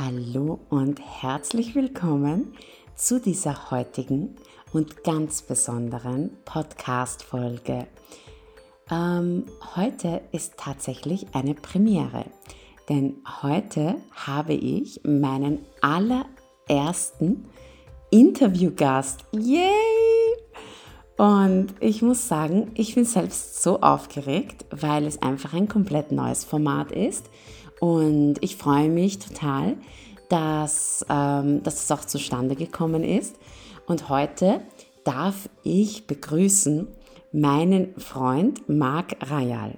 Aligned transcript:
Hallo 0.00 0.58
und 0.70 1.00
herzlich 1.22 1.76
willkommen 1.76 2.52
zu 2.96 3.20
dieser 3.20 3.70
heutigen 3.70 4.34
und 4.72 5.04
ganz 5.04 5.42
besonderen 5.42 6.30
Podcast-Folge. 6.44 7.86
Ähm, 8.90 9.44
heute 9.76 10.22
ist 10.32 10.54
tatsächlich 10.56 11.28
eine 11.32 11.54
Premiere, 11.54 12.24
denn 12.88 13.18
heute 13.42 13.94
habe 14.10 14.54
ich 14.54 15.00
meinen 15.04 15.60
allerersten 15.80 17.44
Interviewgast. 18.10 19.24
Yay! 19.30 19.70
Und 21.16 21.68
ich 21.78 22.02
muss 22.02 22.26
sagen, 22.26 22.72
ich 22.74 22.96
bin 22.96 23.04
selbst 23.04 23.62
so 23.62 23.80
aufgeregt, 23.80 24.64
weil 24.70 25.06
es 25.06 25.22
einfach 25.22 25.52
ein 25.52 25.68
komplett 25.68 26.10
neues 26.10 26.42
Format 26.42 26.90
ist 26.90 27.26
und 27.84 28.36
ich 28.40 28.56
freue 28.56 28.88
mich 28.88 29.18
total, 29.18 29.76
dass, 30.30 31.04
ähm, 31.10 31.62
dass 31.64 31.84
es 31.84 31.90
auch 31.90 32.06
zustande 32.06 32.56
gekommen 32.56 33.04
ist. 33.04 33.36
Und 33.84 34.08
heute 34.08 34.62
darf 35.04 35.50
ich 35.64 36.06
begrüßen 36.06 36.88
meinen 37.32 37.94
Freund 37.98 38.66
Marc 38.70 39.16
Rayal. 39.20 39.76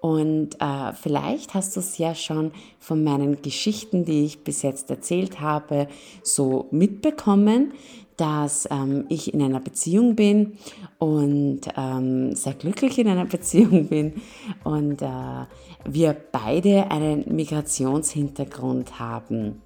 Und 0.00 0.60
äh, 0.60 0.92
vielleicht 1.00 1.54
hast 1.54 1.76
du 1.76 1.80
es 1.80 1.96
ja 1.96 2.16
schon 2.16 2.50
von 2.80 3.04
meinen 3.04 3.40
Geschichten, 3.40 4.04
die 4.04 4.24
ich 4.24 4.42
bis 4.42 4.62
jetzt 4.62 4.90
erzählt 4.90 5.40
habe, 5.40 5.86
so 6.24 6.66
mitbekommen, 6.72 7.72
dass 8.18 8.68
ähm, 8.70 9.06
ich 9.08 9.32
in 9.32 9.40
einer 9.40 9.60
Beziehung 9.60 10.16
bin 10.16 10.58
und 10.98 11.60
ähm, 11.76 12.34
sehr 12.34 12.54
glücklich 12.54 12.98
in 12.98 13.08
einer 13.08 13.24
Beziehung 13.36 13.88
bin 13.88 14.20
und 14.64 15.00
äh, 15.00 15.46
wir 15.86 16.16
beide 16.32 16.90
einen 16.90 17.24
Migrationshintergrund 17.34 18.98
haben. 18.98 19.62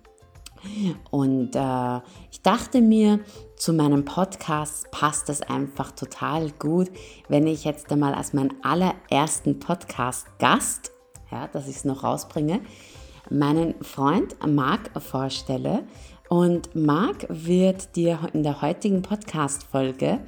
Und 1.10 1.56
äh, 1.56 2.00
ich 2.30 2.40
dachte 2.42 2.80
mir, 2.80 3.20
zu 3.56 3.72
meinem 3.72 4.04
Podcast 4.04 4.90
passt 4.90 5.28
das 5.28 5.42
einfach 5.42 5.92
total 5.92 6.50
gut, 6.50 6.88
wenn 7.28 7.46
ich 7.46 7.64
jetzt 7.64 7.90
einmal 7.90 8.14
als 8.14 8.32
meinen 8.32 8.54
allerersten 8.62 9.58
Podcast-Gast, 9.58 10.92
ja, 11.32 11.48
dass 11.48 11.68
ich 11.68 11.76
es 11.76 11.84
noch 11.84 12.04
rausbringe, 12.04 12.60
meinen 13.30 13.74
Freund 13.82 14.36
Marc 14.46 14.90
vorstelle. 15.02 15.84
Und 16.32 16.74
Marc 16.74 17.26
wird 17.28 17.94
dir 17.94 18.18
in 18.32 18.42
der 18.42 18.62
heutigen 18.62 19.02
Podcast-Folge 19.02 20.18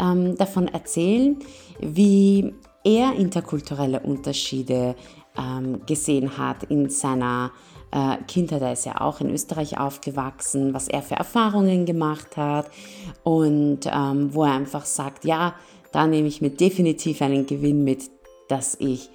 ähm, 0.00 0.34
davon 0.38 0.66
erzählen, 0.66 1.36
wie 1.78 2.54
er 2.82 3.12
interkulturelle 3.16 4.00
Unterschiede 4.00 4.94
ähm, 5.36 5.84
gesehen 5.84 6.38
hat 6.38 6.62
in 6.70 6.88
seiner 6.88 7.50
äh, 7.90 8.16
Kindheit. 8.26 8.62
Er 8.62 8.72
ist 8.72 8.86
ja 8.86 9.02
auch 9.02 9.20
in 9.20 9.28
Österreich 9.28 9.78
aufgewachsen, 9.78 10.72
was 10.72 10.88
er 10.88 11.02
für 11.02 11.16
Erfahrungen 11.16 11.84
gemacht 11.84 12.38
hat 12.38 12.70
und 13.22 13.80
ähm, 13.84 14.32
wo 14.32 14.44
er 14.44 14.54
einfach 14.54 14.86
sagt, 14.86 15.26
ja, 15.26 15.54
da 15.90 16.06
nehme 16.06 16.28
ich 16.28 16.40
mir 16.40 16.48
definitiv 16.48 17.20
einen 17.20 17.44
Gewinn 17.44 17.84
mit, 17.84 18.10
dass 18.48 18.74
ich 18.80 19.10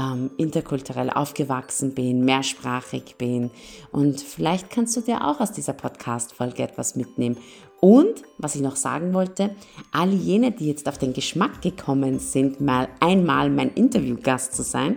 ähm, 0.00 0.30
interkulturell 0.36 1.10
aufgewachsen 1.10 1.94
bin, 1.94 2.24
mehrsprachig 2.24 3.16
bin. 3.18 3.50
Und 3.92 4.20
vielleicht 4.20 4.70
kannst 4.70 4.96
du 4.96 5.00
dir 5.00 5.26
auch 5.26 5.40
aus 5.40 5.52
dieser 5.52 5.72
Podcast-Folge 5.72 6.62
etwas 6.62 6.96
mitnehmen. 6.96 7.36
Und, 7.80 8.22
was 8.38 8.54
ich 8.54 8.60
noch 8.60 8.76
sagen 8.76 9.14
wollte, 9.14 9.54
alle 9.90 10.14
jene, 10.14 10.52
die 10.52 10.68
jetzt 10.68 10.88
auf 10.88 10.98
den 10.98 11.12
Geschmack 11.12 11.62
gekommen 11.62 12.18
sind, 12.18 12.60
mal 12.60 12.88
einmal 13.00 13.48
mein 13.50 13.70
Interviewgast 13.70 14.54
zu 14.54 14.62
sein, 14.62 14.96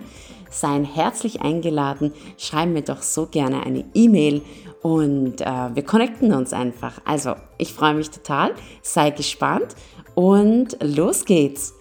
seien 0.49 0.83
herzlich 0.83 1.41
eingeladen. 1.41 2.13
Schreib 2.38 2.69
mir 2.69 2.83
doch 2.83 3.01
so 3.01 3.25
gerne 3.25 3.63
eine 3.63 3.85
E-Mail 3.93 4.41
und 4.81 5.41
äh, 5.41 5.75
wir 5.75 5.83
connecten 5.83 6.33
uns 6.33 6.51
einfach. 6.53 6.99
Also, 7.05 7.35
ich 7.57 7.73
freue 7.73 7.93
mich 7.93 8.09
total. 8.09 8.53
Sei 8.81 9.09
gespannt 9.11 9.75
und 10.16 10.78
los 10.81 11.25
geht's. 11.25 11.73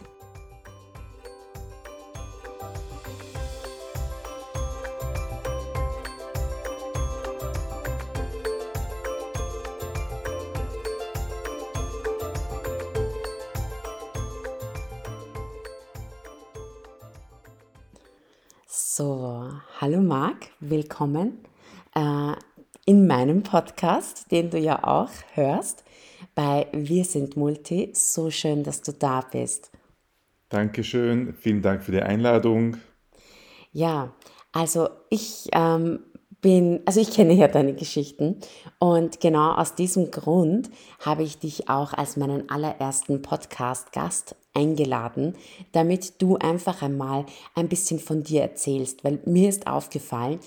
Hallo 19.83 20.01
Marc, 20.01 20.53
willkommen 20.61 21.39
äh, 21.97 22.35
in 22.87 23.09
meinem 23.09 23.43
Podcast, 23.43 24.31
den 24.31 24.49
du 24.49 24.57
ja 24.57 24.85
auch 24.85 25.11
hörst, 25.35 25.83
bei 26.37 26.69
Wir 26.71 27.05
sind 27.05 27.37
Multi. 27.37 27.91
So 27.93 28.31
schön, 28.31 28.63
dass 28.63 28.83
du 28.83 28.93
da 28.93 29.23
bist. 29.23 29.73
Dankeschön, 30.51 31.35
vielen 31.35 31.63
Dank 31.63 31.83
für 31.83 31.91
die 31.91 32.01
Einladung. 32.01 32.77
Ja, 33.73 34.13
also 34.53 34.89
ich 35.11 35.49
ähm, 35.51 35.99
bin, 36.41 36.83
also 36.87 37.01
ich 37.01 37.11
kenne 37.11 37.33
ja 37.33 37.49
deine 37.49 37.75
Geschichten 37.75 38.37
und 38.79 39.19
genau 39.19 39.51
aus 39.55 39.75
diesem 39.75 40.13
Grund 40.13 40.71
habe 41.01 41.25
ich 41.25 41.41
dich 41.41 41.69
auch 41.69 41.93
als 41.93 42.17
meinen 42.17 42.49
allerersten 42.51 43.21
Podcast-Gast 43.21 44.37
eingeladen, 44.55 45.35
damit 45.73 46.21
du 46.21 46.37
einfach 46.37 46.83
einmal 46.83 47.27
ein 47.55 47.69
bisschen 47.69 47.99
von 47.99 48.23
dir 48.23 48.43
erzählst, 48.43 49.05
weil 49.05 49.21
mir 49.25 49.49
ist 49.49 49.67
aufgefallen, 49.67 50.41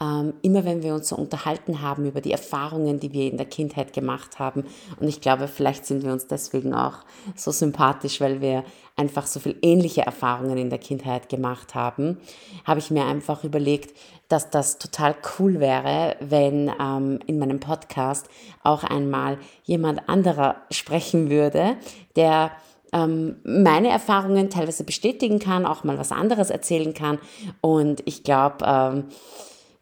ähm, 0.00 0.34
immer 0.42 0.64
wenn 0.64 0.82
wir 0.82 0.94
uns 0.94 1.08
so 1.08 1.16
unterhalten 1.16 1.80
haben 1.80 2.06
über 2.06 2.20
die 2.20 2.32
Erfahrungen, 2.32 2.98
die 2.98 3.12
wir 3.12 3.30
in 3.30 3.36
der 3.36 3.46
Kindheit 3.46 3.92
gemacht 3.92 4.38
haben, 4.38 4.64
und 4.98 5.06
ich 5.06 5.20
glaube, 5.20 5.46
vielleicht 5.46 5.86
sind 5.86 6.02
wir 6.02 6.12
uns 6.12 6.26
deswegen 6.26 6.74
auch 6.74 7.04
so 7.36 7.50
sympathisch, 7.52 8.20
weil 8.20 8.40
wir 8.40 8.64
einfach 8.96 9.26
so 9.26 9.38
viel 9.38 9.56
ähnliche 9.62 10.02
Erfahrungen 10.02 10.58
in 10.58 10.70
der 10.70 10.78
Kindheit 10.78 11.28
gemacht 11.28 11.74
haben, 11.74 12.18
habe 12.64 12.80
ich 12.80 12.90
mir 12.90 13.04
einfach 13.04 13.44
überlegt, 13.44 13.96
dass 14.28 14.50
das 14.50 14.78
total 14.78 15.14
cool 15.38 15.60
wäre, 15.60 16.16
wenn 16.20 16.72
ähm, 16.80 17.20
in 17.26 17.38
meinem 17.38 17.60
Podcast 17.60 18.28
auch 18.62 18.82
einmal 18.82 19.38
jemand 19.64 20.08
anderer 20.08 20.56
sprechen 20.70 21.30
würde, 21.30 21.76
der 22.16 22.50
ähm, 22.92 23.36
meine 23.44 23.88
Erfahrungen 23.88 24.50
teilweise 24.50 24.84
bestätigen 24.84 25.38
kann, 25.38 25.66
auch 25.66 25.84
mal 25.84 25.98
was 25.98 26.12
anderes 26.12 26.50
erzählen 26.50 26.94
kann. 26.94 27.18
Und 27.60 28.02
ich 28.06 28.22
glaube, 28.22 28.64
ähm, 28.66 29.04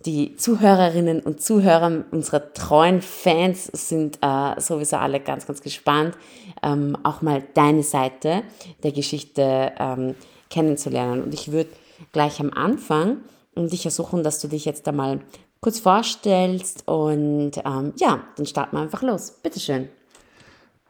die 0.07 0.37
Zuhörerinnen 0.37 1.21
und 1.21 1.43
Zuhörer, 1.43 2.05
unsere 2.11 2.53
treuen 2.55 3.03
Fans 3.03 3.67
sind 3.67 4.19
äh, 4.23 4.59
sowieso 4.59 4.97
alle 4.97 5.21
ganz, 5.21 5.47
ganz 5.47 5.61
gespannt, 5.61 6.17
ähm, 6.63 6.97
auch 7.03 7.21
mal 7.21 7.43
deine 7.55 7.83
Seite 7.83 8.43
der 8.83 8.93
Geschichte 8.93 9.73
ähm, 9.79 10.15
kennenzulernen. 10.49 11.23
Und 11.23 11.35
ich 11.35 11.53
würde 11.53 11.71
gleich 12.13 12.41
am 12.41 12.51
Anfang 12.51 13.19
dich 13.57 13.85
ersuchen, 13.85 14.23
dass 14.23 14.41
du 14.41 14.49
dich 14.49 14.65
jetzt 14.65 14.89
einmal 14.89 15.21
kurz 15.61 15.81
vorstellst 15.81 16.89
und 16.89 17.53
ähm, 17.59 17.93
ja, 17.97 18.25
dann 18.37 18.47
starten 18.47 18.77
wir 18.77 18.81
einfach 18.81 19.03
los. 19.03 19.33
Bitteschön. 19.43 19.91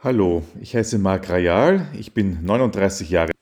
Hallo, 0.03 0.43
ich 0.59 0.75
heiße 0.75 0.99
Marc 0.99 1.29
Rayal, 1.29 1.87
ich 1.93 2.15
bin 2.15 2.43
39 2.43 3.11
Jahre. 3.11 3.33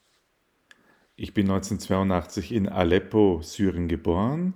Ich 1.14 1.32
bin 1.32 1.48
1982 1.48 2.50
in 2.52 2.69
Aleppo, 2.69 3.42
Syrien 3.44 3.86
geboren, 3.86 4.54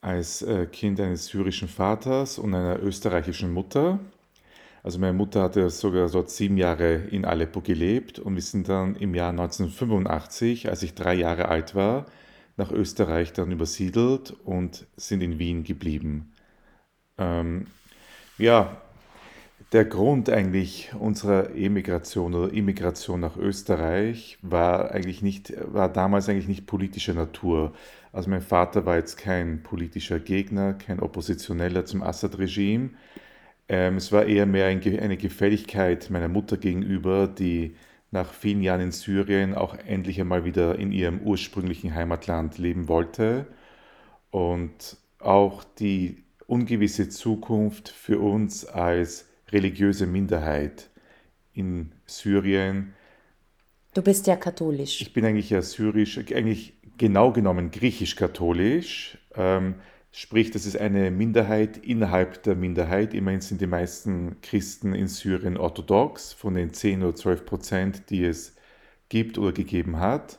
als 0.00 0.42
äh, 0.42 0.66
Kind 0.66 1.00
eines 1.00 1.26
syrischen 1.26 1.66
Vaters 1.66 2.38
und 2.38 2.54
einer 2.54 2.80
österreichischen 2.80 3.52
Mutter. 3.52 3.98
Also 4.84 5.00
meine 5.00 5.14
Mutter 5.14 5.42
hatte 5.42 5.68
sogar 5.68 6.08
dort 6.08 6.30
sieben 6.30 6.58
Jahre 6.58 6.94
in 6.94 7.24
Aleppo 7.24 7.60
gelebt 7.60 8.20
und 8.20 8.36
wir 8.36 8.42
sind 8.42 8.68
dann 8.68 8.94
im 8.94 9.12
Jahr 9.16 9.30
1985, 9.30 10.68
als 10.68 10.84
ich 10.84 10.94
drei 10.94 11.14
Jahre 11.14 11.48
alt 11.48 11.74
war, 11.74 12.06
nach 12.56 12.70
Österreich 12.70 13.32
dann 13.32 13.50
übersiedelt 13.50 14.30
und 14.44 14.86
sind 14.96 15.24
in 15.24 15.40
Wien 15.40 15.64
geblieben. 15.64 16.32
Ähm, 17.18 17.66
ja, 18.38 18.80
der 19.72 19.84
Grund 19.84 20.30
eigentlich 20.30 20.92
unserer 20.98 21.54
Emigration 21.54 22.34
oder 22.34 22.52
Immigration 22.52 23.20
nach 23.20 23.36
Österreich 23.36 24.38
war 24.42 24.92
eigentlich 24.92 25.22
nicht, 25.22 25.52
war 25.72 25.92
damals 25.92 26.28
eigentlich 26.28 26.48
nicht 26.48 26.66
politischer 26.66 27.14
Natur. 27.14 27.74
Also 28.12 28.30
mein 28.30 28.42
Vater 28.42 28.86
war 28.86 28.96
jetzt 28.96 29.16
kein 29.16 29.62
politischer 29.62 30.20
Gegner, 30.20 30.74
kein 30.74 31.00
Oppositioneller 31.00 31.84
zum 31.84 32.02
Assad-Regime. 32.02 32.90
Ähm, 33.68 33.96
es 33.96 34.12
war 34.12 34.26
eher 34.26 34.46
mehr 34.46 34.66
ein, 34.66 34.80
eine 35.00 35.16
Gefälligkeit 35.16 36.10
meiner 36.10 36.28
Mutter 36.28 36.56
gegenüber, 36.56 37.26
die 37.26 37.76
nach 38.10 38.32
vielen 38.32 38.62
Jahren 38.62 38.80
in 38.80 38.92
Syrien 38.92 39.54
auch 39.54 39.74
endlich 39.74 40.20
einmal 40.20 40.44
wieder 40.44 40.78
in 40.78 40.92
ihrem 40.92 41.20
ursprünglichen 41.20 41.94
Heimatland 41.94 42.58
leben 42.58 42.88
wollte. 42.88 43.46
Und 44.30 44.96
auch 45.18 45.64
die 45.64 46.24
ungewisse 46.46 47.08
Zukunft 47.08 47.88
für 47.88 48.20
uns 48.20 48.64
als 48.64 49.26
religiöse 49.50 50.06
Minderheit 50.06 50.90
in 51.52 51.92
Syrien. 52.06 52.94
Du 53.94 54.02
bist 54.02 54.26
ja 54.26 54.36
katholisch. 54.36 55.00
Ich 55.00 55.12
bin 55.12 55.24
eigentlich 55.24 55.50
ja 55.50 55.62
syrisch, 55.62 56.18
eigentlich 56.18 56.74
genau 56.98 57.32
genommen 57.32 57.70
griechisch-katholisch. 57.70 59.18
Ähm, 59.34 59.76
Sprich, 60.18 60.50
das 60.50 60.64
ist 60.64 60.78
eine 60.78 61.10
Minderheit 61.10 61.76
innerhalb 61.76 62.42
der 62.44 62.54
Minderheit. 62.54 63.12
Immerhin 63.12 63.42
sind 63.42 63.60
die 63.60 63.66
meisten 63.66 64.40
Christen 64.40 64.94
in 64.94 65.08
Syrien 65.08 65.58
orthodox, 65.58 66.32
von 66.32 66.54
den 66.54 66.72
10 66.72 67.02
oder 67.02 67.14
12 67.14 67.44
Prozent, 67.44 68.08
die 68.08 68.24
es 68.24 68.56
gibt 69.10 69.36
oder 69.36 69.52
gegeben 69.52 69.98
hat. 69.98 70.38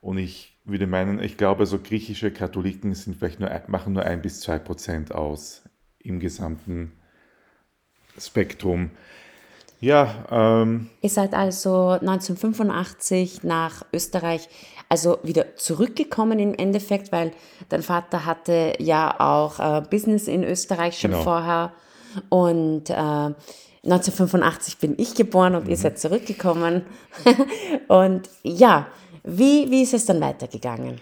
Und 0.00 0.16
ich 0.16 0.58
würde 0.64 0.86
meinen, 0.86 1.20
ich 1.20 1.36
glaube, 1.36 1.66
so 1.66 1.78
griechische 1.78 2.30
Katholiken 2.30 2.94
sind 2.94 3.16
vielleicht 3.18 3.38
nur, 3.38 3.50
machen 3.66 3.92
nur 3.92 4.04
ein 4.04 4.22
bis 4.22 4.40
zwei 4.40 4.58
Prozent 4.58 5.12
aus 5.12 5.68
im 5.98 6.20
gesamten 6.20 6.92
Spektrum. 8.20 8.90
Ja, 9.80 10.24
ähm, 10.30 10.90
Ihr 11.02 11.10
seid 11.10 11.34
also 11.34 11.90
1985 11.90 13.44
nach 13.44 13.84
Österreich, 13.92 14.48
also 14.88 15.18
wieder 15.22 15.54
zurückgekommen 15.56 16.38
im 16.40 16.54
Endeffekt, 16.54 17.12
weil 17.12 17.32
dein 17.68 17.82
Vater 17.82 18.24
hatte 18.26 18.74
ja 18.80 19.14
auch 19.20 19.60
äh, 19.60 19.82
Business 19.88 20.26
in 20.26 20.42
Österreich 20.42 20.98
schon 20.98 21.12
Genau. 21.12 21.22
vorher. 21.22 21.72
Und 22.28 22.90
äh, 22.90 22.94
1985 23.84 24.78
bin 24.78 24.94
ich 24.98 25.14
geboren 25.14 25.54
und 25.54 25.68
ihr 25.68 25.76
seid 25.76 25.98
zurückgekommen. 26.00 26.82
und 27.88 28.28
ja, 28.42 28.88
wie, 29.22 29.70
wie 29.70 29.82
ist 29.82 29.94
es 29.94 30.06
dann 30.06 30.20
weitergegangen? 30.20 31.00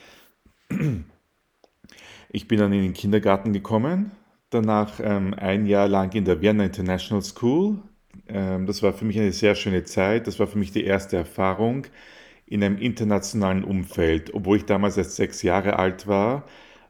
ich 2.28 2.48
bin 2.48 2.58
dann 2.58 2.72
in 2.72 2.82
den 2.82 2.92
Kindergarten 2.92 3.52
gekommen, 3.52 4.10
danach 4.50 5.00
ähm, 5.02 5.34
ein 5.34 5.66
Jahr 5.66 5.88
lang 5.88 6.12
in 6.14 6.24
der 6.24 6.40
Vienna 6.40 6.64
International 6.64 7.22
School. 7.22 7.78
Ähm, 8.28 8.66
das 8.66 8.82
war 8.82 8.92
für 8.92 9.04
mich 9.04 9.18
eine 9.18 9.32
sehr 9.32 9.54
schöne 9.54 9.84
Zeit. 9.84 10.26
Das 10.26 10.38
war 10.38 10.46
für 10.46 10.58
mich 10.58 10.72
die 10.72 10.84
erste 10.84 11.16
Erfahrung 11.16 11.86
in 12.46 12.62
einem 12.62 12.78
internationalen 12.78 13.64
Umfeld, 13.64 14.34
obwohl 14.34 14.58
ich 14.58 14.64
damals 14.66 14.96
erst 14.96 15.16
sechs 15.16 15.42
Jahre 15.42 15.78
alt 15.78 16.06
war. 16.06 16.44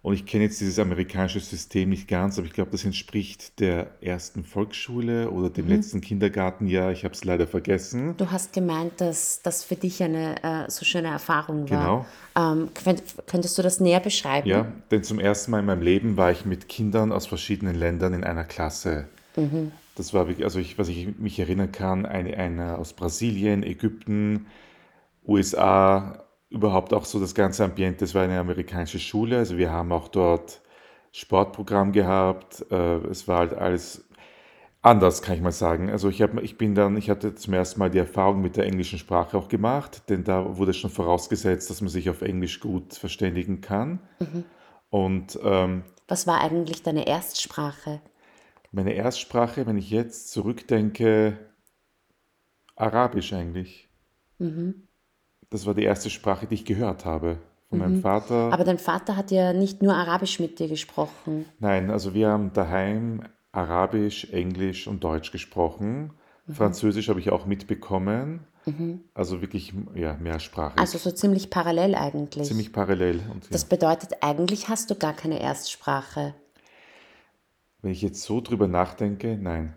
Und 0.06 0.14
ich 0.14 0.24
kenne 0.24 0.44
jetzt 0.44 0.60
dieses 0.60 0.78
amerikanische 0.78 1.40
System 1.40 1.88
nicht 1.88 2.06
ganz, 2.06 2.38
aber 2.38 2.46
ich 2.46 2.52
glaube, 2.52 2.70
das 2.70 2.84
entspricht 2.84 3.58
der 3.58 3.88
ersten 4.00 4.44
Volksschule 4.44 5.32
oder 5.32 5.50
dem 5.50 5.66
letzten 5.66 6.00
Kindergartenjahr. 6.00 6.92
Ich 6.92 7.02
habe 7.02 7.12
es 7.12 7.24
leider 7.24 7.48
vergessen. 7.48 8.16
Du 8.16 8.30
hast 8.30 8.52
gemeint, 8.52 9.00
dass 9.00 9.42
das 9.42 9.64
für 9.64 9.74
dich 9.74 10.00
eine 10.04 10.40
äh, 10.44 10.70
so 10.70 10.84
schöne 10.84 11.08
Erfahrung 11.08 11.68
war. 11.68 12.06
Genau. 12.36 12.52
Ähm, 12.52 12.68
könnt, 12.72 13.02
könntest 13.26 13.58
du 13.58 13.62
das 13.62 13.80
näher 13.80 13.98
beschreiben? 13.98 14.48
Ja, 14.48 14.70
denn 14.92 15.02
zum 15.02 15.18
ersten 15.18 15.50
Mal 15.50 15.58
in 15.58 15.66
meinem 15.66 15.82
Leben 15.82 16.16
war 16.16 16.30
ich 16.30 16.44
mit 16.44 16.68
Kindern 16.68 17.10
aus 17.10 17.26
verschiedenen 17.26 17.74
Ländern 17.74 18.14
in 18.14 18.22
einer 18.22 18.44
Klasse. 18.44 19.08
Das 19.96 20.14
war 20.14 20.28
also 20.40 20.60
ich, 20.60 20.78
was 20.78 20.86
ich 20.86 21.18
mich 21.18 21.40
erinnern 21.40 21.72
kann, 21.72 22.06
eine, 22.06 22.36
eine 22.36 22.78
aus 22.78 22.92
Brasilien, 22.92 23.64
Ägypten, 23.64 24.46
USA, 25.26 26.25
überhaupt 26.56 26.92
auch 26.92 27.04
so 27.04 27.20
das 27.20 27.34
ganze 27.34 27.64
Ambiente. 27.64 28.00
Das 28.00 28.14
war 28.14 28.22
eine 28.22 28.38
amerikanische 28.38 28.98
Schule, 28.98 29.38
also 29.38 29.56
wir 29.58 29.70
haben 29.70 29.92
auch 29.92 30.08
dort 30.08 30.60
Sportprogramm 31.12 31.92
gehabt. 31.92 32.64
Äh, 32.70 32.96
es 33.08 33.28
war 33.28 33.38
halt 33.38 33.54
alles 33.54 34.04
anders, 34.82 35.22
kann 35.22 35.36
ich 35.36 35.42
mal 35.42 35.52
sagen. 35.52 35.90
Also 35.90 36.08
ich 36.08 36.22
habe, 36.22 36.40
ich 36.42 36.58
bin 36.58 36.74
dann, 36.74 36.96
ich 36.96 37.10
hatte 37.10 37.34
zum 37.34 37.54
ersten 37.54 37.80
Mal 37.80 37.90
die 37.90 37.98
Erfahrung 37.98 38.40
mit 38.40 38.56
der 38.56 38.66
englischen 38.66 38.98
Sprache 38.98 39.36
auch 39.36 39.48
gemacht, 39.48 40.08
denn 40.08 40.24
da 40.24 40.56
wurde 40.58 40.74
schon 40.74 40.90
vorausgesetzt, 40.90 41.70
dass 41.70 41.80
man 41.80 41.88
sich 41.90 42.08
auf 42.10 42.22
Englisch 42.22 42.60
gut 42.60 42.94
verständigen 42.94 43.60
kann. 43.60 44.00
Und 44.90 45.38
ähm, 45.42 45.84
Was 46.08 46.26
war 46.26 46.40
eigentlich 46.40 46.82
deine 46.82 47.06
Erstsprache? 47.06 48.00
Meine 48.72 48.92
Erstsprache, 48.94 49.66
wenn 49.66 49.78
ich 49.78 49.90
jetzt 49.90 50.30
zurückdenke, 50.30 51.38
Arabisch 52.76 53.32
eigentlich. 53.32 53.88
Das 55.50 55.66
war 55.66 55.74
die 55.74 55.84
erste 55.84 56.10
Sprache, 56.10 56.46
die 56.46 56.54
ich 56.54 56.64
gehört 56.64 57.04
habe. 57.04 57.38
Von 57.68 57.80
meinem 57.80 58.00
Vater. 58.00 58.52
Aber 58.52 58.62
dein 58.62 58.78
Vater 58.78 59.16
hat 59.16 59.32
ja 59.32 59.52
nicht 59.52 59.82
nur 59.82 59.94
Arabisch 59.94 60.38
mit 60.38 60.60
dir 60.60 60.68
gesprochen. 60.68 61.46
Nein, 61.58 61.90
also 61.90 62.14
wir 62.14 62.28
haben 62.28 62.52
daheim 62.52 63.22
Arabisch, 63.50 64.30
Englisch 64.30 64.86
und 64.86 65.02
Deutsch 65.02 65.32
gesprochen. 65.32 66.12
Französisch 66.48 67.08
habe 67.08 67.18
ich 67.18 67.30
auch 67.30 67.44
mitbekommen. 67.44 68.46
Also 69.14 69.40
wirklich, 69.40 69.72
ja, 69.94 70.14
mehrsprachig. 70.14 70.78
Also 70.78 70.98
so 70.98 71.10
ziemlich 71.12 71.50
parallel 71.50 71.94
eigentlich. 71.94 72.48
Ziemlich 72.48 72.72
parallel. 72.72 73.20
Und 73.32 73.52
Das 73.52 73.62
ja, 73.62 73.68
bedeutet, 73.68 74.22
eigentlich 74.22 74.68
hast 74.68 74.90
du 74.90 74.96
gar 74.96 75.12
keine 75.12 75.40
Erstsprache. 75.40 76.34
wenn 77.82 77.92
ich 77.92 78.02
jetzt 78.02 78.22
so 78.22 78.40
drüber 78.40 78.66
nachdenke, 78.66 79.38
nein. 79.40 79.74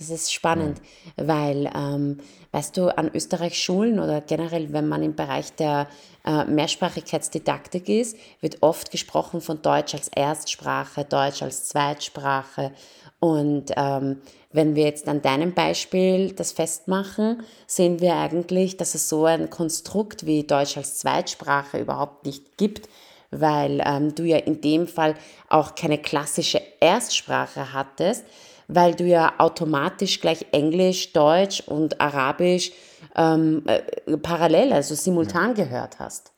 Das 0.00 0.08
ist 0.08 0.32
spannend, 0.32 0.80
weil, 1.16 1.70
ähm, 1.76 2.20
weißt 2.52 2.74
du, 2.78 2.88
an 2.96 3.10
Österreich 3.14 3.62
Schulen 3.62 4.00
oder 4.00 4.22
generell, 4.22 4.72
wenn 4.72 4.88
man 4.88 5.02
im 5.02 5.14
Bereich 5.14 5.52
der 5.52 5.88
äh, 6.24 6.46
Mehrsprachigkeitsdidaktik 6.46 7.86
ist, 7.90 8.16
wird 8.40 8.62
oft 8.62 8.90
gesprochen 8.90 9.42
von 9.42 9.60
Deutsch 9.60 9.94
als 9.94 10.08
Erstsprache, 10.08 11.04
Deutsch 11.04 11.42
als 11.42 11.66
Zweitsprache. 11.66 12.72
Und 13.18 13.72
ähm, 13.76 14.22
wenn 14.52 14.74
wir 14.74 14.84
jetzt 14.84 15.06
an 15.06 15.20
deinem 15.20 15.52
Beispiel 15.52 16.32
das 16.32 16.52
festmachen, 16.52 17.42
sehen 17.66 18.00
wir 18.00 18.16
eigentlich, 18.16 18.78
dass 18.78 18.94
es 18.94 19.06
so 19.06 19.26
ein 19.26 19.50
Konstrukt 19.50 20.24
wie 20.24 20.44
Deutsch 20.44 20.78
als 20.78 20.96
Zweitsprache 20.96 21.78
überhaupt 21.78 22.24
nicht 22.24 22.56
gibt, 22.56 22.88
weil 23.30 23.82
ähm, 23.84 24.14
du 24.14 24.24
ja 24.24 24.38
in 24.38 24.62
dem 24.62 24.88
Fall 24.88 25.14
auch 25.50 25.74
keine 25.74 25.98
klassische 25.98 26.62
Erstsprache 26.80 27.74
hattest, 27.74 28.24
weil 28.72 28.94
du 28.94 29.04
ja 29.04 29.34
automatisch 29.38 30.20
gleich 30.20 30.46
Englisch, 30.52 31.12
Deutsch 31.12 31.62
und 31.66 32.00
Arabisch 32.00 32.72
ähm, 33.16 33.62
äh, 33.66 34.16
parallel, 34.18 34.72
also 34.72 34.94
simultan 34.94 35.54
gehört 35.54 35.98
hast. 35.98 36.32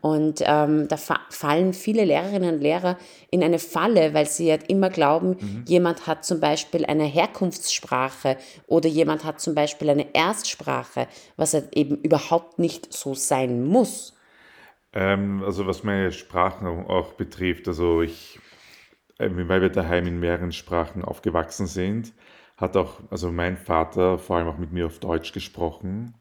Und 0.00 0.42
ähm, 0.44 0.86
da 0.88 0.96
fa 0.96 1.20
fallen 1.30 1.72
viele 1.72 2.04
Lehrerinnen 2.04 2.54
und 2.54 2.60
Lehrer 2.60 2.98
in 3.30 3.42
eine 3.42 3.58
Falle, 3.58 4.14
weil 4.14 4.26
sie 4.26 4.50
halt 4.50 4.68
immer 4.70 4.90
glauben, 4.90 5.64
jemand 5.66 6.06
hat 6.06 6.24
zum 6.24 6.40
Beispiel 6.40 6.84
eine 6.86 7.04
Herkunftssprache 7.04 8.36
oder 8.66 8.88
jemand 8.88 9.24
hat 9.24 9.40
zum 9.40 9.54
Beispiel 9.54 9.90
eine 9.90 10.14
Erstsprache, 10.14 11.08
was 11.36 11.54
halt 11.54 11.76
eben 11.76 11.96
überhaupt 11.96 12.58
nicht 12.58 12.92
so 12.92 13.14
sein 13.14 13.64
muss. 13.64 14.14
Ähm, 14.92 15.42
also 15.44 15.66
was 15.66 15.82
meine 15.84 16.12
Sprachen 16.12 16.66
auch 16.86 17.14
betrifft, 17.14 17.66
also 17.66 18.02
ich, 18.02 18.38
weil 19.18 19.62
wir 19.62 19.68
daheim 19.68 20.06
in 20.06 20.20
mehreren 20.20 20.52
Sprachen 20.52 21.04
aufgewachsen 21.04 21.66
sind, 21.66 22.12
hat 22.56 22.76
auch, 22.76 23.00
also 23.10 23.32
mein 23.32 23.56
Vater 23.56 24.18
vor 24.18 24.36
allem 24.36 24.48
auch 24.48 24.58
mit 24.58 24.72
mir 24.72 24.86
auf 24.86 24.98
Deutsch 24.98 25.32
gesprochen, 25.32 26.14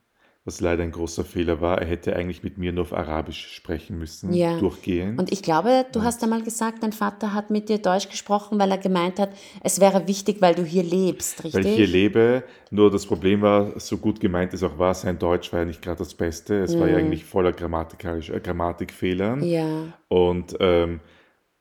was 0.43 0.59
leider 0.59 0.81
ein 0.81 0.91
großer 0.91 1.23
Fehler 1.23 1.61
war. 1.61 1.79
Er 1.79 1.87
hätte 1.87 2.15
eigentlich 2.15 2.41
mit 2.41 2.57
mir 2.57 2.71
nur 2.71 2.81
auf 2.83 2.93
Arabisch 2.93 3.53
sprechen 3.53 3.99
müssen, 3.99 4.33
Ja. 4.33 4.57
durchgehend. 4.57 5.19
Und 5.19 5.31
ich 5.31 5.43
glaube, 5.43 5.85
du 5.91 6.01
hast 6.01 6.23
einmal 6.23 6.41
gesagt, 6.41 6.81
dein 6.81 6.93
Vater 6.93 7.35
hat 7.35 7.51
mit 7.51 7.69
dir 7.69 7.77
Deutsch 7.77 8.09
gesprochen, 8.09 8.57
weil 8.57 8.71
er 8.71 8.79
gemeint 8.79 9.19
hat, 9.19 9.29
es 9.61 9.79
wäre 9.79 10.07
wichtig, 10.07 10.41
weil 10.41 10.55
du 10.55 10.63
hier 10.63 10.81
lebst, 10.81 11.43
richtig? 11.43 11.53
weil 11.53 11.67
ich 11.67 11.75
hier 11.75 11.85
lebe, 11.85 12.43
nur 12.71 12.89
das 12.89 13.05
Problem 13.05 13.41
war, 13.41 13.79
so 13.79 13.97
gut 13.97 14.19
gemeint 14.19 14.53
es 14.55 14.63
auch 14.63 14.79
war, 14.79 14.95
sein 14.95 15.19
Deutsch 15.19 15.53
war 15.53 15.59
ja 15.59 15.65
nicht 15.65 15.81
gerade 15.83 15.99
das 15.99 16.15
Beste. 16.15 16.63
Es 16.63 16.79
war 16.79 16.87
ja 16.87 16.97
eigentlich 16.97 17.23
voller 17.23 17.49
äh, 17.49 18.39
Grammatikfehlern. 18.39 19.43
ja. 19.43 19.93
Und 20.07 20.57
ähm, 20.59 21.01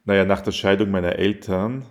naja, 0.05 0.25
nach 0.25 0.41
der 0.41 0.53
Scheidung 0.53 0.91
meiner 0.91 1.17
Eltern 1.17 1.85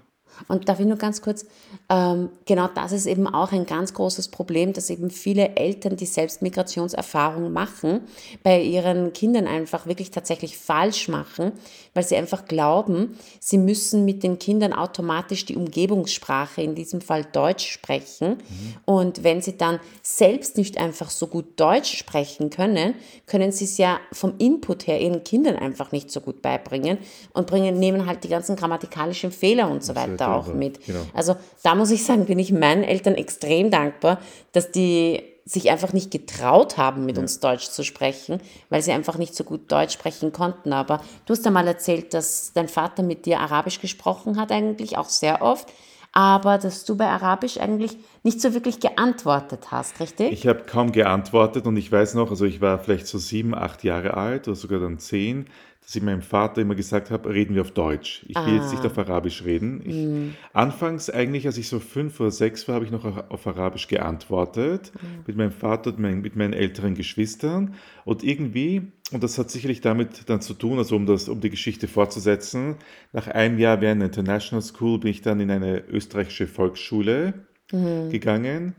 Und 0.47 0.69
darf 0.69 0.79
ich 0.79 0.85
nur 0.85 0.97
ganz 0.97 1.21
kurz, 1.21 1.45
ähm, 1.89 2.29
genau 2.45 2.67
das 2.67 2.91
ist 2.91 3.05
eben 3.05 3.27
auch 3.27 3.51
ein 3.51 3.65
ganz 3.65 3.93
großes 3.93 4.29
Problem, 4.29 4.73
dass 4.73 4.89
eben 4.89 5.09
viele 5.09 5.55
Eltern, 5.55 5.95
die 5.95 6.05
selbst 6.05 6.41
Migrationserfahrung 6.41 7.51
machen, 7.51 8.01
bei 8.43 8.61
ihren 8.61 9.13
Kindern 9.13 9.47
einfach 9.47 9.85
wirklich 9.85 10.11
tatsächlich 10.11 10.57
falsch 10.57 11.07
machen, 11.07 11.51
weil 11.93 12.03
sie 12.03 12.15
einfach 12.15 12.45
glauben, 12.45 13.17
sie 13.39 13.57
müssen 13.57 14.05
mit 14.05 14.23
den 14.23 14.39
Kindern 14.39 14.73
automatisch 14.73 15.45
die 15.45 15.55
Umgebungssprache, 15.55 16.61
in 16.61 16.75
diesem 16.75 17.01
Fall 17.01 17.25
Deutsch, 17.25 17.69
sprechen. 17.71 18.37
Und 18.85 19.23
wenn 19.23 19.41
sie 19.41 19.57
dann 19.57 19.79
selbst 20.01 20.57
nicht 20.57 20.77
einfach 20.77 21.09
so 21.09 21.27
gut 21.27 21.59
Deutsch 21.59 21.97
sprechen 21.97 22.49
können, 22.49 22.95
können 23.25 23.51
sie 23.51 23.65
es 23.65 23.77
ja 23.77 23.99
vom 24.11 24.33
Input 24.37 24.87
her 24.87 25.01
ihren 25.01 25.23
Kindern 25.23 25.55
einfach 25.55 25.91
nicht 25.91 26.11
so 26.11 26.21
gut 26.21 26.41
beibringen 26.41 26.97
und 27.33 27.47
bringen, 27.47 27.79
nehmen 27.79 28.05
halt 28.05 28.23
die 28.23 28.29
ganzen 28.29 28.55
grammatikalischen 28.55 29.31
Fehler 29.31 29.69
und 29.69 29.83
so 29.83 29.95
weiter 29.95 30.28
auch 30.35 30.47
ja, 30.47 30.53
mit. 30.53 30.85
genau. 30.85 31.01
Also 31.13 31.35
da 31.63 31.75
muss 31.75 31.91
ich 31.91 32.03
sagen, 32.03 32.25
bin 32.25 32.39
ich 32.39 32.51
meinen 32.51 32.83
Eltern 32.83 33.15
extrem 33.15 33.71
dankbar, 33.71 34.19
dass 34.51 34.71
die 34.71 35.21
sich 35.49 35.71
einfach 35.71 35.93
nicht 35.93 36.11
getraut 36.11 36.77
haben, 36.77 37.05
mit 37.05 37.17
uns 37.17 37.39
Deutsch 37.39 37.69
zu 37.69 37.83
sprechen, 37.83 38.39
weil 38.69 38.83
sie 38.83 38.91
einfach 38.91 39.17
nicht 39.17 39.33
so 39.33 39.43
gut 39.43 39.71
Deutsch 39.71 39.93
sprechen 39.93 40.31
konnten. 40.31 40.73
Aber 40.73 41.01
du 41.25 41.33
hast 41.33 41.45
einmal 41.47 41.67
erzählt, 41.67 42.13
dass 42.13 42.53
dein 42.53 42.67
Vater 42.67 43.01
mit 43.01 43.25
dir 43.25 43.39
Arabisch 43.39 43.81
gesprochen 43.81 44.39
hat, 44.39 44.51
eigentlich 44.51 44.97
auch 44.97 45.09
sehr 45.09 45.41
oft, 45.41 45.67
aber 46.11 46.59
dass 46.59 46.85
du 46.85 46.95
bei 46.95 47.07
Arabisch 47.07 47.57
eigentlich 47.57 47.97
nicht 48.23 48.41
so 48.41 48.53
wirklich 48.53 48.79
geantwortet 48.79 49.71
hast, 49.71 49.99
richtig? 49.99 50.31
Ich 50.31 50.45
habe 50.45 50.63
kaum 50.63 50.91
geantwortet 50.91 51.65
und 51.65 51.77
ich 51.77 51.91
weiß 51.91 52.13
noch, 52.13 52.29
also 52.29 52.45
ich 52.45 52.61
war 52.61 52.77
vielleicht 52.79 53.07
so 53.07 53.17
sieben, 53.17 53.55
acht 53.55 53.83
Jahre 53.83 54.15
alt 54.15 54.47
oder 54.47 54.55
sogar 54.55 54.79
dann 54.79 54.99
zehn. 54.99 55.47
Dass 55.89 55.95
ich 55.95 56.03
meinem 56.03 56.21
Vater 56.21 56.61
immer 56.61 56.75
gesagt 56.75 57.09
habe, 57.09 57.33
reden 57.33 57.55
wir 57.55 57.63
auf 57.63 57.71
Deutsch. 57.71 58.23
Ich 58.27 58.45
will 58.45 58.53
jetzt 58.53 58.71
nicht 58.71 58.85
Ah. 58.85 58.89
auf 58.89 58.99
Arabisch 58.99 59.43
reden. 59.43 59.81
Ich, 59.83 59.95
Mhm. 60.05 60.35
anfangs 60.53 61.09
eigentlich, 61.09 61.47
als 61.47 61.57
ich 61.57 61.67
so 61.67 61.79
fünf 61.79 62.19
oder 62.19 62.29
sechs 62.29 62.67
war, 62.67 62.75
habe 62.75 62.85
ich 62.85 62.91
noch 62.91 63.05
auf 63.05 63.47
Arabisch 63.47 63.87
geantwortet 63.87 64.91
Mhm. 64.93 65.23
mit 65.25 65.35
meinem 65.35 65.51
Vater 65.51 65.89
und 65.89 65.97
mein, 65.97 66.21
mit 66.21 66.35
meinen 66.35 66.53
älteren 66.53 66.93
Geschwistern. 66.93 67.73
Und 68.05 68.23
irgendwie, 68.23 68.91
und 69.11 69.23
das 69.23 69.39
hat 69.39 69.49
sicherlich 69.49 69.81
damit 69.81 70.29
dann 70.29 70.41
zu 70.41 70.53
tun, 70.53 70.77
also 70.77 70.95
um, 70.95 71.07
das, 71.07 71.27
um 71.27 71.41
die 71.41 71.49
Geschichte 71.49 71.87
fortzusetzen, 71.87 72.75
nach 73.11 73.27
einem 73.27 73.57
Jahr 73.57 73.81
während 73.81 74.01
der 74.01 74.09
International 74.09 74.61
School 74.61 74.99
bin 74.99 75.09
ich 75.09 75.23
dann 75.23 75.39
in 75.39 75.49
eine 75.49 75.79
österreichische 75.87 76.45
Volksschule 76.45 77.33
Mhm. 77.71 78.09
gegangen, 78.11 78.75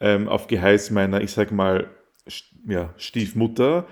ähm, 0.00 0.28
auf 0.28 0.46
Geheiß 0.46 0.92
meiner, 0.92 1.20
ich 1.20 1.32
sag 1.32 1.52
mal, 1.52 1.90
ja, 2.66 2.94
Stiefmutter. 2.96 3.86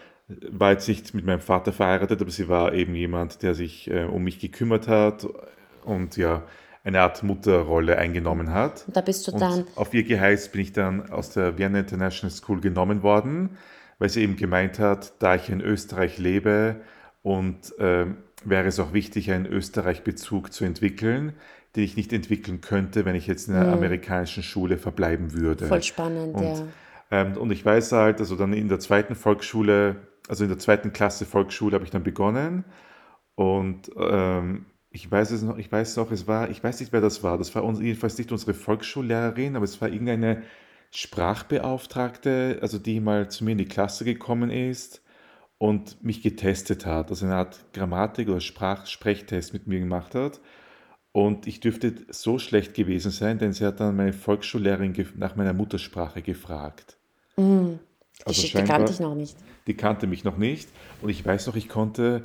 War 0.51 0.73
jetzt 0.73 0.89
nicht 0.89 1.15
mit 1.15 1.25
meinem 1.25 1.41
Vater 1.41 1.73
verheiratet, 1.73 2.21
aber 2.21 2.31
sie 2.31 2.49
war 2.49 2.73
eben 2.75 2.95
jemand, 2.95 3.43
der 3.43 3.55
sich 3.55 3.91
äh, 3.91 4.05
um 4.05 4.25
mich 4.25 4.39
gekümmert 4.39 4.89
hat 4.89 5.27
und 5.85 6.17
ja, 6.17 6.43
eine 6.85 7.01
Art 7.01 7.23
Mutterrolle 7.23 7.99
eingenommen 7.99 8.53
hat. 8.53 8.85
Und 8.87 8.97
da 8.97 9.01
bist 9.01 9.27
du 9.29 9.33
Und 9.33 9.41
dann, 9.41 9.65
auf 9.77 9.95
ihr 9.95 10.03
Geheiß 10.03 10.51
bin 10.51 10.61
ich 10.61 10.73
dann 10.73 11.11
aus 11.11 11.31
der 11.31 11.59
Vienna 11.59 11.81
International 11.81 12.35
School 12.35 12.61
genommen 12.61 13.03
worden, 13.03 13.57
weil 13.99 14.09
sie 14.09 14.23
eben 14.23 14.37
gemeint 14.37 14.79
hat, 14.79 15.13
da 15.21 15.37
ich 15.37 15.49
in 15.49 15.61
Österreich 15.61 16.19
lebe 16.19 16.77
und 17.23 17.73
ähm, 17.79 18.17
wäre 18.45 18.67
es 18.67 18.81
auch 18.81 18.93
wichtig, 18.93 19.31
einen 19.31 19.47
Österreich-Bezug 19.47 20.53
zu 20.53 20.65
entwickeln, 20.65 21.35
den 21.77 21.85
ich 21.85 21.97
nicht 21.97 22.13
entwickeln 22.13 22.61
könnte, 22.61 23.05
wenn 23.05 23.15
ich 23.15 23.27
jetzt 23.27 23.49
in 23.49 23.55
einer 23.55 23.73
amerikanischen 23.73 24.43
Schule 24.43 24.77
verbleiben 24.77 25.33
würde. 25.33 25.67
voll 25.67 25.83
spannend, 25.83 26.35
Und, 26.35 26.43
ja. 26.43 26.67
ähm, 27.13 27.37
und 27.37 27.51
ich 27.53 27.65
weiß 27.65 27.93
halt, 27.93 28.19
also 28.19 28.35
dann 28.35 28.53
in 28.53 28.69
der 28.69 28.81
zweiten 28.81 29.15
Volksschule, 29.15 29.97
also 30.29 30.45
in 30.45 30.51
der 30.51 30.59
zweiten 30.59 30.93
Klasse 30.93 31.27
Volksschule 31.27 31.75
habe 31.75 31.85
ich 31.85 31.91
dann 31.91 32.03
begonnen 32.03 32.65
und 33.35 33.91
ähm, 33.97 34.67
ich 34.91 35.11
weiß 35.11 35.31
es 35.31 35.43
noch, 35.43 35.59
ich 35.59 35.73
weiß 35.73 35.97
noch, 35.97 36.11
es 36.11 36.27
war, 36.27 36.51
ich 36.51 36.63
weiß 36.63 36.81
nicht, 36.81 36.93
wer 36.93 37.01
das 37.01 37.23
war. 37.23 37.39
Das 37.39 37.55
war 37.55 37.65
uns, 37.65 37.81
jedenfalls 37.81 38.19
nicht 38.19 38.31
unsere 38.31 38.55
Volksschullehrerin, 38.55 39.57
aber 39.57 39.65
es 39.65 39.81
war 39.81 39.89
irgendeine 39.89 40.43
Sprachbeauftragte, 40.91 42.59
also 42.61 42.79
die 42.79 43.01
mal 43.01 43.31
zu 43.31 43.45
mir 43.45 43.53
in 43.53 43.59
die 43.59 43.65
Klasse 43.65 44.05
gekommen 44.05 44.51
ist 44.51 45.03
und 45.59 46.03
mich 46.05 46.23
getestet 46.23 46.87
hat, 46.87 47.11
also 47.11 47.25
eine 47.27 47.37
Art 47.37 47.65
Grammatik- 47.73 48.29
oder 48.29 48.41
Sprach 48.41 48.87
Sprechtest 48.87 49.53
mit 49.55 49.67
mir 49.67 49.81
gemacht 49.81 50.15
hat. 50.15 50.41
Und 51.13 51.47
ich 51.47 51.61
dürfte 51.61 51.95
so 52.09 52.39
schlecht 52.39 52.75
gewesen 52.75 53.11
sein, 53.11 53.39
denn 53.39 53.53
sie 53.53 53.67
hat 53.67 53.81
dann 53.81 53.97
meine 53.97 54.13
Volksschullehrerin 54.15 54.95
nach 55.17 55.37
meiner 55.37 55.53
Muttersprache 55.55 56.23
gefragt. 56.23 56.99
Die 57.77 57.92
Also 58.25 58.29
Geschichte 58.41 58.59
scheinbar, 58.59 58.79
kannte 58.79 58.93
ich 58.93 59.01
noch 59.01 59.15
nicht. 59.15 59.37
die 59.67 59.75
kannte 59.75 60.07
mich 60.07 60.25
noch 60.25 60.37
nicht. 60.37 60.69
Und 61.01 61.09
ich 61.09 61.25
weiß 61.25 61.47
noch, 61.47 61.57
ich 61.57 61.69
konnte, 61.69 62.23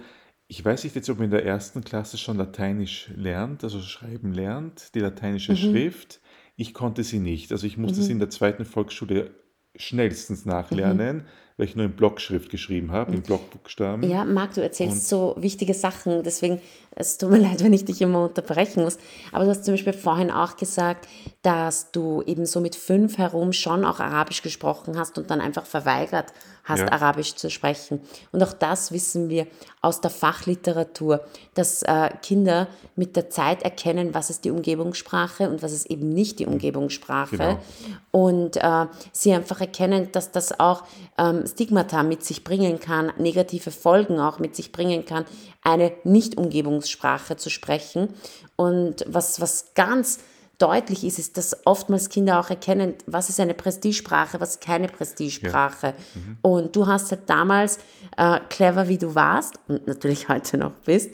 ich 0.47 0.63
weiß 0.63 0.83
nicht 0.83 0.95
jetzt, 0.95 1.09
ob 1.09 1.17
man 1.17 1.25
in 1.25 1.31
der 1.31 1.45
ersten 1.45 1.83
Klasse 1.83 2.17
schon 2.17 2.37
Lateinisch 2.37 3.09
lernt, 3.15 3.63
also 3.63 3.81
schreiben 3.81 4.33
lernt, 4.33 4.93
die 4.95 4.99
lateinische 4.99 5.53
Mhm. 5.53 5.57
Schrift. 5.57 6.21
Ich 6.55 6.73
konnte 6.73 7.03
sie 7.03 7.19
nicht. 7.19 7.51
Also 7.51 7.67
ich 7.67 7.77
musste 7.77 8.01
sie 8.01 8.11
in 8.11 8.19
der 8.19 8.29
zweiten 8.29 8.65
Volksschule 8.65 9.31
schnellstens 9.77 10.45
Mhm. 10.45 10.51
nachlernen, 10.51 11.25
weil 11.57 11.65
ich 11.65 11.75
nur 11.75 11.85
in 11.85 11.93
Blockschrift 11.93 12.49
geschrieben 12.51 12.91
habe, 12.91 13.13
in 13.15 13.21
Blockbuchstaben. 13.23 14.07
Ja, 14.07 14.25
Marc, 14.25 14.53
du 14.53 14.61
erzählst 14.61 14.97
Und 14.97 15.03
so 15.03 15.35
wichtige 15.39 15.73
Sachen, 15.73 16.21
deswegen 16.23 16.61
es 16.91 17.17
tut 17.17 17.31
mir 17.31 17.37
leid, 17.49 17.63
wenn 17.63 17.73
ich 17.73 17.85
dich 17.85 18.01
immer 18.01 18.25
unterbrechen 18.25 18.83
muss. 18.83 18.97
Aber 19.31 19.43
du 19.45 19.49
hast 19.49 19.65
zum 19.65 19.73
Beispiel 19.73 19.93
vorhin 19.93 20.29
auch 20.29 20.55
gesagt, 20.57 21.07
dass 21.41 21.91
du 21.91 22.21
eben 22.23 22.45
so 22.45 22.59
mit 22.59 22.75
fünf 22.75 23.17
herum 23.17 23.53
schon 23.53 23.85
auch 23.85 23.99
Arabisch 23.99 24.41
gesprochen 24.43 24.97
hast 24.99 25.17
und 25.17 25.31
dann 25.31 25.41
einfach 25.41 25.65
verweigert 25.65 26.31
hast, 26.67 26.81
ja, 26.81 26.91
Arabisch 26.91 27.35
zu 27.35 27.49
sprechen. 27.49 28.01
Und 28.31 28.43
auch 28.43 28.53
das 28.53 28.91
wissen 28.91 29.29
wir 29.29 29.47
aus 29.81 30.01
der 30.01 30.11
Fachliteratur, 30.11 31.21
dass 31.53 31.81
äh, 31.83 32.09
Kinder 32.21 32.67
mit 32.95 33.15
der 33.15 33.29
Zeit 33.29 33.63
erkennen, 33.63 34.13
was 34.13 34.29
ist 34.29 34.45
die 34.45 34.51
Umgebungssprache 34.51 35.49
und 35.49 35.63
was 35.63 35.71
ist 35.71 35.85
eben 35.89 36.09
nicht 36.09 36.39
die 36.39 36.45
Umgebungssprache. 36.45 37.37
genau. 37.37 37.59
Und 38.11 38.57
äh, 38.57 38.85
sie 39.11 39.33
einfach 39.33 39.61
erkennen, 39.61 40.09
dass 40.11 40.31
das 40.31 40.59
auch 40.59 40.83
ähm, 41.17 41.45
Stigmata 41.47 42.03
mit 42.03 42.23
sich 42.23 42.43
bringen 42.43 42.79
kann, 42.79 43.11
negative 43.17 43.71
Folgen 43.71 44.19
auch 44.19 44.39
mit 44.39 44.55
sich 44.55 44.71
bringen 44.71 45.05
kann, 45.05 45.25
eine 45.63 45.93
Nicht-Umgebungssprache 46.03 47.37
zu 47.37 47.49
sprechen. 47.49 48.09
Und 48.55 49.05
was, 49.07 49.39
was 49.39 49.73
ganz 49.75 50.19
deutlich 50.59 51.03
ist, 51.03 51.19
ist, 51.19 51.37
dass 51.37 51.65
oftmals 51.67 52.09
Kinder 52.09 52.39
auch 52.39 52.49
erkennen, 52.49 52.95
was 53.05 53.29
ist 53.29 53.39
eine 53.39 53.53
Prestigesprache, 53.53 54.39
was 54.39 54.51
ist 54.55 54.61
keine 54.61 54.87
Ja. 54.87 54.91
Prestigesprache. 54.91 55.93
Und 56.41 56.75
du 56.75 56.87
hast 56.87 57.11
halt 57.11 57.29
damals, 57.29 57.77
äh, 58.17 58.39
clever 58.49 58.87
wie 58.87 58.97
du 58.97 59.13
warst 59.13 59.59
und 59.67 59.85
natürlich 59.85 60.29
heute 60.29 60.57
noch 60.57 60.71
bist, 60.85 61.11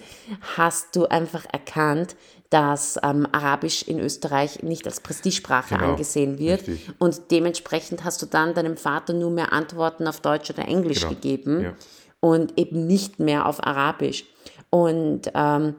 hast 0.55 0.95
du 0.95 1.05
einfach 1.07 1.43
erkannt, 1.51 2.15
dass 2.49 2.97
ähm, 3.03 3.27
Arabisch 3.31 3.81
in 3.83 3.99
Österreich 3.99 4.61
nicht 4.63 4.85
als 4.85 5.01
Prestigesprache 5.01 5.75
Genau. 5.75 5.89
angesehen 5.91 6.37
wird. 6.37 6.61
Richtig. 6.67 6.91
Und 6.99 7.19
dementsprechend 7.31 8.03
hast 8.03 8.21
du 8.21 8.27
dann 8.27 8.53
deinem 8.53 8.77
Vater 8.77 9.13
nur 9.13 9.31
mehr 9.31 9.51
Antworten 9.51 10.07
auf 10.07 10.21
Deutsch 10.21 10.51
oder 10.51 10.67
Englisch 10.67 10.99
Genau. 11.01 11.13
gegeben 11.15 11.61
Ja. 11.63 11.73
und 12.19 12.57
eben 12.59 12.85
nicht 12.85 13.19
mehr 13.19 13.47
auf 13.47 13.61
Arabisch. 13.65 14.23
Und 14.69 15.31
ähm, 15.33 15.75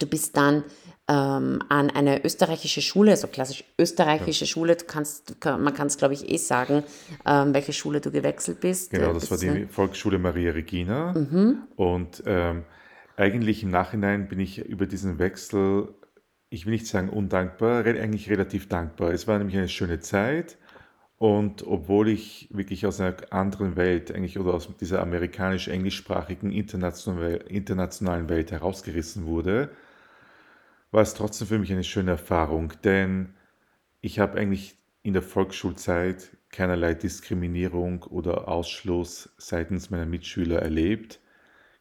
du 0.00 0.06
bist 0.06 0.36
dann 0.36 0.64
ähm, 1.06 1.62
an 1.68 1.90
eine 1.90 2.24
österreichische 2.24 2.80
Schule, 2.80 3.10
also 3.10 3.26
klassisch 3.26 3.64
österreichische 3.78 4.46
Schule, 4.46 4.76
du 4.76 4.84
kannst, 4.86 5.36
man 5.44 5.74
kann 5.74 5.88
es 5.88 5.98
glaube 5.98 6.14
ich 6.14 6.30
eh 6.30 6.38
sagen, 6.38 6.82
ähm, 7.26 7.52
welche 7.52 7.72
Schule 7.72 8.00
du 8.00 8.10
gewechselt 8.10 8.60
bist. 8.60 8.90
Genau, 8.90 9.10
Äh, 9.10 9.14
das 9.14 9.30
war 9.30 9.38
die 9.38 9.66
Volksschule 9.66 10.18
Maria 10.18 10.52
Regina. 10.52 11.12
Und 11.76 12.22
ähm, 12.26 12.64
eigentlich 13.16 13.62
im 13.62 13.70
Nachhinein 13.70 14.28
bin 14.28 14.40
ich 14.40 14.58
über 14.58 14.86
diesen 14.86 15.18
Wechsel, 15.18 15.94
ich 16.48 16.64
will 16.66 16.72
nicht 16.72 16.86
sagen 16.86 17.10
undankbar, 17.10 17.84
eigentlich 17.84 18.30
relativ 18.30 18.68
dankbar. 18.68 19.12
Es 19.12 19.28
war 19.28 19.38
nämlich 19.38 19.56
eine 19.56 19.68
schöne 19.68 20.00
Zeit. 20.00 20.56
Und 21.16 21.66
obwohl 21.66 22.08
ich 22.08 22.48
wirklich 22.52 22.86
aus 22.86 23.00
einer 23.00 23.14
anderen 23.30 23.76
Welt, 23.76 24.12
eigentlich 24.12 24.38
oder 24.38 24.54
aus 24.54 24.68
dieser 24.80 25.00
amerikanisch-englischsprachigen 25.00 26.50
international, 26.50 27.44
internationalen 27.48 28.28
Welt 28.28 28.50
herausgerissen 28.50 29.24
wurde, 29.26 29.70
war 30.94 31.02
es 31.02 31.14
trotzdem 31.14 31.48
für 31.48 31.58
mich 31.58 31.72
eine 31.72 31.82
schöne 31.82 32.12
Erfahrung, 32.12 32.72
denn 32.84 33.34
ich 34.00 34.20
habe 34.20 34.38
eigentlich 34.38 34.76
in 35.02 35.12
der 35.12 35.22
Volksschulzeit 35.22 36.36
keinerlei 36.50 36.94
Diskriminierung 36.94 38.04
oder 38.04 38.46
Ausschluss 38.46 39.28
seitens 39.36 39.90
meiner 39.90 40.06
Mitschüler 40.06 40.62
erlebt, 40.62 41.18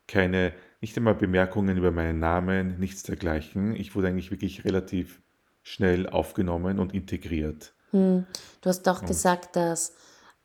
keine, 0.07 0.51
nicht 0.81 0.97
einmal 0.97 1.13
Bemerkungen 1.13 1.77
über 1.77 1.91
meinen 1.91 2.19
Namen, 2.19 2.79
nichts 2.79 3.03
dergleichen. 3.03 3.75
Ich 3.75 3.95
wurde 3.95 4.07
eigentlich 4.07 4.31
wirklich 4.31 4.65
relativ 4.65 5.21
schnell 5.61 6.09
aufgenommen 6.09 6.79
und 6.79 6.93
integriert. 6.93 7.75
Du 8.61 8.69
hast 8.69 8.89
auch 8.89 9.01
Und 9.01 9.07
gesagt, 9.07 9.55
dass 9.55 9.93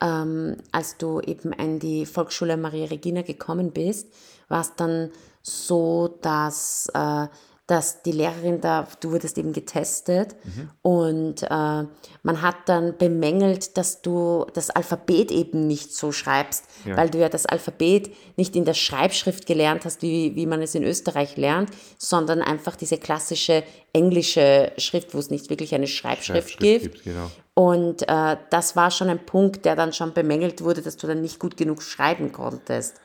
ähm, 0.03 0.59
als 0.73 0.99
du 0.99 1.21
eben 1.21 1.53
in 1.55 1.79
die 1.79 2.05
Volksschule 2.05 2.59
Maria 2.59 2.87
Regina 2.87 3.23
gekommen 3.23 3.73
bist, 3.73 4.13
war 4.49 4.61
es 4.61 4.77
dann 4.77 5.11
so, 5.43 6.19
dass, 6.21 6.89
äh, 6.95 7.27
dass 7.69 8.03
die 8.03 8.13
Lehrerin 8.13 8.61
da, 8.61 8.89
du 9.01 9.13
wurdest 9.13 9.37
eben 9.37 9.53
getestet 9.53 10.35
und 10.81 11.43
äh, 11.43 11.47
man 11.49 12.43
hat 12.43 12.57
dann 12.65 12.97
bemängelt, 12.97 13.77
dass 13.77 14.01
du 14.01 14.47
das 14.55 14.71
Alphabet 14.71 15.31
eben 15.31 15.67
nicht 15.67 15.95
so 15.95 16.11
schreibst, 16.11 16.65
ja, 16.87 16.97
weil 16.97 17.11
du 17.11 17.19
ja 17.19 17.29
das 17.29 17.45
Alphabet 17.45 18.11
nicht 18.37 18.57
in 18.57 18.65
der 18.65 18.73
Schreibschrift 18.75 19.47
gelernt 19.47 19.85
hast, 19.85 20.01
wie, 20.01 20.35
wie 20.35 20.47
man 20.47 20.63
es 20.63 20.75
in 20.75 20.83
Österreich 20.83 21.37
lernt, 21.37 21.71
sondern 21.99 22.41
einfach 22.41 22.75
diese 22.75 22.97
klassische 22.97 23.63
englische 23.93 24.73
Schrift, 24.79 25.15
wo 25.15 25.19
es 25.19 25.31
nicht 25.31 25.51
wirklich 25.51 25.75
eine 25.75 25.87
Schreibschrift 25.87 26.51
Schreibschrift 26.51 26.61
gibt. 26.61 26.95
gibt, 26.95 27.05
genau. 27.05 27.31
Und 27.55 28.09
äh, 28.09 28.37
das 28.51 28.77
war 28.77 28.91
schon 28.91 29.09
ein 29.09 29.25
Punkt, 29.27 29.65
der 29.65 29.77
dann 29.77 29.93
schon 29.93 30.15
bemängelt 30.15 30.63
wurde, 30.63 30.81
dass 30.81 30.97
du 30.97 31.07
dann 31.07 31.21
nicht 31.21 31.39
gut 31.39 31.57
genug 31.57 31.83
schreiben 31.83 32.33
konntest. 32.33 33.01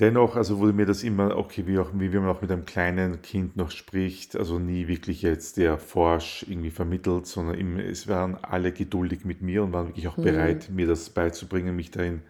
Dennoch, 0.00 0.36
also 0.36 0.60
wurde 0.60 0.72
mir 0.72 0.86
das 0.86 1.02
immer, 1.02 1.36
okay, 1.36 1.66
wie 1.66 1.78
auch, 1.80 1.90
wie 1.92 2.08
man 2.08 2.28
auch 2.28 2.40
mit 2.40 2.52
einem 2.52 2.64
kleinen 2.64 3.20
Kind 3.20 3.56
noch 3.56 3.72
spricht, 3.72 4.36
also 4.36 4.60
nie 4.60 4.86
wirklich 4.86 5.22
jetzt 5.22 5.56
der 5.56 5.76
forsch 5.76 6.46
irgendwie 6.48 6.70
vermittelt, 6.70 7.26
sondern 7.26 7.56
immer, 7.56 7.82
es 7.82 8.06
waren 8.06 8.36
alle 8.36 8.70
geduldig 8.70 9.24
mit 9.24 9.42
mir 9.42 9.64
und 9.64 9.72
waren 9.72 9.88
wirklich 9.88 10.06
auch 10.06 10.16
bereit, 10.16 10.70
mir 10.70 10.86
das 10.86 11.10
beizubringen, 11.10 11.74
mich 11.74 11.90
da 11.90 12.02
in, 12.02 12.22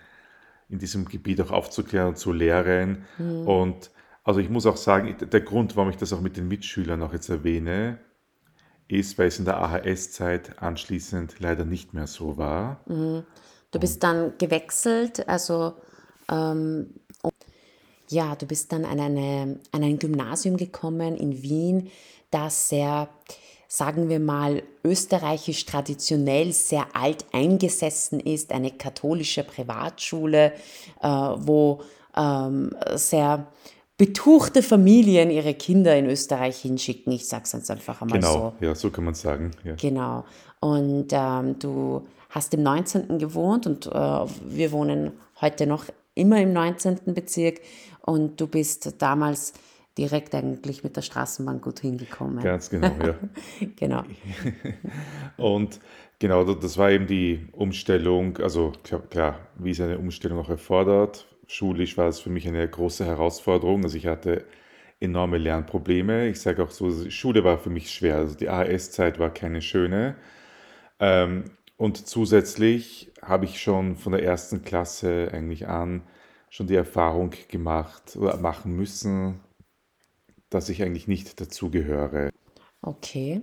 in 0.70 0.78
diesem 0.78 1.04
Gebiet 1.04 1.42
auch 1.42 1.50
aufzuklären 1.50 2.08
und 2.08 2.16
zu 2.16 2.32
lehren. 2.32 3.04
Und 3.46 3.90
also 4.24 4.40
ich 4.40 4.48
muss 4.48 4.64
auch 4.64 4.78
sagen, 4.78 5.14
der 5.30 5.40
Grund, 5.42 5.76
warum 5.76 5.90
ich 5.90 5.96
das 5.96 6.14
auch 6.14 6.22
mit 6.22 6.38
den 6.38 6.48
Mitschülern 6.48 7.02
auch 7.02 7.12
jetzt 7.12 7.28
erwähne, 7.28 7.98
ist, 8.88 9.18
weil 9.18 9.28
es 9.28 9.38
in 9.38 9.44
der 9.44 9.58
AHS-Zeit 9.58 10.62
anschließend 10.62 11.36
leider 11.38 11.66
nicht 11.66 11.92
mehr 11.92 12.06
so 12.06 12.38
war. 12.38 12.80
Du 12.86 13.78
bist 13.78 14.02
dann 14.02 14.32
gewechselt, 14.38 15.28
also 15.28 15.74
ähm, 16.30 16.94
ja, 18.10 18.34
du 18.36 18.46
bist 18.46 18.72
dann 18.72 18.84
an, 18.84 19.00
eine, 19.00 19.58
an 19.72 19.82
ein 19.82 19.98
Gymnasium 19.98 20.56
gekommen 20.56 21.16
in 21.16 21.42
Wien, 21.42 21.90
das 22.30 22.68
sehr, 22.68 23.08
sagen 23.68 24.08
wir 24.08 24.20
mal, 24.20 24.62
österreichisch 24.84 25.66
traditionell 25.66 26.52
sehr 26.52 26.86
alt 26.94 27.24
eingesessen 27.32 28.20
ist, 28.20 28.52
eine 28.52 28.70
katholische 28.70 29.44
Privatschule, 29.44 30.52
äh, 31.02 31.08
wo 31.08 31.80
ähm, 32.16 32.74
sehr 32.94 33.46
betuchte 33.96 34.62
Familien 34.62 35.30
ihre 35.30 35.54
Kinder 35.54 35.96
in 35.96 36.06
Österreich 36.06 36.58
hinschicken. 36.58 37.12
Ich 37.12 37.26
sage 37.26 37.44
es 37.44 37.52
jetzt 37.52 37.70
einfach 37.70 38.00
einmal 38.00 38.20
Genau, 38.20 38.54
so. 38.60 38.64
ja, 38.64 38.74
so 38.74 38.90
kann 38.90 39.04
man 39.04 39.14
sagen. 39.14 39.50
Ja. 39.64 39.74
Genau. 39.74 40.24
Und 40.60 41.08
ähm, 41.12 41.58
du 41.58 42.06
hast 42.30 42.54
im 42.54 42.62
19. 42.62 43.18
gewohnt 43.18 43.66
und 43.66 43.86
äh, 43.86 43.90
wir 43.90 44.72
wohnen 44.72 45.12
heute 45.40 45.66
noch 45.66 45.86
immer 46.14 46.40
im 46.40 46.52
19. 46.52 46.98
Bezirk 47.06 47.60
und 48.08 48.40
du 48.40 48.46
bist 48.46 48.94
damals 49.02 49.52
direkt 49.96 50.34
eigentlich 50.34 50.84
mit 50.84 50.96
der 50.96 51.02
Straßenbahn 51.02 51.60
gut 51.60 51.80
hingekommen. 51.80 52.44
Ganz 52.44 52.70
genau, 52.70 52.96
ja. 53.00 53.14
Genau. 53.76 54.04
Und 55.36 55.80
genau, 56.18 56.44
da- 56.44 56.54
das 56.54 56.78
war 56.78 56.90
eben 56.90 57.06
die 57.06 57.46
Umstellung. 57.52 58.38
Also 58.38 58.72
klar, 59.10 59.40
wie 59.56 59.70
es 59.70 59.80
eine 59.80 59.98
Umstellung 59.98 60.38
auch 60.38 60.48
erfordert. 60.50 61.26
Schulisch 61.46 61.96
war 61.96 62.08
es 62.08 62.20
für 62.20 62.30
mich 62.30 62.46
eine 62.46 62.68
große 62.68 63.04
Herausforderung. 63.04 63.82
Also 63.84 63.96
ich 63.96 64.06
hatte 64.06 64.44
enorme 65.00 65.38
Lernprobleme. 65.38 66.28
Ich 66.28 66.40
sage 66.40 66.62
auch 66.62 66.70
so, 66.70 67.10
Schule 67.10 67.44
war 67.44 67.58
für 67.58 67.70
mich 67.70 67.90
schwer. 67.90 68.16
Also 68.16 68.34
die 68.36 68.48
AHS-Zeit 68.48 69.18
war 69.18 69.30
keine 69.32 69.62
schöne. 69.62 70.16
Ähm, 71.00 71.44
und 71.76 72.06
zusätzlich 72.06 73.12
habe 73.22 73.44
ich 73.44 73.60
schon 73.60 73.96
von 73.96 74.12
der 74.12 74.22
ersten 74.22 74.62
Klasse 74.62 75.30
eigentlich 75.32 75.68
an 75.68 76.02
schon 76.50 76.66
die 76.66 76.74
Erfahrung 76.74 77.32
gemacht 77.48 78.16
oder 78.16 78.36
machen 78.36 78.74
müssen, 78.74 79.40
dass 80.50 80.68
ich 80.68 80.82
eigentlich 80.82 81.08
nicht 81.08 81.40
dazugehöre. 81.40 82.30
Okay. 82.82 83.42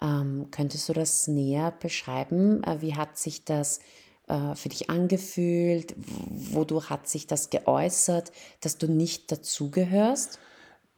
Ähm, 0.00 0.48
könntest 0.50 0.88
du 0.88 0.92
das 0.92 1.28
näher 1.28 1.72
beschreiben? 1.78 2.62
Äh, 2.64 2.80
wie 2.80 2.94
hat 2.94 3.16
sich 3.16 3.44
das 3.44 3.80
äh, 4.28 4.54
für 4.54 4.68
dich 4.68 4.90
angefühlt? 4.90 5.94
Wodurch 5.96 6.90
hat 6.90 7.08
sich 7.08 7.26
das 7.26 7.50
geäußert, 7.50 8.32
dass 8.60 8.78
du 8.78 8.88
nicht 8.88 9.30
dazugehörst? 9.30 10.40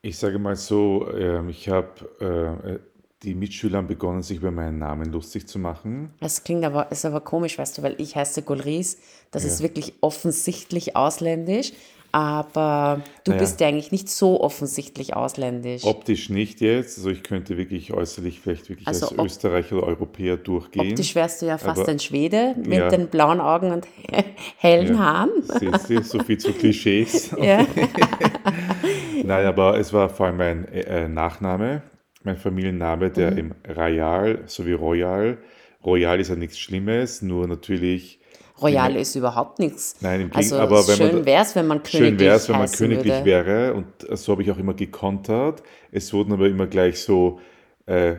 Ich 0.00 0.18
sage 0.18 0.38
mal 0.38 0.56
so, 0.56 1.10
ähm, 1.12 1.48
ich 1.48 1.68
habe 1.68 2.10
äh, 2.20 2.72
äh, 2.74 2.80
die 3.24 3.34
Mitschüler 3.34 3.78
haben 3.78 3.86
begonnen, 3.88 4.22
sich 4.22 4.36
über 4.38 4.50
meinen 4.50 4.78
Namen 4.78 5.10
lustig 5.12 5.46
zu 5.48 5.58
machen. 5.58 6.10
Das 6.20 6.44
klingt 6.44 6.64
aber, 6.64 6.90
ist 6.92 7.04
aber 7.04 7.20
komisch, 7.20 7.58
weißt 7.58 7.78
du, 7.78 7.82
weil 7.82 7.94
ich 7.98 8.16
heiße 8.16 8.42
Gulris. 8.42 8.98
Das 9.30 9.44
ist 9.44 9.60
Ja. 9.60 9.64
wirklich 9.64 9.94
offensichtlich 10.00 10.94
ausländisch, 10.96 11.72
aber 12.12 13.00
du 13.24 13.32
Naja, 13.32 13.42
bist 13.42 13.60
ja 13.60 13.66
eigentlich 13.66 13.90
nicht 13.90 14.08
so 14.08 14.40
offensichtlich 14.40 15.16
ausländisch. 15.16 15.82
optisch 15.84 16.30
nicht 16.30 16.60
jetzt. 16.60 16.98
Also 16.98 17.10
ich 17.10 17.24
könnte 17.24 17.56
wirklich 17.56 17.92
äußerlich 17.92 18.38
vielleicht 18.40 18.68
wirklich 18.68 18.86
Also 18.86 19.08
als 19.08 19.18
Österreicher 19.32 19.78
oder 19.78 19.88
Europäer 19.88 20.36
durchgehen. 20.36 20.90
optisch 20.92 21.14
wärst 21.16 21.42
du 21.42 21.46
ja 21.46 21.58
fast 21.58 21.80
Aber 21.80 21.88
ein 21.88 21.98
Schwede 21.98 22.54
mit 22.56 22.78
ja, 22.78 22.88
den 22.88 23.08
blauen 23.08 23.40
Augen 23.40 23.72
und 23.72 23.88
hellen 24.58 24.94
ja, 24.94 24.98
Haaren. 24.98 25.30
siehst 25.58 25.90
du, 25.90 26.02
so 26.04 26.18
viel 26.20 26.38
zu 26.38 26.52
Klischees. 26.52 27.30
Ja. 27.40 27.66
Nein, 29.24 29.46
aber 29.46 29.78
es 29.78 29.92
war 29.92 30.08
vor 30.08 30.26
allem 30.26 30.36
mein 30.36 30.68
äh, 30.68 31.04
äh, 31.04 31.08
Nachname, 31.08 31.82
mein 32.24 32.36
Familienname, 32.36 33.10
der 33.10 33.32
Mhm. 33.32 33.38
im 33.38 33.54
Royal 33.76 34.42
sowie 34.46 34.72
Royal. 34.72 35.38
Royal 35.84 36.18
ist 36.20 36.28
ja 36.28 36.36
nichts 36.36 36.58
Schlimmes, 36.58 37.22
nur 37.22 37.46
natürlich 37.46 38.20
Royal 38.62 38.94
ist 38.96 39.16
überhaupt 39.16 39.58
nichts. 39.58 39.96
Nein, 40.00 40.20
im 40.22 40.30
Gegenteil, 40.30 40.60
Also 40.60 40.76
aber 40.76 40.86
wenn 40.88 40.96
schön 40.96 41.26
wäre 41.26 41.42
es, 41.42 41.54
wenn 41.56 41.66
man 41.66 41.84
schön 41.84 42.18
wäre 42.20 42.36
es, 42.36 42.46
königlich 42.46 42.48
wenn 42.48 42.58
man 42.58 42.70
königlich 42.72 43.12
würde. 43.14 43.24
wäre 43.24 43.74
und 43.74 43.86
so 44.18 44.32
habe 44.32 44.42
ich 44.42 44.50
auch 44.52 44.58
immer 44.58 44.74
gekontert. 44.74 45.62
Es 45.90 46.12
wurden 46.12 46.32
aber 46.32 46.46
immer 46.46 46.66
gleich 46.68 47.00
so, 47.00 47.40
äh, 47.86 48.14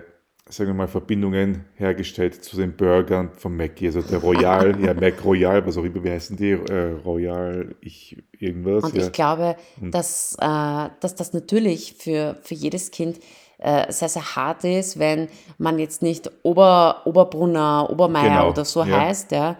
sagen 0.47 0.69
wir 0.71 0.73
mal, 0.75 0.87
Verbindungen 0.89 1.63
hergestellt 1.75 2.43
zu 2.43 2.57
den 2.57 2.75
Burgern 2.75 3.31
von 3.35 3.55
Mackie. 3.55 3.87
Also 3.87 4.01
der 4.01 4.19
Royal, 4.19 4.77
ja, 4.85 4.93
Mac 4.93 5.23
Royal, 5.23 5.65
was 5.65 5.77
auch 5.77 5.83
immer, 5.85 6.03
wie 6.03 6.11
heißen 6.11 6.35
die? 6.37 6.51
Äh, 6.51 6.91
Royal, 7.05 7.73
ich, 7.81 8.21
irgendwas, 8.37 8.83
Und 8.83 8.95
ich 8.95 9.03
ja. 9.05 9.09
glaube, 9.09 9.55
Und 9.81 9.95
dass, 9.95 10.35
äh, 10.39 10.89
dass 10.99 11.15
das 11.15 11.31
natürlich 11.33 11.95
für, 11.97 12.37
für 12.43 12.53
jedes 12.55 12.91
Kind 12.91 13.19
äh, 13.57 13.91
sehr, 13.91 14.09
sehr 14.09 14.35
hart 14.35 14.63
ist, 14.63 14.99
wenn 14.99 15.27
man 15.57 15.79
jetzt 15.79 16.01
nicht 16.01 16.29
Ober, 16.43 17.01
Oberbrunner, 17.05 17.89
Obermeier 17.89 18.29
genau, 18.29 18.49
oder 18.49 18.65
so 18.65 18.83
ja, 18.83 18.99
heißt, 18.99 19.31
ja, 19.31 19.57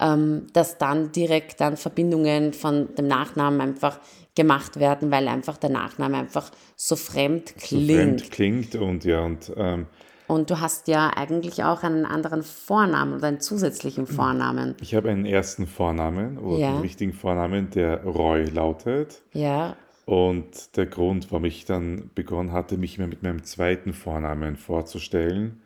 ähm, 0.00 0.46
dass 0.52 0.78
dann 0.78 1.12
direkt 1.12 1.60
dann 1.60 1.76
Verbindungen 1.76 2.52
von 2.52 2.94
dem 2.96 3.06
Nachnamen 3.08 3.60
einfach 3.60 3.98
gemacht 4.34 4.78
werden, 4.78 5.10
weil 5.10 5.28
einfach 5.28 5.56
der 5.56 5.70
Nachname 5.70 6.18
einfach 6.18 6.50
so 6.76 6.96
fremd 6.96 7.54
so 7.64 7.80
fremd 7.80 8.30
klingt. 8.30 8.30
klingt 8.30 8.74
und 8.74 9.04
ja, 9.04 9.20
und 9.20 9.52
ähm, 9.56 9.86
Und 10.28 10.50
du 10.50 10.60
hast 10.60 10.88
ja 10.88 11.10
eigentlich 11.16 11.62
auch 11.64 11.82
einen 11.82 12.04
anderen 12.04 12.42
Vornamen 12.42 13.14
oder 13.14 13.28
einen 13.28 13.40
zusätzlichen 13.40 14.06
Vornamen. 14.06 14.74
ich 14.80 14.94
habe 14.94 15.08
einen 15.10 15.24
ersten 15.24 15.66
Vornamen 15.66 16.38
oder 16.38 16.58
Ja, 16.58 16.80
richtigen 16.80 17.12
Vornamen, 17.12 17.70
der 17.70 18.02
Roy 18.04 18.44
lautet. 18.44 19.22
ja, 19.32 19.76
Und 20.06 20.76
der 20.76 20.86
Grund, 20.86 21.32
warum 21.32 21.44
ich 21.44 21.64
dann 21.64 22.10
begonnen 22.14 22.52
hatte, 22.52 22.78
mich 22.78 22.96
mir 22.96 23.08
mit 23.08 23.22
meinem 23.24 23.42
zweiten 23.42 23.92
Vornamen 23.92 24.56
vorzustellen, 24.56 25.62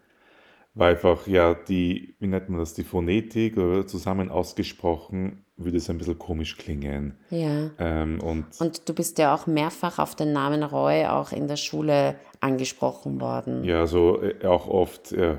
war 0.75 0.89
einfach, 0.89 1.27
ja, 1.27 1.53
die, 1.55 2.15
wie 2.21 2.27
nennt 2.27 2.49
man 2.49 2.59
das, 2.59 2.73
die 2.73 2.85
Phonetik 2.85 3.59
oder 3.59 3.87
zusammen 3.87 4.31
ausgesprochen, 4.31 5.45
würde 5.59 5.77
es 5.77 5.91
ein 5.91 5.99
bisschen 5.99 6.19
komisch 6.19 6.57
klingen. 6.57 7.19
ja. 7.29 7.71
Ähm, 7.79 8.19
und 8.23 8.47
Und 8.59 8.89
du 8.89 8.95
bist 8.95 9.19
ja 9.19 9.35
auch 9.35 9.47
mehrfach 9.47 9.99
auf 9.99 10.15
den 10.15 10.33
Namen 10.33 10.63
Roy 10.63 11.05
auch 11.05 11.33
in 11.33 11.47
der 11.47 11.57
Schule 11.57 12.17
angesprochen 12.41 13.21
worden. 13.21 13.65
ja, 13.65 13.87
so 13.87 14.23
äh, 14.23 14.47
auch 14.47 14.69
oft, 14.69 15.13
äh, 15.13 15.37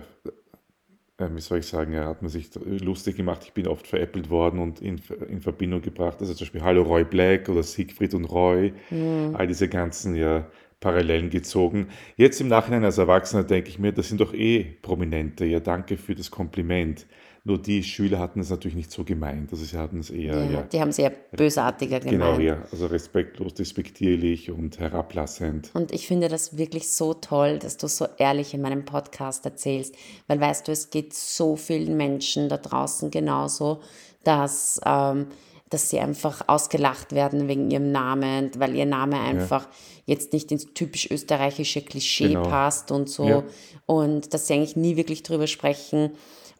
äh, 1.22 1.36
wie 1.36 1.42
soll 1.42 1.60
ich 1.60 1.68
sagen, 1.68 1.94
ja, 1.94 2.06
hat 2.08 2.22
man 2.22 2.30
sich 2.30 2.50
lustig 2.66 3.16
gemacht. 3.18 3.42
Ich 3.46 3.54
bin 3.54 3.68
oft 3.68 3.88
veräppelt 3.88 4.30
worden 4.30 4.60
und 4.60 4.82
in, 4.82 5.02
in 5.30 5.42
Verbindung 5.42 5.82
gebracht. 5.82 6.18
Also 6.20 6.34
zum 6.34 6.46
Beispiel 6.46 6.62
Hallo 6.64 6.84
Roy 6.84 7.04
Black 7.04 7.50
oder 7.50 7.64
Siegfried 7.64 8.14
und 8.14 8.26
Roy, 8.26 8.74
Hm. 8.90 9.36
all 9.36 9.48
diese 9.48 9.68
ganzen 9.70 10.16
ja, 10.16 10.48
Parallelen 10.80 11.30
gezogen. 11.30 11.88
Jetzt 12.18 12.42
im 12.42 12.48
Nachhinein 12.48 12.84
als 12.84 12.98
Erwachsener 12.98 13.44
denke 13.44 13.70
ich 13.70 13.80
mir, 13.80 13.92
das 13.94 14.10
sind 14.10 14.20
doch 14.22 14.34
eh 14.34 14.64
Prominente. 14.82 15.46
Ja, 15.46 15.60
danke 15.60 15.98
für 15.98 16.16
das 16.16 16.32
Kompliment. 16.32 17.06
Nur 17.44 17.60
die 17.60 17.84
Schüler 17.84 18.20
hatten 18.20 18.40
es 18.40 18.52
natürlich 18.52 18.76
nicht 18.76 18.92
so 18.92 19.04
gemeint. 19.04 19.52
Also 19.52 19.66
sie 19.66 19.76
hatten 19.76 20.00
es 20.00 20.12
eher, 20.12 20.44
Ja, 20.46 20.52
ja, 20.52 20.62
die 20.62 20.80
haben 20.80 20.90
es 20.90 21.00
eher 21.00 21.10
bösartiger 21.10 22.00
genau, 22.00 22.38
gemeint. 22.38 22.44
ja, 22.44 22.64
also 22.72 22.86
respektlos, 22.86 23.56
despektierlich 23.56 24.52
und 24.52 24.78
herablassend. 24.80 25.72
Und 25.74 25.92
ich 25.92 26.06
finde 26.06 26.28
das 26.28 26.56
wirklich 26.58 26.90
so 26.92 27.16
toll, 27.16 27.58
dass 27.58 27.78
du 27.78 27.88
so 27.88 28.06
ehrlich 28.20 28.54
in 28.54 28.62
meinem 28.62 28.86
Podcast 28.86 29.44
erzählst, 29.46 29.96
weil 30.28 30.40
weißt 30.40 30.68
du, 30.68 30.72
es 30.72 30.92
geht 30.92 31.16
so 31.16 31.56
vielen 31.56 31.98
Menschen 31.98 32.48
da 32.48 32.58
draußen 32.58 33.10
genauso, 33.10 33.82
dass, 34.24 34.80
ähm, 34.86 35.26
dass 35.72 35.90
sie 35.90 36.00
einfach 36.00 36.44
ausgelacht 36.48 37.12
werden 37.12 37.48
wegen 37.48 37.72
ihrem 37.72 37.92
Namen, 37.92 38.52
weil 38.58 38.76
ihr 38.76 38.86
Name 38.86 39.16
Ja, 39.16 39.24
einfach 39.24 39.68
jetzt 40.06 40.32
nicht 40.34 40.52
ins 40.52 40.68
typisch 40.76 41.10
österreichische 41.10 41.82
Klischee 41.82 42.28
genau. 42.28 42.44
passt 42.44 42.92
und 42.92 43.10
so 43.10 43.28
Ja, 43.28 43.44
und 43.88 44.32
dass 44.36 44.46
sie 44.46 44.54
eigentlich 44.54 44.76
nie 44.76 44.96
wirklich 44.96 45.24
drüber 45.24 45.48
sprechen. 45.48 46.12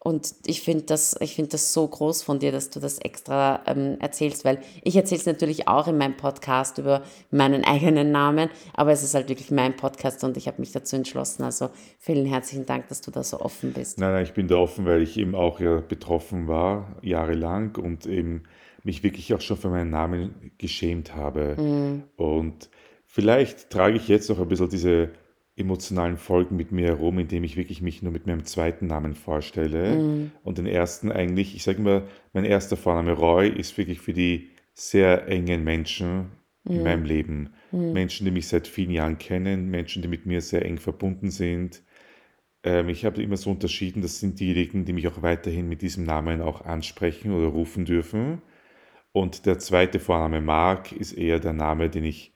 Und 0.04 0.34
ich 0.48 0.62
finde 0.62 0.86
das, 0.86 1.16
ich 1.20 1.36
finde 1.36 1.52
das 1.52 1.74
so 1.74 1.88
groß 1.88 2.24
von 2.24 2.40
dir, 2.40 2.52
dass 2.52 2.72
du 2.72 2.80
das 2.80 2.98
extra 2.98 3.62
ähm, 3.68 3.98
erzählst, 4.00 4.44
weil 4.44 4.60
ich 4.84 4.96
erzähle 4.96 5.20
es 5.20 5.28
natürlich 5.28 5.68
auch 5.68 5.88
in 5.88 5.96
meinem 5.96 6.18
Podcast 6.18 6.80
über 6.80 7.04
meinen 7.30 7.64
eigenen 7.66 8.12
Namen, 8.12 8.50
aber 8.74 8.92
es 8.92 9.04
ist 9.04 9.14
halt 9.14 9.30
wirklich 9.30 9.52
mein 9.52 9.76
Podcast 9.76 10.24
und 10.24 10.38
ich 10.38 10.48
habe 10.48 10.60
mich 10.60 10.72
dazu 10.72 10.96
entschlossen. 10.96 11.44
Also 11.44 11.70
vielen 12.00 12.26
herzlichen 12.26 12.66
Dank, 12.66 12.88
dass 12.88 13.02
du 13.02 13.12
da 13.12 13.24
so 13.24 13.42
offen 13.42 13.74
bist. 13.74 14.00
Nein, 14.00 14.14
nein, 14.14 14.24
ich 14.24 14.34
bin 14.34 14.48
da 14.48 14.56
offen, 14.56 14.86
weil 14.86 15.04
ich 15.04 15.18
eben 15.18 15.36
auch 15.36 15.60
ja 15.60 15.82
betroffen 15.82 16.48
war, 16.48 16.96
jahrelang 17.04 17.76
und 17.76 18.08
eben 18.08 18.44
mich 18.84 19.04
wirklich 19.04 19.36
auch 19.36 19.42
schon 19.42 19.58
für 19.58 19.70
meinen 19.70 19.92
Namen 19.92 20.52
geschämt 20.58 21.16
habe. 21.16 21.56
Mm, 21.62 22.04
Und 22.18 22.72
vielleicht 23.06 23.70
trage 23.70 23.98
ich 23.98 24.08
jetzt 24.08 24.30
noch 24.30 24.40
ein 24.40 24.48
bisschen 24.48 24.70
diese 24.70 25.12
emotionalen 25.62 26.18
Folgen 26.18 26.56
mit 26.56 26.72
mir 26.72 26.88
herum, 26.88 27.20
indem 27.20 27.44
ich 27.44 27.58
wirklich 27.58 27.82
mich 27.82 28.02
nur 28.02 28.12
mit 28.12 28.28
meinem 28.28 28.46
zweiten 28.46 28.88
Namen 28.88 29.16
vorstelle 29.16 29.96
mm, 29.96 30.32
und 30.44 30.58
den 30.58 30.66
ersten 30.66 31.12
eigentlich, 31.12 31.56
ich 31.56 31.64
sage 31.64 31.80
immer, 31.80 32.04
mein 32.34 32.46
erster 32.46 32.78
Vorname 32.78 33.14
Roy 33.14 33.50
ist 33.50 33.78
wirklich 33.78 34.02
für 34.02 34.14
die 34.14 34.50
sehr 34.74 35.28
engen 35.28 35.64
Menschen 35.64 36.32
in 36.66 36.84
meinem 36.84 37.06
Leben. 37.06 37.54
mm. 37.72 37.94
Menschen, 37.94 38.26
die 38.26 38.32
mich 38.32 38.48
seit 38.48 38.68
vielen 38.68 38.92
Jahren 38.92 39.18
kennen, 39.18 39.70
Menschen, 39.70 40.02
die 40.02 40.08
mit 40.08 40.26
mir 40.26 40.42
sehr 40.42 40.66
eng 40.66 40.78
verbunden 40.78 41.32
sind. 41.32 41.82
Ähm, 42.64 42.90
ich 42.90 43.06
habe 43.06 43.22
immer 43.24 43.38
so 43.38 43.50
unterschieden, 43.52 44.02
das 44.02 44.20
sind 44.20 44.40
diejenigen, 44.40 44.86
die 44.86 44.94
mich 44.94 45.08
auch 45.08 45.22
weiterhin 45.22 45.68
mit 45.68 45.82
diesem 45.82 46.04
Namen 46.04 46.42
auch 46.42 46.62
ansprechen 46.62 47.32
oder 47.32 47.48
rufen 47.48 47.86
dürfen. 47.86 48.42
Und 49.12 49.46
der 49.46 49.60
zweite 49.60 50.00
Vorname 50.00 50.42
Mark 50.42 50.92
ist 50.92 51.14
eher 51.14 51.40
der 51.40 51.54
Name, 51.54 51.90
den 51.90 52.06
ich 52.06 52.34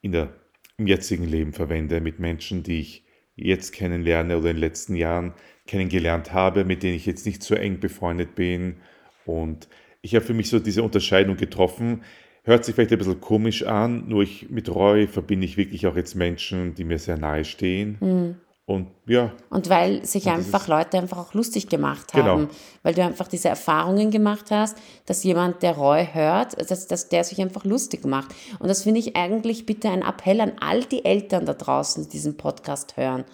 in 0.00 0.12
der, 0.12 0.34
im 0.80 0.86
jetzigen 0.86 1.24
Leben 1.24 1.52
verwende, 1.52 2.00
mit 2.00 2.18
Menschen, 2.18 2.62
die 2.62 2.80
ich 2.80 3.04
jetzt 3.36 3.72
kennenlerne 3.72 4.38
oder 4.38 4.50
in 4.50 4.56
den 4.56 4.60
letzten 4.60 4.96
Jahren 4.96 5.34
kennengelernt 5.66 6.32
habe, 6.32 6.64
mit 6.64 6.82
denen 6.82 6.96
ich 6.96 7.06
jetzt 7.06 7.26
nicht 7.26 7.42
so 7.42 7.54
eng 7.54 7.80
befreundet 7.80 8.34
bin. 8.34 8.76
Und 9.24 9.68
ich 10.00 10.14
habe 10.14 10.24
für 10.24 10.34
mich 10.34 10.48
so 10.48 10.58
diese 10.58 10.82
Unterscheidung 10.82 11.36
getroffen. 11.36 12.02
Hört 12.44 12.64
sich 12.64 12.74
vielleicht 12.74 12.92
ein 12.92 12.98
bisschen 12.98 13.20
komisch 13.20 13.64
an, 13.64 14.08
nur 14.08 14.22
ich 14.22 14.48
mit 14.48 14.74
Roy 14.74 15.06
verbinde 15.06 15.44
ich 15.44 15.58
wirklich 15.58 15.86
auch 15.86 15.96
jetzt 15.96 16.14
Menschen, 16.14 16.74
die 16.74 16.84
mir 16.84 16.98
sehr 16.98 17.18
nahe 17.18 17.44
stehen. 17.44 17.98
mm. 18.00 18.34
Und 18.70 18.86
ja. 19.08 19.32
Und 19.50 19.68
weil 19.68 20.04
sich 20.06 20.26
Und 20.26 20.32
einfach 20.34 20.68
Leute 20.68 20.96
einfach 20.96 21.18
auch 21.18 21.34
lustig 21.34 21.68
gemacht 21.68 22.12
Genau. 22.12 22.26
haben. 22.26 22.50
Weil 22.84 22.94
du 22.94 23.02
einfach 23.02 23.26
diese 23.26 23.48
Erfahrungen 23.48 24.12
gemacht 24.12 24.52
hast, 24.52 24.76
dass 25.06 25.24
jemand, 25.24 25.64
der 25.64 25.76
Roy 25.76 26.06
hört, 26.12 26.70
dass, 26.70 26.86
dass 26.86 27.08
der 27.08 27.24
sich 27.24 27.40
einfach 27.40 27.64
lustig 27.64 28.04
macht. 28.04 28.28
Und 28.60 28.68
das 28.68 28.84
finde 28.84 29.00
ich 29.00 29.16
eigentlich 29.16 29.66
bitte 29.66 29.88
ein 29.90 30.02
Appell 30.02 30.40
an 30.40 30.52
all 30.60 30.84
die 30.84 31.04
Eltern 31.04 31.46
da 31.46 31.54
draußen, 31.54 32.04
die 32.04 32.10
diesen 32.10 32.36
Podcast 32.36 32.96
hören. 32.96 33.24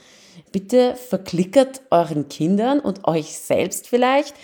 Bitte 0.53 0.95
verklickert 0.97 1.83
euren 1.91 2.29
Kindern 2.29 2.81
und 2.81 3.07
euch 3.07 3.37
selbst 3.39 3.87
vielleicht, 3.89 4.35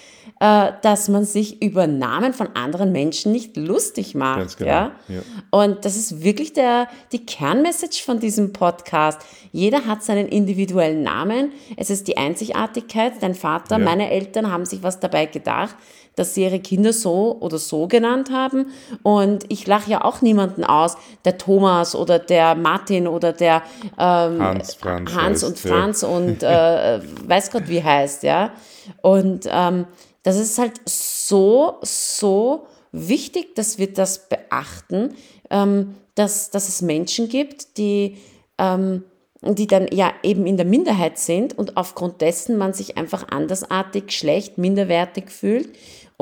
äh, 0.40 0.72
dass 0.82 1.08
man 1.08 1.24
sich 1.24 1.62
über 1.62 1.86
Namen 1.86 2.32
von 2.34 2.48
anderen 2.54 2.92
Menschen 2.92 3.32
nicht 3.32 3.56
lustig 3.56 4.14
macht. 4.14 4.58
Genau, 4.58 4.70
Ja? 4.70 4.92
ja. 5.08 5.20
Und 5.50 5.84
das 5.84 5.96
ist 5.96 6.22
wirklich 6.22 6.52
der, 6.52 6.88
die 7.12 7.24
Kernmessage 7.24 8.02
von 8.04 8.20
diesem 8.20 8.52
Podcast. 8.52 9.20
Jeder 9.52 9.86
hat 9.86 10.02
seinen 10.02 10.28
individuellen 10.28 11.02
Namen. 11.02 11.52
Es 11.76 11.90
ist 11.90 12.08
die 12.08 12.16
Einzigartigkeit. 12.16 13.14
Dein 13.20 13.34
Vater, 13.34 13.78
Ja. 13.78 13.84
meine 13.84 14.10
Eltern 14.10 14.50
haben 14.50 14.64
sich 14.66 14.82
was 14.82 15.00
dabei 15.00 15.26
gedacht, 15.26 15.74
dass 16.16 16.34
sie 16.34 16.44
ihre 16.44 16.60
Kinder 16.60 16.92
so 16.92 17.36
oder 17.40 17.58
so 17.58 17.86
genannt 17.86 18.30
haben. 18.30 18.66
Und 19.02 19.44
ich 19.48 19.66
lache 19.66 19.90
ja 19.90 20.04
auch 20.04 20.22
niemanden 20.22 20.64
aus, 20.64 20.96
der 21.24 21.38
Thomas 21.38 21.94
oder 21.94 22.18
der 22.18 22.54
Martin 22.54 23.06
oder 23.06 23.32
der 23.32 23.62
ähm, 23.98 24.40
Hans, 24.40 24.74
Franz. 24.74 25.14
Hans 25.14 25.42
heißt, 25.42 25.44
und 25.44 25.58
Franz 25.58 26.02
und 26.02 26.42
äh, 26.42 27.00
weiß 27.26 27.50
Gott 27.50 27.68
wie 27.68 27.82
heißt, 27.82 28.22
ja. 28.22 28.52
Und 29.00 29.48
ähm, 29.50 29.86
das 30.22 30.38
ist 30.38 30.58
halt 30.58 30.80
so, 30.86 31.78
so 31.82 32.66
wichtig, 32.92 33.54
dass 33.54 33.78
wir 33.78 33.92
das 33.92 34.28
beachten, 34.28 35.14
ähm, 35.50 35.94
dass, 36.14 36.50
dass 36.50 36.68
es 36.68 36.82
Menschen 36.82 37.28
gibt, 37.28 37.78
die, 37.78 38.18
ähm, 38.58 39.04
die 39.40 39.66
dann 39.66 39.88
ja 39.90 40.12
eben 40.22 40.46
in 40.46 40.56
der 40.56 40.66
Minderheit 40.66 41.18
sind 41.18 41.58
und 41.58 41.76
aufgrund 41.76 42.20
dessen 42.20 42.56
man 42.58 42.74
sich 42.74 42.96
einfach 42.96 43.28
andersartig, 43.30 44.12
schlecht, 44.12 44.58
minderwertig 44.58 45.30
fühlt. 45.30 45.70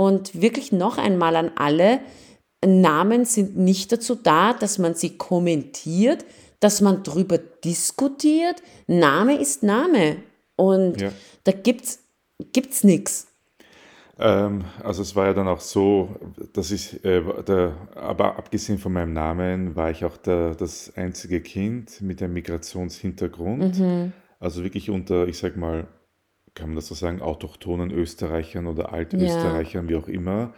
Und 0.01 0.41
wirklich 0.41 0.73
noch 0.73 0.97
einmal 0.97 1.37
an 1.37 1.51
alle, 1.57 2.01
Namen 2.65 3.27
sind 3.27 3.59
nicht 3.59 3.93
dazu 3.93 4.15
da, 4.15 4.55
dass 4.55 4.79
man 4.79 4.95
sie 4.95 5.19
kommentiert, 5.19 6.25
dass 6.59 6.81
man 6.81 7.03
drüber 7.03 7.37
diskutiert. 7.37 8.63
Name 8.87 9.39
ist 9.39 9.63
Name. 9.63 10.17
Und 10.57 11.03
Ja. 11.03 11.11
da 11.45 11.53
gibt's 11.53 11.99
gibt's 12.55 12.83
nichts. 12.83 13.27
Ähm, 14.19 14.65
also 14.83 15.03
es 15.03 15.15
war 15.17 15.27
ja 15.27 15.35
dann 15.35 15.49
auch 15.49 15.61
so, 15.61 16.17
dass 16.55 16.71
ich, 16.71 17.05
äh, 17.05 17.23
der, 17.47 17.77
aber 17.95 18.39
abgesehen 18.39 18.79
von 18.79 18.95
meinem 18.95 19.13
Namen, 19.13 19.77
war 19.77 19.91
ich 19.91 20.07
auch 20.07 20.17
der, 20.17 20.55
das 20.55 20.97
einzige 20.97 21.43
Kind 21.43 22.01
mit 22.01 22.23
einem 22.23 22.33
Migrationshintergrund. 22.33 23.79
Mhm. 23.79 24.13
Also 24.39 24.65
wirklich 24.65 24.89
unter, 24.89 25.29
ich 25.29 25.37
sag 25.37 25.59
mal, 25.59 25.87
kann 26.55 26.69
man 26.69 26.77
das 26.77 26.89
so 26.89 26.95
sagen, 26.95 27.21
autochthonen 27.23 27.91
Österreichern 27.91 28.67
oder 28.67 28.93
Altösterreichern, 28.93 29.89
wie 29.89 29.97
auch 29.97 30.09
immer. 30.09 30.53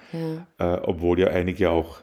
Äh, 0.59 0.64
obwohl 0.83 1.20
ja 1.20 1.28
einige 1.28 1.70
auch 1.70 1.98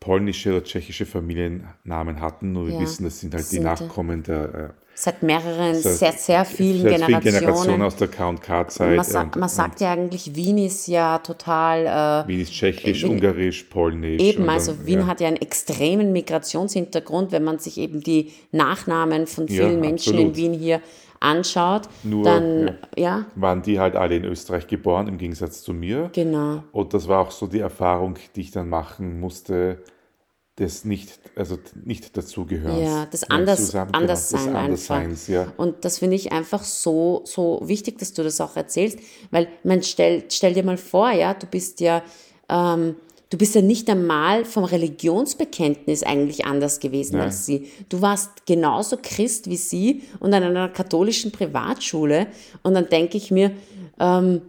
polnische 0.00 0.50
oder 0.50 0.64
tschechische 0.64 1.04
Familiennamen 1.06 2.20
hatten. 2.20 2.52
Nur 2.52 2.66
wir 2.68 2.74
Ja, 2.74 2.80
wissen, 2.80 3.04
das 3.04 3.20
sind 3.20 3.34
halt 3.34 3.44
die 3.50 3.56
sind- 3.56 3.64
Nachkommen 3.64 4.22
der 4.22 4.54
äh, 4.54 4.68
Seit 4.94 5.22
mehreren, 5.22 5.74
seit- 5.76 5.94
sehr, 5.98 6.12
sehr 6.12 6.44
vielen 6.44 6.82
seit 6.82 6.94
vielen 7.04 7.20
Generationen. 7.20 7.22
Generationen 7.40 7.82
aus 7.82 7.96
der 7.96 8.08
K&K-Zeit. 8.08 8.96
man, 8.96 9.04
sa 9.04 9.22
und- 9.22 9.36
man 9.36 9.48
sagt 9.48 9.80
ja 9.80 9.92
eigentlich, 9.92 10.34
Wien 10.34 10.58
ist 10.58 10.88
ja 10.88 11.18
total 11.18 12.24
äh, 12.24 12.28
Wien 12.28 12.40
ist 12.40 12.52
tschechisch, 12.52 13.04
Wien- 13.04 13.12
ungarisch, 13.12 13.62
polnisch. 13.64 14.20
Eben, 14.20 14.40
und 14.40 14.46
dann- 14.48 14.54
also 14.56 14.84
Wien 14.86 15.00
ja. 15.00 15.06
hat 15.06 15.20
ja 15.20 15.28
einen 15.28 15.36
extremen 15.38 16.12
Migrationshintergrund, 16.12 17.32
wenn 17.32 17.44
man 17.44 17.58
sich 17.58 17.78
eben 17.78 18.00
die 18.02 18.32
Nachnamen 18.52 19.26
von 19.26 19.46
Ja, 19.46 19.66
vielen 19.68 19.80
Menschen 19.80 20.18
in. 20.18 20.36
Wien 20.36 20.52
hier 20.52 20.80
anschaut, 21.20 21.82
Nur, 22.02 22.24
dann 22.24 22.78
ja. 22.96 23.26
waren 23.34 23.62
die 23.62 23.78
halt 23.78 23.94
alle 23.94 24.16
in 24.16 24.24
Österreich 24.24 24.66
geboren, 24.66 25.06
im 25.06 25.18
Gegensatz 25.18 25.62
zu 25.62 25.72
mir. 25.72 26.10
genau. 26.12 26.64
Und 26.72 26.94
das 26.94 27.06
war 27.08 27.20
auch 27.20 27.30
so 27.30 27.46
die 27.46 27.60
Erfahrung, 27.60 28.16
die 28.34 28.40
ich 28.40 28.50
dann 28.50 28.68
machen 28.68 29.20
musste, 29.20 29.82
des 30.58 30.84
nicht, 30.84 31.18
also 31.36 31.58
nicht 31.84 32.16
dazugehörens. 32.16 32.82
Ja, 32.82 33.06
das 33.10 33.30
Anders- 33.30 33.72
genau, 33.72 33.86
Anderssein 33.92 34.38
des 34.40 34.46
einfach. 34.48 34.60
Andersseins, 34.60 35.26
ja. 35.28 35.52
Und 35.56 35.84
das 35.84 35.98
finde 35.98 36.16
ich 36.16 36.32
einfach 36.32 36.62
so, 36.64 37.22
so 37.24 37.60
wichtig, 37.64 37.98
dass 37.98 38.12
du 38.12 38.22
das 38.22 38.40
auch 38.40 38.56
erzählst, 38.56 38.98
weil 39.30 39.48
man 39.64 39.82
stell, 39.82 40.24
stell 40.28 40.52
dir 40.52 40.64
mal 40.64 40.76
vor, 40.76 41.10
ja, 41.12 41.32
du 41.32 41.46
bist 41.46 41.80
ja, 41.80 42.02
ähm, 42.50 42.96
du 43.30 43.38
bist 43.38 43.54
ja 43.54 43.62
nicht 43.62 43.88
einmal 43.88 44.44
vom 44.44 44.64
Religionsbekenntnis 44.64 46.02
eigentlich 46.02 46.44
anders 46.44 46.80
gewesen 46.80 47.16
Nein. 47.16 47.26
als 47.26 47.46
sie. 47.46 47.68
Du 47.88 48.02
warst 48.02 48.44
genauso 48.46 48.98
Christ 49.00 49.48
wie 49.48 49.56
sie 49.56 50.02
und 50.18 50.34
an 50.34 50.42
einer 50.42 50.68
katholischen 50.68 51.32
Privatschule. 51.32 52.26
Und 52.62 52.74
dann 52.74 52.88
denke 52.88 53.16
ich 53.16 53.30
mir, 53.30 53.52
ähm, 53.98 54.42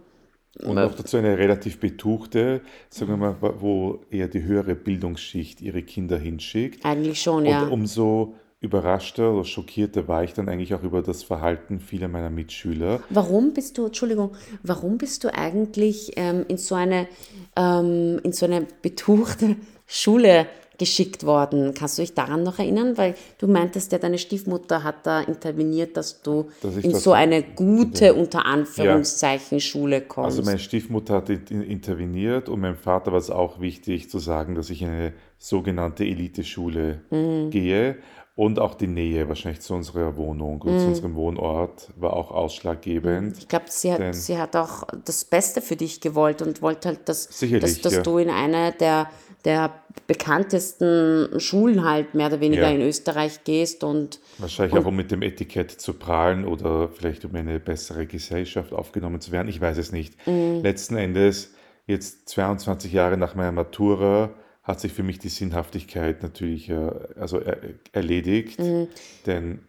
Und 0.64 0.74
noch 0.74 0.94
dazu 0.94 1.16
eine 1.16 1.38
relativ 1.38 1.78
betuchte, 1.78 2.60
sagen 2.90 3.12
wir 3.12 3.16
mal, 3.16 3.36
wo 3.60 4.00
eher 4.10 4.28
die 4.28 4.42
höhere 4.42 4.74
Bildungsschicht 4.74 5.60
ihre 5.62 5.82
Kinder 5.82 6.18
hinschickt. 6.18 6.84
eigentlich 6.84 7.22
schon, 7.22 7.46
ja. 7.46 7.62
Und 7.62 7.72
umso 7.72 8.34
überraschter 8.62 9.32
oder 9.32 9.44
schockierter 9.44 10.08
war 10.08 10.24
ich 10.24 10.32
dann 10.34 10.48
eigentlich 10.48 10.72
auch 10.74 10.82
über 10.82 11.02
das 11.02 11.22
Verhalten 11.22 11.80
vieler 11.80 12.08
meiner 12.08 12.30
Mitschüler. 12.30 13.00
Warum 13.10 13.52
bist 13.52 13.76
du, 13.76 13.86
Entschuldigung, 13.86 14.32
warum 14.62 14.98
bist 14.98 15.24
du 15.24 15.34
eigentlich 15.34 16.12
ähm, 16.16 16.44
in, 16.48 16.56
so 16.58 16.74
eine, 16.76 17.08
ähm, 17.56 18.20
in 18.22 18.32
so 18.32 18.46
eine 18.46 18.66
betuchte 18.80 19.56
Schule 19.86 20.46
geschickt 20.78 21.24
worden? 21.26 21.74
Kannst 21.74 21.98
du 21.98 22.02
dich 22.02 22.14
daran 22.14 22.42
noch 22.44 22.58
erinnern? 22.58 22.96
Weil 22.96 23.14
du 23.38 23.46
meintest 23.48 23.92
ja, 23.92 23.98
deine 23.98 24.18
Stiefmutter 24.18 24.82
hat 24.84 25.06
da 25.06 25.20
interveniert, 25.20 25.96
dass 25.96 26.22
du 26.22 26.48
Dass 26.62 26.76
in 26.76 26.92
das- 26.92 27.02
so 27.02 27.12
eine 27.12 27.42
gute, 27.42 28.14
unter 28.14 28.46
Anführungszeichen, 28.46 29.60
Schule 29.60 30.00
kommst. 30.02 30.38
Also 30.38 30.42
meine 30.42 30.58
Stiefmutter 30.58 31.14
hat 31.14 31.30
in- 31.30 31.62
interveniert 31.62 32.48
und 32.48 32.60
meinem 32.60 32.76
Vater 32.76 33.10
war 33.12 33.18
es 33.18 33.30
auch 33.30 33.60
wichtig 33.60 34.08
zu 34.08 34.18
sagen, 34.18 34.54
dass 34.54 34.70
ich 34.70 34.82
in 34.82 34.88
eine 34.88 35.12
sogenannte 35.38 36.04
Eliteschule 36.04 37.00
Mhm. 37.10 37.50
gehe 37.50 37.96
und 38.34 38.58
auch 38.58 38.74
die 38.74 38.86
Nähe 38.86 39.28
wahrscheinlich 39.28 39.60
zu 39.60 39.74
unserer 39.74 40.16
Wohnung 40.16 40.62
und 40.62 40.72
Mhm. 40.74 40.78
zu 40.78 40.86
unserem 40.86 41.14
Wohnort 41.14 41.90
war 41.96 42.14
auch 42.14 42.30
ausschlaggebend. 42.30 43.36
ich 43.38 43.48
glaube, 43.48 43.66
sie 43.68 43.92
hat, 43.92 44.14
sie 44.14 44.38
hat 44.38 44.56
auch 44.56 44.84
das 45.04 45.24
Beste 45.24 45.60
für 45.60 45.76
dich 45.76 46.00
gewollt 46.00 46.40
und 46.42 46.62
wollte 46.62 46.88
halt, 46.88 47.08
dass, 47.08 47.28
dass, 47.28 47.80
dass 47.80 47.94
ja. 47.94 48.02
du 48.02 48.18
in 48.18 48.30
eine 48.30 48.72
der, 48.72 49.10
der 49.44 49.70
bekanntesten 50.06 51.38
Schulen 51.40 51.84
halt 51.84 52.14
mehr 52.14 52.28
oder 52.28 52.40
weniger 52.40 52.62
Ja. 52.62 52.74
in 52.74 52.80
Österreich 52.80 53.44
gehst 53.44 53.84
und 53.84 54.20
Wahrscheinlich 54.38 54.78
auch 54.80 54.86
um 54.86 54.96
mit 54.96 55.10
dem 55.10 55.20
Etikett 55.22 55.70
zu 55.70 55.92
prahlen 55.94 56.46
oder 56.46 56.88
vielleicht 56.88 57.24
um 57.24 57.34
eine 57.34 57.60
bessere 57.60 58.06
Gesellschaft 58.06 58.72
aufgenommen 58.72 59.20
zu 59.20 59.32
werden. 59.32 59.48
Ich 59.48 59.60
weiß 59.60 59.76
es 59.78 59.92
nicht. 59.92 60.14
Mhm. 60.26 60.60
Letzten 60.62 60.96
Endes, 60.96 61.52
jetzt 61.86 62.28
22 62.30 62.92
Jahre 62.92 63.16
nach 63.18 63.34
meiner 63.34 63.52
Matura, 63.52 64.30
hat 64.62 64.80
sich 64.80 64.92
für 64.92 65.02
mich 65.02 65.18
die 65.18 65.28
Sinnhaftigkeit 65.28 66.22
natürlich 66.22 66.68
äh, 66.70 66.90
also 67.18 67.38
er, 67.38 67.58
erledigt. 67.92 68.58
Mhm. 68.60 68.88
Denn 69.26 69.60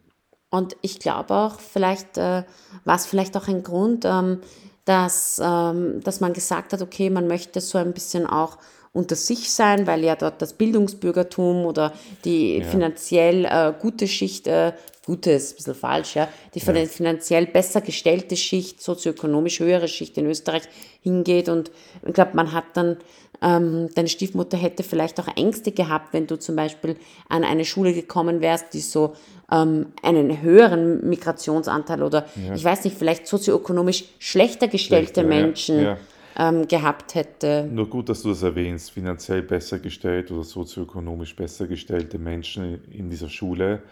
Und 0.49 0.75
ich 0.81 0.99
glaube 0.99 1.33
auch, 1.33 1.59
vielleicht 1.59 2.17
äh, 2.17 2.43
war 2.85 2.95
es 2.95 3.05
vielleicht 3.05 3.35
auch 3.35 3.47
ein 3.47 3.63
Grund, 3.63 4.05
ähm, 4.05 4.39
dass, 4.85 5.41
ähm, 5.43 6.01
dass 6.03 6.19
man 6.19 6.33
gesagt 6.33 6.73
hat, 6.73 6.81
okay, 6.81 7.09
man 7.09 7.27
möchte 7.27 7.61
so 7.61 7.77
ein 7.77 7.93
bisschen 7.93 8.25
auch 8.25 8.57
unter 8.91 9.15
sich 9.15 9.51
sein, 9.51 9.87
weil 9.87 10.03
ja 10.03 10.15
dort 10.15 10.41
das 10.41 10.53
Bildungsbürgertum 10.53 11.65
oder 11.65 11.93
die 12.25 12.61
finanziell 12.61 13.45
äh, 13.45 13.73
gute 13.79 14.07
Schicht, 14.07 14.45
äh, 14.45 14.73
gute 15.05 15.31
ist 15.31 15.53
ein 15.53 15.55
bisschen 15.55 15.75
falsch, 15.75 16.15
ja, 16.15 16.29
die 16.53 16.59
von 16.59 16.75
der 16.75 16.85
finanziell 16.87 17.47
besser 17.47 17.81
gestellte 17.81 18.37
Schicht, 18.37 18.81
sozioökonomisch 18.81 19.59
höhere 19.59 19.87
Schicht 19.87 20.17
in 20.17 20.27
Österreich 20.27 20.63
hingeht. 21.01 21.49
Und 21.49 21.71
ich 22.05 22.13
glaube, 22.13 22.35
man 22.35 22.53
hat 22.53 22.65
dann, 22.75 22.97
ähm, 23.43 23.89
deine 23.93 24.07
Stiefmutter 24.07 24.57
hätte 24.57 24.83
vielleicht 24.83 25.19
auch 25.19 25.27
Ängste 25.35 25.71
gehabt, 25.71 26.13
wenn 26.13 26.27
du 26.27 26.39
zum 26.39 26.55
Beispiel 26.55 26.95
an 27.27 27.43
eine 27.43 27.65
Schule 27.65 27.93
gekommen 27.93 28.39
wärst, 28.41 28.73
die 28.73 28.79
so 28.79 29.15
ähm, 29.51 29.87
einen 30.01 30.41
höheren 30.41 31.07
Migrationsanteil 31.07 32.03
oder 32.03 32.25
ich 32.53 32.63
weiß 32.63 32.85
nicht, 32.85 32.97
vielleicht 32.97 33.27
sozioökonomisch 33.27 34.05
schlechter 34.19 34.67
gestellte 34.67 35.13
Schlechter, 35.13 35.21
ja, 35.23 35.27
Menschen 35.27 35.83
ja. 35.83 35.97
Ähm, 36.35 36.67
gehabt 36.67 37.13
hätte. 37.13 37.67
nur 37.69 37.87
gut, 37.87 38.09
dass 38.09 38.23
du 38.23 38.29
das 38.29 38.41
erwähnst, 38.41 38.91
finanziell 38.91 39.43
besser 39.43 39.77
gestellt 39.77 40.31
oder 40.31 40.43
sozioökonomisch 40.43 41.35
besser 41.35 41.67
gestellte 41.67 42.17
Menschen 42.17 42.63
in, 42.63 42.91
in 42.91 43.09
dieser 43.09 43.29
Schule. 43.29 43.83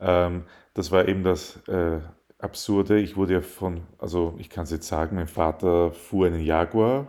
Ähm, 0.00 0.44
das 0.74 0.90
war 0.90 1.08
eben 1.08 1.22
das 1.22 1.58
äh, 1.68 2.00
Absurde. 2.38 2.98
Ich 2.98 3.16
wurde 3.16 3.34
ja 3.34 3.40
von, 3.40 3.82
also 3.98 4.34
ich 4.38 4.50
kann 4.50 4.64
es 4.64 4.72
jetzt 4.72 4.88
sagen, 4.88 5.16
mein 5.16 5.28
Vater 5.28 5.90
fuhr 5.92 6.26
einen 6.26 6.44
Jaguar 6.44 7.06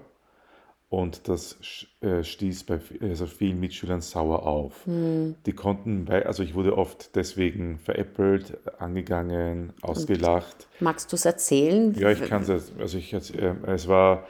und 0.89 1.27
das 1.27 1.57
äh, 2.01 2.23
stieß 2.23 2.63
bei 2.63 2.79
also 3.01 3.25
vielen 3.25 3.59
Mitschülern 3.59 4.01
sauer 4.01 4.45
auf. 4.45 4.85
Die 4.85 5.53
konnten, 5.53 6.07
also 6.09 6.43
ich 6.43 6.55
wurde 6.55 6.77
oft 6.77 7.15
deswegen 7.15 7.77
veräppelt, 7.77 8.57
angegangen, 8.79 9.73
ausgelacht. 9.81 10.67
Magst 10.79 11.11
du 11.11 11.15
es 11.15 11.25
erzählen? 11.25 11.93
Ja, 11.99 12.11
ich 12.11 12.23
kann 12.23 12.43
es, 12.43 12.71
also 12.79 12.97
ich, 12.97 13.13
äh, 13.13 13.19
es 13.67 13.87
war 13.87 14.25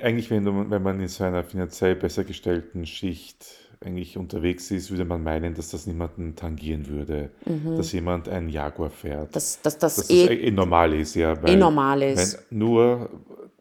eigentlich, 0.00 0.30
wenn, 0.30 0.44
du, 0.44 0.70
wenn 0.70 0.82
man 0.82 1.00
in 1.00 1.08
so 1.08 1.24
einer 1.24 1.44
finanziell 1.44 1.94
besser 1.94 2.24
gestellten 2.24 2.86
Schicht 2.86 3.46
eigentlich 3.84 4.16
unterwegs 4.16 4.70
ist, 4.70 4.90
würde 4.90 5.04
man 5.04 5.22
meinen, 5.22 5.54
dass 5.54 5.70
das 5.70 5.86
niemanden 5.86 6.34
tangieren 6.36 6.88
würde, 6.88 7.30
dass 7.76 7.92
jemand 7.92 8.28
einen 8.28 8.48
Jaguar 8.48 8.90
fährt. 8.90 9.36
Dass, 9.36 9.60
dass 9.60 9.78
das 9.78 9.96
Dass 9.96 10.10
eh, 10.10 10.26
das 10.26 10.36
eh 10.36 10.50
normal 10.50 10.94
ist, 10.94 11.14
ja. 11.14 11.32
eh 11.34 11.42
Weil, 11.42 11.56
normal 11.58 12.02
ist. 12.02 12.50
nur, 12.50 13.10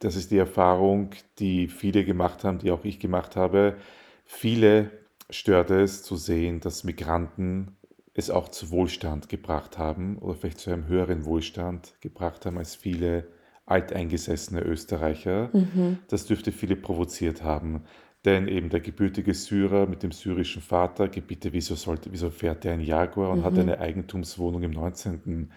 das 0.04 0.16
ist 0.16 0.32
die 0.32 0.38
Erfahrung, 0.38 1.12
die 1.40 1.68
viele 1.68 2.04
gemacht 2.04 2.44
haben, 2.44 2.60
die 2.60 2.72
auch 2.72 2.84
ich 2.84 3.00
gemacht 3.00 3.36
habe, 3.36 3.78
viele 4.26 4.92
stört 5.30 5.72
es 5.72 6.04
zu 6.04 6.16
sehen, 6.16 6.60
dass 6.60 6.84
Migranten 6.84 7.78
es 8.14 8.30
auch 8.30 8.50
zu 8.50 8.70
Wohlstand 8.70 9.30
gebracht 9.30 9.78
haben 9.78 10.18
oder 10.20 10.36
vielleicht 10.36 10.60
zu 10.60 10.72
einem 10.72 10.88
höheren 10.88 11.26
Wohlstand 11.26 11.96
gebracht 12.02 12.46
haben 12.46 12.58
als 12.58 12.76
viele 12.76 13.28
alteingesessene 13.66 14.62
Österreicher. 14.62 15.50
Mhm. 15.54 16.00
Das 16.10 16.26
dürfte 16.26 16.52
viele 16.52 16.76
provoziert 16.76 17.44
haben. 17.44 17.84
Denn 18.26 18.48
eben 18.48 18.70
der 18.70 18.80
gebürtige 18.80 19.34
Syrer 19.34 19.86
mit 19.86 20.02
dem 20.02 20.14
syrischen 20.14 20.62
Vater, 20.62 21.08
bitte, 21.08 21.52
wieso, 21.52 21.76
sollte, 21.76 22.10
wieso 22.12 22.30
fährt 22.30 22.64
der 22.64 22.74
ein 22.74 22.80
Jaguar 22.80 23.32
und 23.32 23.40
Mhm. 23.40 23.44
hat 23.44 23.60
eine 23.60 23.80
Eigentumswohnung 23.80 24.64
im 24.64 24.72
19.? 24.72 25.52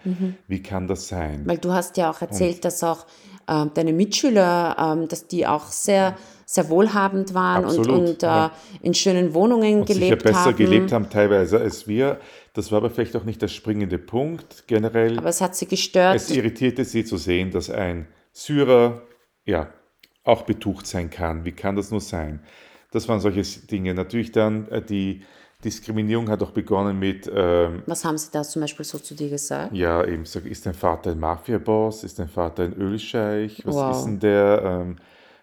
Wie 0.47 0.61
kann 0.61 0.87
das 0.87 1.07
sein? 1.07 1.43
Weil 1.45 1.59
du 1.59 1.71
hast 1.71 1.95
ja 1.95 2.11
auch 2.11 2.21
erzählt, 2.21 2.65
dass 2.65 2.83
auch 2.83 3.05
ähm, 3.47 3.71
deine 3.73 3.93
Mitschüler, 3.93 4.75
ähm, 4.79 5.07
dass 5.07 5.27
die 5.27 5.47
auch 5.47 5.65
sehr, 5.65 6.17
sehr 6.45 6.69
wohlhabend 6.69 7.33
waren 7.33 7.65
und, 7.65 7.79
Absolut, 7.79 8.09
und 8.09 8.23
äh, 8.23 8.25
ja. 8.25 8.51
in 8.81 8.93
schönen 8.93 9.33
Wohnungen 9.33 9.81
und 9.81 9.87
sicher 9.87 9.99
gelebt 9.99 10.23
besser 10.23 10.39
haben. 10.39 10.55
gelebt 10.55 10.91
haben 10.91 11.09
teilweise 11.09 11.59
als 11.59 11.87
wir. 11.87 12.19
Das 12.53 12.71
war 12.71 12.77
aber 12.77 12.89
vielleicht 12.89 13.15
auch 13.15 13.23
nicht 13.23 13.41
der 13.41 13.47
springende 13.49 13.97
Punkt. 13.97 14.63
Generell, 14.67 15.17
Aber 15.17 15.29
es 15.29 15.41
hat 15.41 15.55
sie 15.55 15.67
gestört. 15.67 16.15
es 16.15 16.31
irritierte 16.31 16.85
sie 16.85 17.05
zu 17.05 17.17
sehen, 17.17 17.51
dass 17.51 17.69
ein 17.69 18.07
Syrer 18.31 19.01
ja 19.45 19.69
auch 20.23 20.43
betucht 20.43 20.87
sein 20.87 21.09
kann. 21.09 21.45
Wie 21.45 21.51
kann 21.51 21.75
das 21.75 21.91
nur 21.91 22.01
sein? 22.01 22.41
Das 22.91 23.07
waren 23.07 23.19
solche 23.19 23.43
Dinge. 23.67 23.93
Natürlich 23.93 24.31
dann 24.31 24.67
äh, 24.69 24.81
die 24.81 25.23
Diskriminierung 25.63 26.29
hat 26.29 26.43
auch 26.43 26.51
begonnen 26.51 26.99
mit 26.99 27.29
ähm, 27.33 27.81
Was 27.87 28.05
haben 28.05 28.17
sie 28.17 28.29
da 28.31 28.43
zum 28.43 28.61
Beispiel 28.61 28.85
so 28.85 28.99
zu 28.99 29.15
dir 29.15 29.29
gesagt? 29.29 29.73
Ja, 29.73 30.03
eben, 30.05 30.23
sag, 30.25 30.45
ist 30.45 30.65
dein 30.67 30.75
Vater 30.75 31.11
ein 31.11 31.19
Mafiaboss? 31.19 32.03
Ist 32.03 32.19
dein 32.19 32.27
Vater 32.29 32.63
ein 32.63 32.73
Ölscheich? 32.73 33.65
Was 33.65 33.75
Wow. 33.75 33.97
ist 33.97 34.05
denn 34.05 34.19
der? 34.19 34.61
Ähm, 34.63 34.95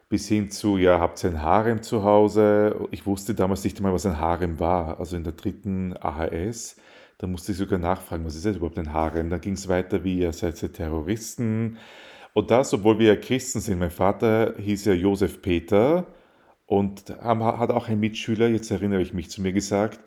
bis 0.08 0.28
hin 0.28 0.50
zu, 0.50 0.76
ja, 0.76 1.00
habt 1.00 1.24
ihr 1.24 1.30
ein 1.30 1.42
Harem 1.42 1.82
zu 1.82 2.04
Hause? 2.04 2.76
Ich 2.92 3.04
wusste 3.06 3.34
damals 3.34 3.64
nicht 3.64 3.76
einmal, 3.78 3.92
was 3.92 4.06
ein 4.06 4.20
Harem 4.20 4.60
war. 4.60 5.00
Also 5.00 5.16
in 5.16 5.24
der 5.24 5.32
dritten 5.32 5.96
AHS, 5.98 6.76
da 7.18 7.26
musste 7.26 7.50
ich 7.50 7.58
sogar 7.58 7.80
nachfragen, 7.80 8.24
was 8.24 8.36
ist 8.36 8.46
das 8.46 8.54
überhaupt 8.56 8.78
ein 8.78 8.92
Harem? 8.92 9.30
Dann 9.30 9.40
ging 9.40 9.54
es 9.54 9.66
weiter 9.68 10.04
wie, 10.04 10.20
ihr 10.20 10.32
seid 10.32 10.62
ihr 10.62 10.72
Terroristen. 10.72 11.78
Und 12.34 12.50
das, 12.52 12.72
obwohl 12.72 13.00
wir 13.00 13.14
ja 13.14 13.16
Christen 13.16 13.58
sind. 13.60 13.80
Mein 13.80 13.90
Vater 13.90 14.54
hieß 14.58 14.84
ja 14.84 14.92
Josef 14.92 15.42
Peter 15.42 16.06
und 16.66 17.04
hat 17.20 17.70
auch 17.70 17.88
ein 17.88 18.00
Mitschüler, 18.00 18.48
jetzt 18.48 18.70
erinnere 18.70 19.02
ich 19.02 19.12
mich, 19.12 19.30
zu 19.30 19.42
mir 19.42 19.52
gesagt, 19.52 20.00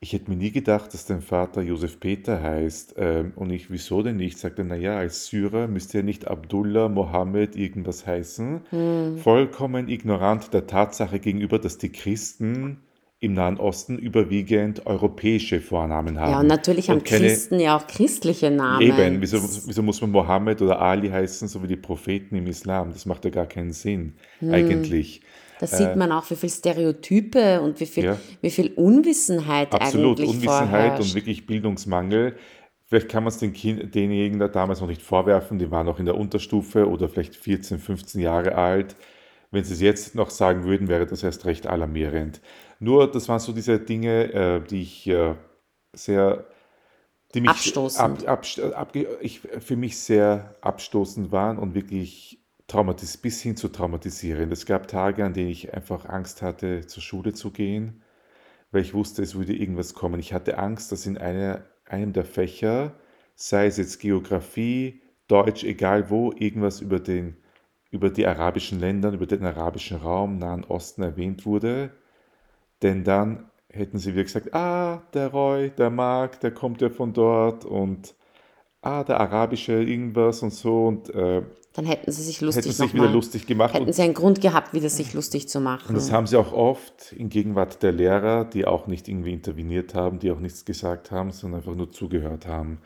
ich 0.00 0.12
hätte 0.12 0.30
mir 0.30 0.36
nie 0.36 0.50
gedacht, 0.50 0.92
dass 0.92 1.06
dein 1.06 1.22
Vater 1.22 1.62
Josef 1.62 1.98
Peter 1.98 2.42
heißt. 2.42 2.96
Ähm, 2.98 3.32
und 3.36 3.50
ich, 3.50 3.70
wieso 3.70 4.02
denn 4.02 4.16
nicht? 4.16 4.38
Sagt 4.38 4.58
er, 4.58 4.64
naja, 4.66 4.98
als 4.98 5.26
Syrer 5.28 5.66
müsste 5.66 5.98
er 5.98 6.04
nicht 6.04 6.28
Abdullah, 6.28 6.88
Mohammed, 6.90 7.56
irgendwas 7.56 8.06
heißen. 8.06 9.16
Vollkommen 9.22 9.88
ignorant 9.88 10.52
der 10.52 10.66
Tatsache 10.66 11.20
gegenüber, 11.20 11.58
dass 11.58 11.78
die 11.78 11.90
Christen 11.90 12.78
im 13.20 13.32
Nahen 13.32 13.56
Osten 13.56 13.98
überwiegend 13.98 14.84
europäische 14.84 15.62
Vornamen 15.62 16.20
haben. 16.20 16.30
Ja, 16.32 16.40
und 16.40 16.46
natürlich 16.48 16.90
haben 16.90 16.98
Und 16.98 17.06
keine- 17.06 17.26
Christen 17.26 17.58
ja 17.58 17.74
auch 17.78 17.86
christliche 17.86 18.50
Namen. 18.50 18.82
Eben, 18.82 19.22
wieso, 19.22 19.38
wieso 19.42 19.82
muss 19.82 20.02
man 20.02 20.10
Mohammed 20.10 20.60
oder 20.60 20.82
Ali 20.82 21.08
heißen, 21.08 21.48
so 21.48 21.62
wie 21.62 21.66
die 21.68 21.76
Propheten 21.76 22.36
im 22.36 22.46
Islam? 22.46 22.90
Das 22.92 23.06
macht 23.06 23.24
ja 23.24 23.30
gar 23.30 23.46
keinen 23.46 23.72
Sinn, 23.72 24.16
Hm. 24.40 24.52
eigentlich. 24.52 25.22
Da 25.60 25.66
sieht 25.66 25.96
man 25.96 26.10
auch, 26.12 26.28
wie 26.30 26.36
viel 26.36 26.50
Stereotype 26.50 27.60
und 27.60 27.78
wie 27.80 27.86
viel, 27.86 28.04
Ja. 28.04 28.18
wie 28.40 28.50
viel 28.50 28.72
Unwissenheit 28.74 29.72
Absolut, 29.72 30.18
eigentlich 30.18 30.30
Unwissenheit 30.30 30.68
vorherrscht. 30.70 31.00
und 31.02 31.14
wirklich 31.14 31.46
Bildungsmangel. 31.46 32.36
Vielleicht 32.86 33.08
kann 33.08 33.24
man 33.24 33.28
es 33.32 33.38
den 33.38 33.52
kind, 33.52 33.94
denjenigen 33.94 34.38
da 34.38 34.48
damals 34.48 34.80
noch 34.80 34.88
nicht 34.88 35.02
vorwerfen, 35.02 35.58
die 35.58 35.70
waren 35.70 35.86
noch 35.86 35.98
in 35.98 36.04
der 36.04 36.16
Unterstufe 36.16 36.88
oder 36.88 37.08
vielleicht 37.08 37.34
14, 37.36 37.78
15 37.78 38.20
Jahre 38.20 38.54
alt. 38.56 38.96
Wenn 39.50 39.64
sie 39.64 39.74
es 39.74 39.80
jetzt 39.80 40.14
noch 40.16 40.30
sagen 40.30 40.64
würden, 40.64 40.88
wäre 40.88 41.06
das 41.06 41.22
erst 41.22 41.44
recht 41.46 41.66
alarmierend. 41.66 42.40
Nur, 42.80 43.10
das 43.10 43.28
waren 43.28 43.38
so 43.38 43.52
diese 43.52 43.78
Dinge, 43.78 44.32
äh, 44.34 44.60
die 44.60 44.82
ich 44.82 45.06
äh, 45.06 45.34
sehr, 45.94 46.44
die 47.34 47.40
mich 47.40 47.50
Abstoßend. 47.50 48.26
ab, 48.26 48.44
ab, 48.62 48.74
abge, 48.74 49.06
ich, 49.20 49.40
für 49.40 49.76
mich 49.76 49.96
sehr 49.98 50.56
abstoßend 50.60 51.30
waren 51.32 51.58
und 51.58 51.74
wirklich 51.74 52.40
traumatis 52.66 53.16
bis 53.16 53.40
hin 53.42 53.56
zu 53.56 53.68
traumatisierend. 53.68 54.52
Es 54.52 54.66
gab 54.66 54.88
Tage, 54.88 55.24
an 55.24 55.34
denen 55.34 55.50
ich 55.50 55.74
einfach 55.74 56.06
Angst 56.06 56.42
hatte, 56.42 56.86
zur 56.86 57.02
Schule 57.02 57.32
zu 57.32 57.50
gehen 57.50 58.02
weil 58.74 58.82
ich 58.82 58.92
wusste, 58.92 59.22
es 59.22 59.36
würde 59.36 59.54
irgendwas 59.54 59.94
kommen. 59.94 60.18
Ich 60.18 60.32
hatte 60.34 60.58
Angst, 60.58 60.90
dass 60.90 61.06
in 61.06 61.16
einer, 61.16 61.64
einem 61.86 62.12
der 62.12 62.24
Fächer, 62.24 62.94
sei 63.36 63.66
es 63.66 63.76
jetzt 63.76 64.00
Geografie, 64.00 65.00
Deutsch, 65.28 65.62
egal 65.62 66.10
wo, 66.10 66.32
irgendwas 66.32 66.80
über, 66.80 66.98
den, 66.98 67.36
über 67.92 68.10
die 68.10 68.26
arabischen 68.26 68.80
Länder, 68.80 69.12
über 69.12 69.26
den 69.26 69.44
arabischen 69.44 69.98
Raum, 69.98 70.38
Nahen 70.38 70.64
Osten 70.64 71.02
erwähnt 71.02 71.46
wurde. 71.46 71.92
Denn 72.82 73.04
dann 73.04 73.48
hätten 73.68 73.98
sie 73.98 74.14
wieder 74.14 74.24
gesagt, 74.24 74.52
ah, 74.54 75.02
der 75.14 75.28
Roy, 75.28 75.70
der 75.70 75.90
Marc, 75.90 76.40
der 76.40 76.52
kommt 76.52 76.80
ja 76.82 76.90
von 76.90 77.12
dort 77.12 77.64
und 77.64 78.16
ah, 78.82 79.04
der 79.04 79.20
arabische 79.20 79.84
irgendwas 79.84 80.42
und 80.42 80.52
so 80.52 80.88
und 80.88 81.10
äh, 81.14 81.42
Dann 81.74 81.86
hätten 81.86 82.12
sie 82.12 82.22
sich 82.22 82.36
hätten 82.36 82.46
lustig 82.46 82.72
sich 82.72 82.94
wieder 82.94 83.10
lustig 83.10 83.46
gemacht. 83.46 83.74
Hätten 83.74 83.92
sie 83.92 84.02
einen 84.02 84.14
Grund 84.14 84.40
gehabt, 84.40 84.74
wieder 84.74 84.88
sich 84.88 85.12
lustig 85.12 85.48
zu 85.48 85.60
machen. 85.60 85.88
und 85.88 85.96
das 85.96 86.12
haben 86.12 86.28
sie 86.28 86.36
auch 86.38 86.52
oft 86.52 87.12
in 87.12 87.28
Gegenwart 87.28 87.82
der 87.82 87.90
Lehrer, 87.90 88.44
die 88.44 88.64
auch 88.64 88.86
nicht 88.86 89.08
irgendwie 89.08 89.32
interveniert 89.32 89.92
haben, 89.92 90.20
die 90.20 90.30
auch 90.30 90.38
nichts 90.38 90.64
gesagt 90.64 91.10
haben, 91.10 91.32
sondern 91.32 91.60
einfach 91.60 91.74
nur 91.74 91.90
zugehört 91.90 92.46
haben. 92.46 92.78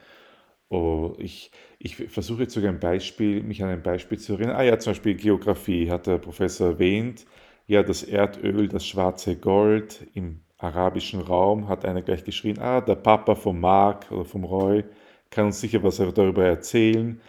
Oh, 0.70 1.14
ich, 1.18 1.50
ich 1.78 1.96
versuche 1.96 2.42
jetzt 2.42 2.54
sogar 2.54 2.70
ein 2.70 2.80
Beispiel, 2.80 3.42
mich 3.42 3.62
an 3.62 3.68
ein 3.68 3.82
Beispiel 3.82 4.18
zu 4.18 4.34
erinnern. 4.34 4.56
Ah 4.56 4.62
ja, 4.62 4.78
zum 4.78 4.92
Beispiel 4.92 5.14
Geografie 5.14 5.90
hat 5.90 6.06
der 6.06 6.18
Professor 6.18 6.68
erwähnt. 6.68 7.26
Ja, 7.66 7.82
das 7.82 8.02
Erdöl, 8.02 8.68
das 8.68 8.86
schwarze 8.86 9.36
Gold 9.36 10.06
im 10.14 10.40
arabischen 10.56 11.20
Raum, 11.20 11.68
hat 11.68 11.84
einer 11.84 12.00
gleich 12.00 12.24
geschrien, 12.24 12.58
ah, 12.58 12.80
der 12.80 12.94
Papa 12.94 13.34
vom 13.34 13.60
Marc 13.60 14.10
oder 14.10 14.24
vom 14.24 14.44
Roy 14.44 14.84
kann 15.30 15.46
uns 15.46 15.60
sicher 15.60 15.82
was 15.82 15.96
darüber 15.96 16.44
erzählen, 16.44 17.20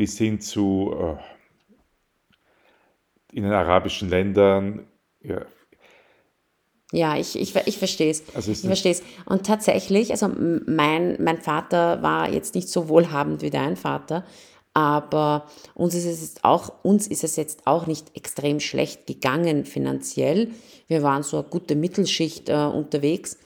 bis 0.00 0.16
hin 0.16 0.40
zu 0.40 0.96
äh, 0.98 1.16
in 3.36 3.42
den 3.42 3.52
arabischen 3.52 4.08
Ländern, 4.08 4.86
ja, 5.20 5.42
Ja, 6.90 7.18
ich, 7.18 7.38
ich, 7.38 7.54
ich 7.54 7.76
verstehe 7.76 8.10
es. 8.10 8.22
Also 8.34 8.50
ich 8.50 8.60
verstehe 8.62 8.92
es. 8.92 9.02
Und 9.26 9.44
tatsächlich, 9.44 10.10
also 10.10 10.30
mein, 10.64 11.22
mein 11.22 11.36
Vater 11.36 12.00
war 12.00 12.32
jetzt 12.32 12.54
nicht 12.54 12.70
so 12.70 12.88
wohlhabend 12.88 13.42
wie 13.42 13.50
dein 13.50 13.76
Vater, 13.76 14.24
aber 14.72 15.44
uns 15.74 15.94
ist 15.94 16.06
es 16.06 16.22
jetzt 16.22 16.44
auch, 16.44 16.72
uns 16.82 17.06
ist 17.06 17.22
es 17.22 17.36
jetzt 17.36 17.66
auch 17.66 17.86
nicht 17.86 18.16
extrem 18.16 18.58
schlecht 18.58 19.06
gegangen 19.06 19.66
finanziell. 19.66 20.52
Wir 20.86 21.02
waren 21.02 21.22
so 21.22 21.40
eine 21.40 21.46
gute 21.46 21.76
Mittelschicht 21.76 22.48
äh, 22.48 22.54
unterwegs. 22.54 23.36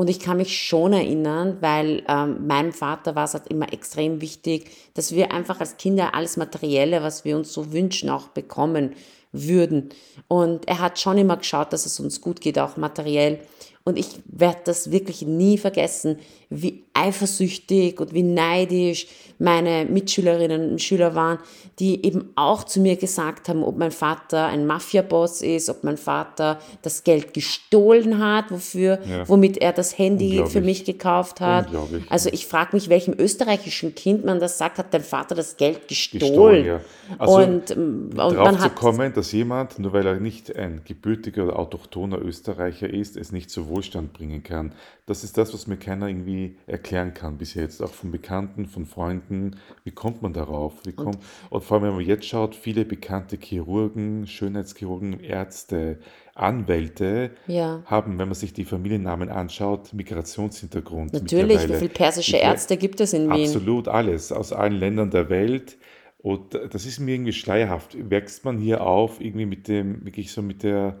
Und 0.00 0.08
ich 0.08 0.18
kann 0.18 0.38
mich 0.38 0.58
schon 0.58 0.94
erinnern, 0.94 1.58
weil 1.60 2.04
ähm, 2.08 2.46
meinem 2.46 2.72
Vater 2.72 3.16
war 3.16 3.24
es 3.24 3.34
halt 3.34 3.48
immer 3.48 3.70
extrem 3.70 4.22
wichtig, 4.22 4.70
dass 4.94 5.14
wir 5.14 5.30
einfach 5.30 5.60
als 5.60 5.76
Kinder 5.76 6.14
alles 6.14 6.38
Materielle, 6.38 7.02
was 7.02 7.26
wir 7.26 7.36
uns 7.36 7.52
so 7.52 7.70
wünschen, 7.70 8.08
auch 8.08 8.28
bekommen 8.28 8.94
würden. 9.30 9.90
Und 10.26 10.66
er 10.66 10.78
hat 10.78 10.98
schon 10.98 11.18
immer 11.18 11.36
geschaut, 11.36 11.74
dass 11.74 11.84
es 11.84 12.00
uns 12.00 12.22
gut 12.22 12.40
geht, 12.40 12.58
auch 12.58 12.78
materiell. 12.78 13.40
Und 13.84 13.98
ich 13.98 14.22
werde 14.24 14.60
das 14.64 14.90
wirklich 14.90 15.20
nie 15.20 15.58
vergessen, 15.58 16.18
wie 16.48 16.86
eifersüchtig 17.00 18.00
und 18.00 18.12
wie 18.14 18.22
neidisch 18.22 19.06
meine 19.38 19.86
Mitschülerinnen 19.86 20.72
und 20.72 20.82
Schüler 20.82 21.14
waren, 21.14 21.38
die 21.78 22.04
eben 22.04 22.30
auch 22.34 22.64
zu 22.64 22.78
mir 22.78 22.96
gesagt 22.96 23.48
haben, 23.48 23.62
ob 23.64 23.78
mein 23.78 23.90
Vater 23.90 24.46
ein 24.46 24.66
Mafiaboss 24.66 25.40
ist, 25.40 25.70
ob 25.70 25.82
mein 25.82 25.96
Vater 25.96 26.58
das 26.82 27.04
Geld 27.04 27.32
gestohlen 27.32 28.18
hat, 28.22 28.50
wofür, 28.50 28.98
Ja. 29.08 29.26
womit 29.26 29.56
er 29.56 29.72
das 29.72 29.96
Handy 29.96 30.44
für 30.46 30.60
mich 30.60 30.84
gekauft 30.84 31.40
hat. 31.40 31.68
Also 32.10 32.28
ich 32.30 32.46
frage 32.46 32.76
mich, 32.76 32.90
welchem 32.90 33.14
österreichischen 33.18 33.94
Kind 33.94 34.26
man 34.26 34.40
das 34.40 34.58
sagt, 34.58 34.76
hat 34.76 34.92
dein 34.92 35.02
Vater 35.02 35.34
das 35.34 35.56
Geld 35.56 35.88
gestohlen. 35.88 36.20
Gestohlen, 36.20 36.66
ja. 36.66 36.80
Also, 37.18 37.36
und 37.38 37.70
ähm, 37.70 38.10
und 38.10 38.34
Darauf 38.34 38.60
zu 38.60 38.70
kommen, 38.70 39.12
dass 39.14 39.32
jemand, 39.32 39.78
nur 39.78 39.94
weil 39.94 40.06
er 40.06 40.20
nicht 40.20 40.54
ein 40.54 40.82
gebürtiger 40.84 41.44
oder 41.44 41.58
autochthoner 41.58 42.20
Österreicher 42.20 42.90
ist, 42.92 43.16
es 43.16 43.32
nicht 43.32 43.50
zu 43.50 43.68
Wohlstand 43.68 44.12
bringen 44.12 44.42
kann. 44.42 44.72
Das 45.06 45.24
ist 45.24 45.38
das, 45.38 45.52
was 45.54 45.66
mir 45.66 45.76
keiner 45.76 46.08
irgendwie 46.08 46.56
erklären 46.92 47.14
kann 47.14 47.38
bis 47.38 47.54
jetzt, 47.54 47.80
auch 47.82 47.92
von 47.92 48.10
Bekannten, 48.10 48.66
von 48.66 48.84
Freunden. 48.84 49.56
Wie 49.84 49.92
kommt 49.92 50.22
man 50.22 50.32
darauf? 50.32 50.72
Wie 50.84 50.92
kommt, 50.92 51.18
und 51.48 51.62
vor 51.62 51.76
allem, 51.76 51.86
wenn 51.88 51.94
man 51.96 52.04
jetzt 52.04 52.26
schaut, 52.26 52.54
viele 52.56 52.84
bekannte 52.84 53.36
Chirurgen, 53.40 54.26
Schönheitschirurgen, 54.26 55.20
Ärzte, 55.20 55.98
Anwälte 56.34 57.30
Ja. 57.46 57.82
haben, 57.84 58.18
wenn 58.18 58.26
man 58.28 58.34
sich 58.34 58.52
die 58.52 58.64
Familiennamen 58.64 59.28
anschaut, 59.28 59.92
Migrationshintergrund. 59.92 61.12
natürlich, 61.12 61.68
wie 61.68 61.74
viele 61.74 61.88
persische 61.90 62.36
Ich- 62.38 62.42
Ärzte 62.42 62.76
gibt 62.76 63.00
es 63.00 63.12
in 63.12 63.30
Wien? 63.30 63.44
Absolut 63.46 63.86
alles, 63.88 64.32
aus 64.32 64.52
allen 64.52 64.72
Ländern 64.74 65.10
der 65.10 65.28
Welt. 65.30 65.76
Und 66.18 66.54
das 66.70 66.84
ist 66.86 66.98
mir 66.98 67.14
irgendwie 67.14 67.32
schleierhaft. 67.32 67.96
Wächst 68.10 68.44
man 68.44 68.58
hier 68.58 68.82
auf, 68.84 69.20
irgendwie 69.20 69.46
mit 69.46 69.68
dem, 69.68 70.04
wirklich 70.04 70.32
so 70.32 70.42
mit 70.42 70.62
der 70.64 71.00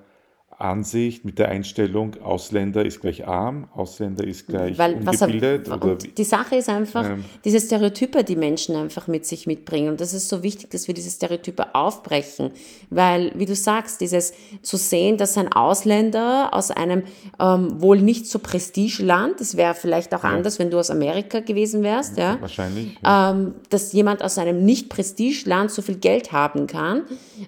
Ansicht, 0.60 1.24
mit 1.24 1.38
der 1.38 1.48
Einstellung, 1.48 2.16
Ausländer 2.22 2.84
ist 2.84 3.00
gleich 3.00 3.26
arm, 3.26 3.68
Ausländer 3.74 4.24
ist 4.24 4.46
gleich 4.46 4.78
Weil, 4.78 5.04
was 5.06 5.20
er, 5.20 5.28
ungebildet. 5.28 5.68
oder 5.70 5.96
die 5.96 6.24
Sache 6.24 6.56
ist 6.56 6.68
einfach, 6.68 7.04
Ähm. 7.04 7.24
diese 7.44 7.60
Stereotype, 7.60 8.24
die 8.24 8.36
Menschen 8.36 8.76
einfach 8.76 9.06
mit 9.08 9.26
sich 9.26 9.46
mitbringen. 9.46 9.88
Und 9.88 10.00
das 10.00 10.12
ist 10.12 10.28
so 10.28 10.42
wichtig, 10.42 10.70
dass 10.70 10.86
wir 10.86 10.94
diese 10.94 11.10
Stereotype 11.10 11.74
aufbrechen. 11.74 12.50
Weil, 12.90 13.32
wie 13.34 13.46
du 13.46 13.54
sagst, 13.54 14.00
dieses 14.00 14.32
zu 14.62 14.76
sehen, 14.76 15.16
dass 15.16 15.38
ein 15.38 15.52
Ausländer 15.52 16.50
aus 16.52 16.70
einem 16.70 17.04
ähm, 17.38 17.80
wohl 17.80 18.00
nicht 18.00 18.26
so 18.26 18.38
Prestigeland, 18.38 19.40
das 19.40 19.56
wäre 19.56 19.74
vielleicht 19.74 20.14
auch 20.14 20.24
anders, 20.24 20.58
wenn 20.58 20.70
du 20.70 20.78
aus 20.78 20.90
Amerika 20.90 21.40
gewesen 21.40 21.82
wärst, 21.82 22.18
ja, 22.18 22.38
wahrscheinlich. 22.40 22.98
ähm, 23.04 23.54
dass 23.70 23.92
jemand 23.92 24.22
aus 24.22 24.38
einem 24.38 24.64
Nicht-Prestigeland 24.64 25.70
so 25.70 25.82
viel 25.82 25.96
Geld 25.96 26.32
haben 26.32 26.66
kann, 26.66 27.02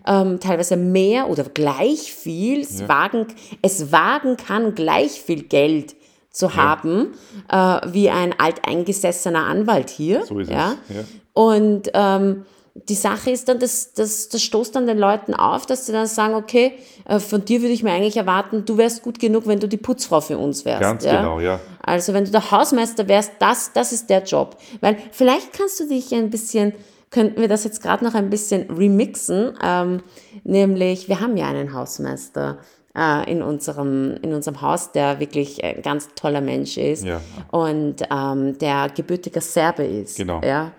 ähm, 0.07 0.40
teilweise 0.40 0.77
mehr 0.77 1.29
oder 1.29 1.44
gleich 1.44 2.12
viel, 2.12 2.61
es, 2.61 2.88
wagen, 3.02 3.26
es 3.62 3.92
wagen 3.92 4.36
kann, 4.36 4.74
gleich 4.74 5.22
viel 5.22 5.42
Geld 5.42 5.94
zu 6.30 6.56
haben, 6.56 7.08
äh, 7.50 7.80
wie 7.86 8.10
ein 8.10 8.34
alteingesessener 8.38 9.46
Anwalt 9.46 9.90
hier. 9.90 10.24
So 10.24 10.38
ist 10.38 10.48
es, 10.48 10.54
ja? 10.54 10.74
ja. 10.88 11.04
Und 11.34 11.90
ähm, 11.94 12.44
die 12.74 12.94
Sache 12.94 13.30
ist 13.30 13.48
dann, 13.48 13.58
das, 13.58 13.92
das, 13.92 14.30
das 14.30 14.42
stoßt 14.42 14.74
dann 14.74 14.86
den 14.86 14.98
Leuten 14.98 15.34
auf, 15.34 15.66
dass 15.66 15.84
sie 15.84 15.92
dann 15.92 16.06
sagen, 16.06 16.34
okay, 16.34 16.72
äh, 17.06 17.18
von 17.18 17.44
dir 17.44 17.60
würde 17.60 17.74
ich 17.74 17.82
mir 17.82 17.92
eigentlich 17.92 18.16
erwarten, 18.16 18.64
du 18.64 18.78
wärst 18.78 19.02
gut 19.02 19.18
genug, 19.18 19.46
wenn 19.46 19.60
du 19.60 19.68
die 19.68 19.76
Putzfrau 19.76 20.22
für 20.22 20.38
uns 20.38 20.64
wärst. 20.64 20.80
Ganz 20.80 21.04
ja? 21.04 21.18
genau, 21.18 21.40
ja. 21.40 21.60
Also 21.82 22.14
wenn 22.14 22.24
du 22.24 22.30
der 22.30 22.50
Hausmeister 22.50 23.08
wärst, 23.08 23.32
das, 23.40 23.72
das 23.74 23.92
ist 23.92 24.08
der 24.08 24.22
Job. 24.22 24.56
Weil 24.80 24.96
vielleicht 25.10 25.52
kannst 25.52 25.80
du 25.80 25.88
dich 25.88 26.14
ein 26.14 26.30
bisschen, 26.30 26.72
könnten 27.10 27.40
wir 27.40 27.48
das 27.48 27.64
jetzt 27.64 27.82
gerade 27.82 28.04
noch 28.04 28.14
ein 28.14 28.30
bisschen 28.30 28.70
remixen, 28.70 29.52
ähm, 29.62 30.02
nämlich 30.44 31.08
wir 31.08 31.20
haben 31.20 31.36
ja 31.36 31.48
einen 31.48 31.74
Hausmeister 31.74 32.58
äh, 32.96 33.31
in, 33.31 33.42
unserem, 33.42 34.16
in 34.22 34.35
unserem 34.35 34.61
Haus, 34.61 34.92
der 34.92 35.20
wirklich 35.20 35.62
ein 35.64 35.83
ganz 35.83 36.09
toller 36.14 36.40
Mensch 36.40 36.76
ist 36.76 37.05
Ja. 37.05 37.20
und 37.50 37.96
ähm, 38.11 38.59
der 38.59 38.88
gebürtiger 38.94 39.40
Serbe 39.40 39.85
ist. 39.85 40.16
Genau. 40.16 40.40
Ja? 40.42 40.72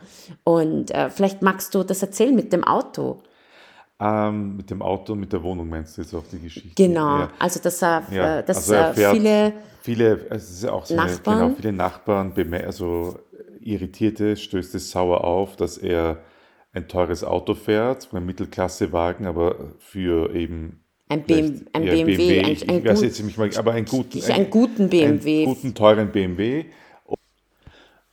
Und 0.44 0.92
äh, 0.92 1.10
vielleicht 1.10 1.42
magst 1.42 1.74
du 1.76 1.84
das 1.84 2.02
erzählen 2.02 2.36
mit 2.36 2.54
dem 2.54 2.64
Auto. 2.64 3.22
Ähm, 4.00 4.58
mit 4.58 4.70
dem 4.70 4.82
Auto 4.82 5.14
und 5.14 5.20
mit 5.20 5.32
der 5.32 5.42
Wohnung 5.44 5.70
meinst 5.70 5.98
du 5.98 6.02
jetzt 6.02 6.14
auch 6.14 6.26
die 6.32 6.40
Geschichte? 6.40 6.72
Genau, 6.76 7.20
Ja. 7.20 7.30
also 7.40 7.60
dass 7.60 7.82
er, 7.82 8.04
Ja, 8.12 8.40
äh, 8.40 8.44
dass 8.44 8.58
also 8.58 8.74
er 8.74 8.90
äh, 8.98 9.14
viele 9.16 9.54
viele, 9.82 10.28
ja 10.62 10.72
auch 10.72 10.86
so 10.86 10.94
eine, 10.98 11.12
Nachbarn? 11.12 11.40
genau, 11.40 11.56
viele 11.56 11.74
Nachbarn, 11.74 12.34
also 12.66 13.20
Irritierte, 13.62 14.36
stößt 14.36 14.76
es 14.76 14.92
sauer 14.92 15.24
auf, 15.24 15.56
dass 15.56 15.78
er 15.78 16.20
ein 16.74 16.88
teures 16.88 17.24
Auto 17.24 17.54
fährt, 17.54 18.10
ein 18.14 18.26
Mittelklassewagen, 18.26 19.26
aber 19.28 19.56
für 19.80 20.34
eben 20.34 20.83
ein, 21.10 21.24
BM, 21.24 21.66
ein 21.74 21.84
eher 21.84 21.94
BMW, 22.06 22.40
ein, 22.44 22.52
ich, 22.52 22.70
ein, 22.70 22.78
ich 22.78 22.84
gut, 22.94 23.02
jetzt 23.04 23.38
mal, 23.38 23.50
aber 23.58 23.72
einen 23.74 23.86
guten, 23.86 24.18
Ich- 24.18 24.32
einen 24.34 24.50
guten 24.50 24.90
BMW. 24.90 25.44
einen 25.46 25.54
guten 25.54 25.76
teuren 25.76 26.12
BMW. 26.12 26.66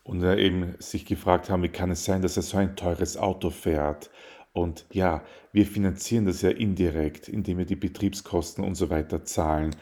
Und 0.02 0.22
er 0.24 0.38
eben 0.38 0.74
sich 0.80 1.06
gefragt 1.06 1.50
haben, 1.50 1.62
wie 1.62 1.68
kann 1.68 1.90
es 1.90 2.04
sein, 2.04 2.20
dass 2.22 2.36
er 2.36 2.42
so 2.42 2.56
ein 2.56 2.74
teures 2.74 3.16
Auto 3.16 3.50
fährt? 3.50 4.10
Und 4.52 4.86
ja, 4.92 5.22
wir 5.52 5.66
finanzieren 5.66 6.26
das 6.26 6.42
ja 6.42 6.50
indirekt, 6.50 7.28
indem 7.28 7.58
wir 7.58 7.64
die 7.64 7.76
Betriebskosten 7.76 8.64
und 8.64 8.74
so 8.74 8.90
weiter 8.90 9.24
zahlen. 9.24 9.76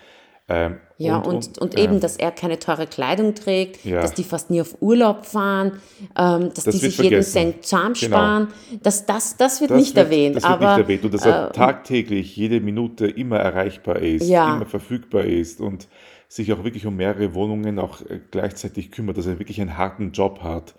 Ähm, 0.50 0.76
Ja, 0.96 1.18
und, 1.18 1.58
und, 1.58 1.78
eben, 1.78 1.94
ähm, 1.94 2.00
dass 2.00 2.16
er 2.16 2.30
keine 2.32 2.58
teure 2.58 2.86
Kleidung 2.86 3.34
trägt, 3.34 3.84
Ja. 3.84 4.00
dass 4.00 4.14
die 4.14 4.24
fast 4.24 4.50
nie 4.50 4.60
auf 4.60 4.76
Urlaub 4.80 5.26
fahren, 5.26 5.72
ähm, 6.16 6.50
dass 6.54 6.64
Das 6.64 6.74
die 6.74 6.82
wird 6.82 6.92
sich 6.92 6.96
jeden 6.98 7.22
vergessen. 7.22 7.32
Cent 7.32 7.64
zusammen 7.66 7.94
Genau. 7.94 8.16
sparen. 8.16 8.48
Das, 8.82 9.06
das, 9.06 9.36
das 9.36 9.60
wird 9.60 9.70
Das 9.70 9.78
nicht 9.78 9.94
wird, 9.94 10.06
erwähnt. 10.06 10.36
Das 10.36 10.42
wird 10.44 10.52
aber, 10.54 10.68
nicht 10.76 10.78
erwähnt 10.84 11.04
und 11.04 11.14
dass 11.14 11.26
er 11.26 11.48
äh, 11.50 11.52
tagtäglich, 11.52 12.34
jede 12.36 12.60
Minute 12.60 13.06
immer 13.06 13.36
erreichbar 13.38 13.96
ist, 14.00 14.28
Ja. 14.28 14.56
immer 14.56 14.66
verfügbar 14.66 15.24
ist 15.24 15.60
und 15.60 15.86
sich 16.28 16.52
auch 16.52 16.64
wirklich 16.64 16.84
um 16.86 16.96
mehrere 16.96 17.34
Wohnungen 17.34 17.78
auch 17.78 18.00
äh, 18.02 18.20
gleichzeitig 18.30 18.90
kümmert, 18.90 19.18
dass 19.18 19.26
er 19.26 19.38
wirklich 19.38 19.60
einen 19.60 19.76
harten 19.78 20.12
Job 20.12 20.40
hat. 20.42 20.74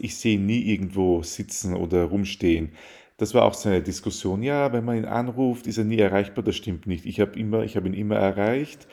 Ich 0.00 0.16
sehe 0.16 0.34
ihn 0.36 0.46
nie 0.46 0.60
irgendwo 0.72 1.22
sitzen 1.22 1.74
oder 1.74 2.04
rumstehen. 2.04 2.72
Das 3.18 3.32
war 3.32 3.44
auch 3.44 3.54
seine 3.54 3.80
Diskussion. 3.80 4.42
Ja, 4.42 4.72
wenn 4.72 4.84
man 4.84 4.96
ihn 4.98 5.04
anruft, 5.06 5.66
ist 5.66 5.78
er 5.78 5.84
nie 5.84 5.98
erreichbar. 5.98 6.44
Das 6.44 6.56
stimmt 6.56 6.86
nicht. 6.86 7.06
Ich 7.06 7.20
habe 7.20 7.38
immer, 7.38 7.62
ich 7.62 7.76
habe 7.76 7.86
ihn 7.88 7.94
immer 7.94 8.16
erreicht. 8.16 8.86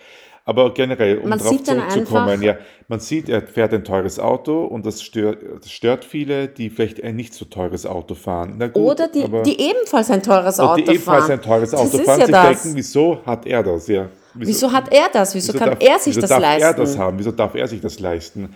Aber 0.45 0.73
generell, 0.73 1.19
um 1.19 1.29
Man 1.29 1.39
darauf 1.39 1.63
zurückzukommen, 1.63 2.41
ja, 2.41 2.57
man 2.89 2.99
sieht, 2.99 3.29
er 3.29 3.41
fährt 3.41 3.73
ein 3.73 3.86
teures 3.86 4.19
Auto 4.19 4.65
und 4.65 4.86
das 4.86 5.01
stört, 5.01 5.38
das 5.62 5.71
stört 5.71 6.03
viele, 6.03 6.49
die 6.49 6.69
vielleicht 6.69 7.01
ein 7.01 7.15
nicht 7.15 7.33
so 7.33 7.45
teures 7.45 7.86
Auto 7.86 8.13
fahren. 8.13 8.59
Gut, 8.59 8.75
oder 8.75 9.07
die, 9.07 9.25
die 9.45 9.62
ebenfalls 9.62 10.12
ein 10.12 10.21
teures 10.21 10.59
Auto 10.59 10.75
die 10.75 10.81
ebenfalls 10.81 11.27
fahren. 11.27 11.39
ein 11.39 11.41
teures 11.41 11.71
Das 11.71 11.79
Auto 11.79 11.97
ist 11.97 12.05
fahren, 12.05 12.19
ja 12.19 12.25
sich 12.25 12.36
das. 12.36 12.62
denken, 12.63 12.77
wieso 12.77 13.25
hat 13.25 13.45
er 13.45 13.63
das? 13.63 13.88
Ja, 13.88 14.09
Wieso 14.33 14.71
hat 14.71 14.91
er 14.91 15.09
das? 15.13 15.33
Wieso, 15.36 15.53
kann 15.53 15.69
darf, 15.69 15.79
er 15.81 15.99
sich 15.99 16.07
wieso 16.07 16.21
das 16.21 16.29
darf 16.29 16.41
leisten? 16.41 16.63
er 16.63 16.73
das 16.73 16.97
haben? 16.97 17.19
Wieso 17.19 17.31
darf 17.31 17.55
er 17.55 17.67
sich 17.67 17.79
das 17.81 17.99
leisten? 17.99 18.53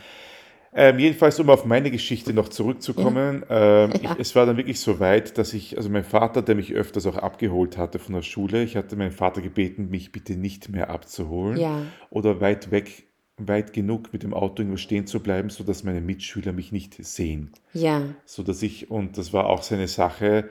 Ähm, 0.74 1.00
jedenfalls, 1.00 1.40
um 1.40 1.50
auf 1.50 1.66
meine 1.66 1.90
Geschichte 1.92 2.34
noch 2.34 2.50
zurückzukommen, 2.50 3.44
ähm, 3.50 3.92
ich, 4.02 4.10
es 4.20 4.36
war 4.36 4.46
dann 4.46 4.58
wirklich 4.58 4.80
so 4.80 5.00
weit, 5.00 5.38
dass 5.38 5.54
ich, 5.54 5.78
also 5.78 5.90
mein 5.90 6.04
Vater, 6.04 6.42
der 6.42 6.56
mich 6.56 6.74
öfters 6.74 7.06
auch 7.08 7.18
abgeholt 7.18 7.78
hatte 7.78 8.00
von 8.00 8.16
der 8.16 8.22
Schule, 8.22 8.64
ich 8.64 8.76
hatte 8.76 8.96
meinen 8.96 9.12
Vater 9.12 9.42
gebeten, 9.42 9.90
mich 9.90 10.12
bitte 10.12 10.36
nicht 10.36 10.70
mehr 10.70 10.90
abzuholen 10.90 11.58
Ja. 11.60 11.82
oder 12.10 12.42
weit 12.42 12.70
weg, 12.72 13.04
weit 13.38 13.72
genug 13.74 14.12
mit 14.14 14.24
dem 14.24 14.34
Auto 14.34 14.62
irgendwo 14.62 14.78
stehen 14.78 15.08
zu 15.08 15.20
bleiben, 15.22 15.50
sodass 15.50 15.84
meine 15.84 16.02
Mitschüler 16.02 16.54
mich 16.54 16.72
nicht 16.72 16.96
sehen. 17.04 17.52
Ja, 17.74 18.02
so 18.26 18.44
dass 18.44 18.62
ich, 18.62 18.90
und 18.92 19.18
das 19.18 19.32
war 19.34 19.48
auch 19.48 19.62
seine 19.64 19.88
Sache, 19.88 20.50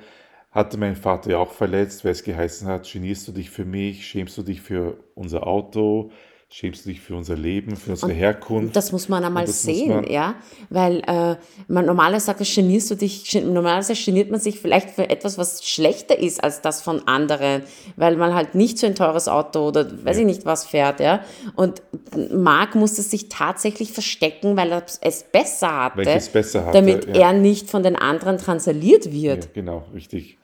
hatte 0.53 0.79
mein 0.79 0.97
Vater 0.97 1.33
ja 1.33 1.39
auch 1.39 1.53
verletzt, 1.53 2.05
weil 2.05 2.13
es 2.13 2.25
geheißen 2.25 2.67
hat, 2.67 2.91
genierst 2.91 3.29
du 3.29 3.33
dich 3.33 3.51
für 3.51 3.65
mich, 3.67 4.07
schämst 4.07 4.39
du 4.39 4.43
dich 4.43 4.63
für 4.63 4.99
unser 5.15 5.47
Auto, 5.47 6.11
schämst 6.59 6.87
du 6.87 6.89
dich 6.89 7.03
für 7.03 7.15
unser 7.15 7.37
Leben, 7.37 7.77
für 7.77 7.91
unsere 7.91 8.15
Herkunft. 8.15 8.75
das 8.75 8.91
muss 8.91 9.11
man 9.11 9.23
einmal 9.23 9.45
Und 9.45 9.53
sehen, 9.53 9.89
man- 9.89 10.11
ja. 10.11 10.37
Weil 10.71 11.03
äh, 11.07 11.37
man 11.69 11.85
normalerweise 11.85 12.25
sagt, 12.25 12.41
genierst 12.43 12.91
du 12.91 12.95
dich, 12.95 13.31
normalerweise 13.45 13.93
geniert 13.93 14.31
man 14.31 14.41
sich 14.41 14.59
vielleicht 14.59 14.89
für 14.89 15.11
etwas, 15.11 15.37
was 15.37 15.63
schlechter 15.69 16.19
ist 16.19 16.43
als 16.43 16.63
das 16.63 16.81
von 16.81 17.07
anderen, 17.07 17.63
weil 17.97 18.17
man 18.17 18.33
halt 18.35 18.55
nicht 18.55 18.79
so 18.79 18.87
ein 18.87 18.95
teures 18.95 19.29
Auto 19.29 19.69
oder 19.69 19.87
weiß 20.03 20.17
ich 20.17 20.25
nicht 20.25 20.47
was 20.47 20.65
fährt, 20.65 21.01
ja. 21.01 21.21
Und 21.57 21.83
Marc 22.33 22.75
musste 22.75 23.03
sich 23.03 23.29
tatsächlich 23.29 23.93
verstecken, 23.93 24.57
weil 24.57 24.73
er 24.73 24.83
es 25.03 25.25
besser 25.25 25.77
hatte, 25.85 26.09
es 26.09 26.31
besser 26.31 26.65
hatte, 26.65 26.79
damit 26.79 27.05
ja. 27.05 27.17
er 27.17 27.33
nicht 27.35 27.69
von 27.69 27.83
den 27.83 27.97
anderen 27.97 28.39
transaliert 28.39 29.13
wird. 29.13 29.45
Ja, 29.45 29.51
genau, 29.53 29.85
richtig. 29.93 30.39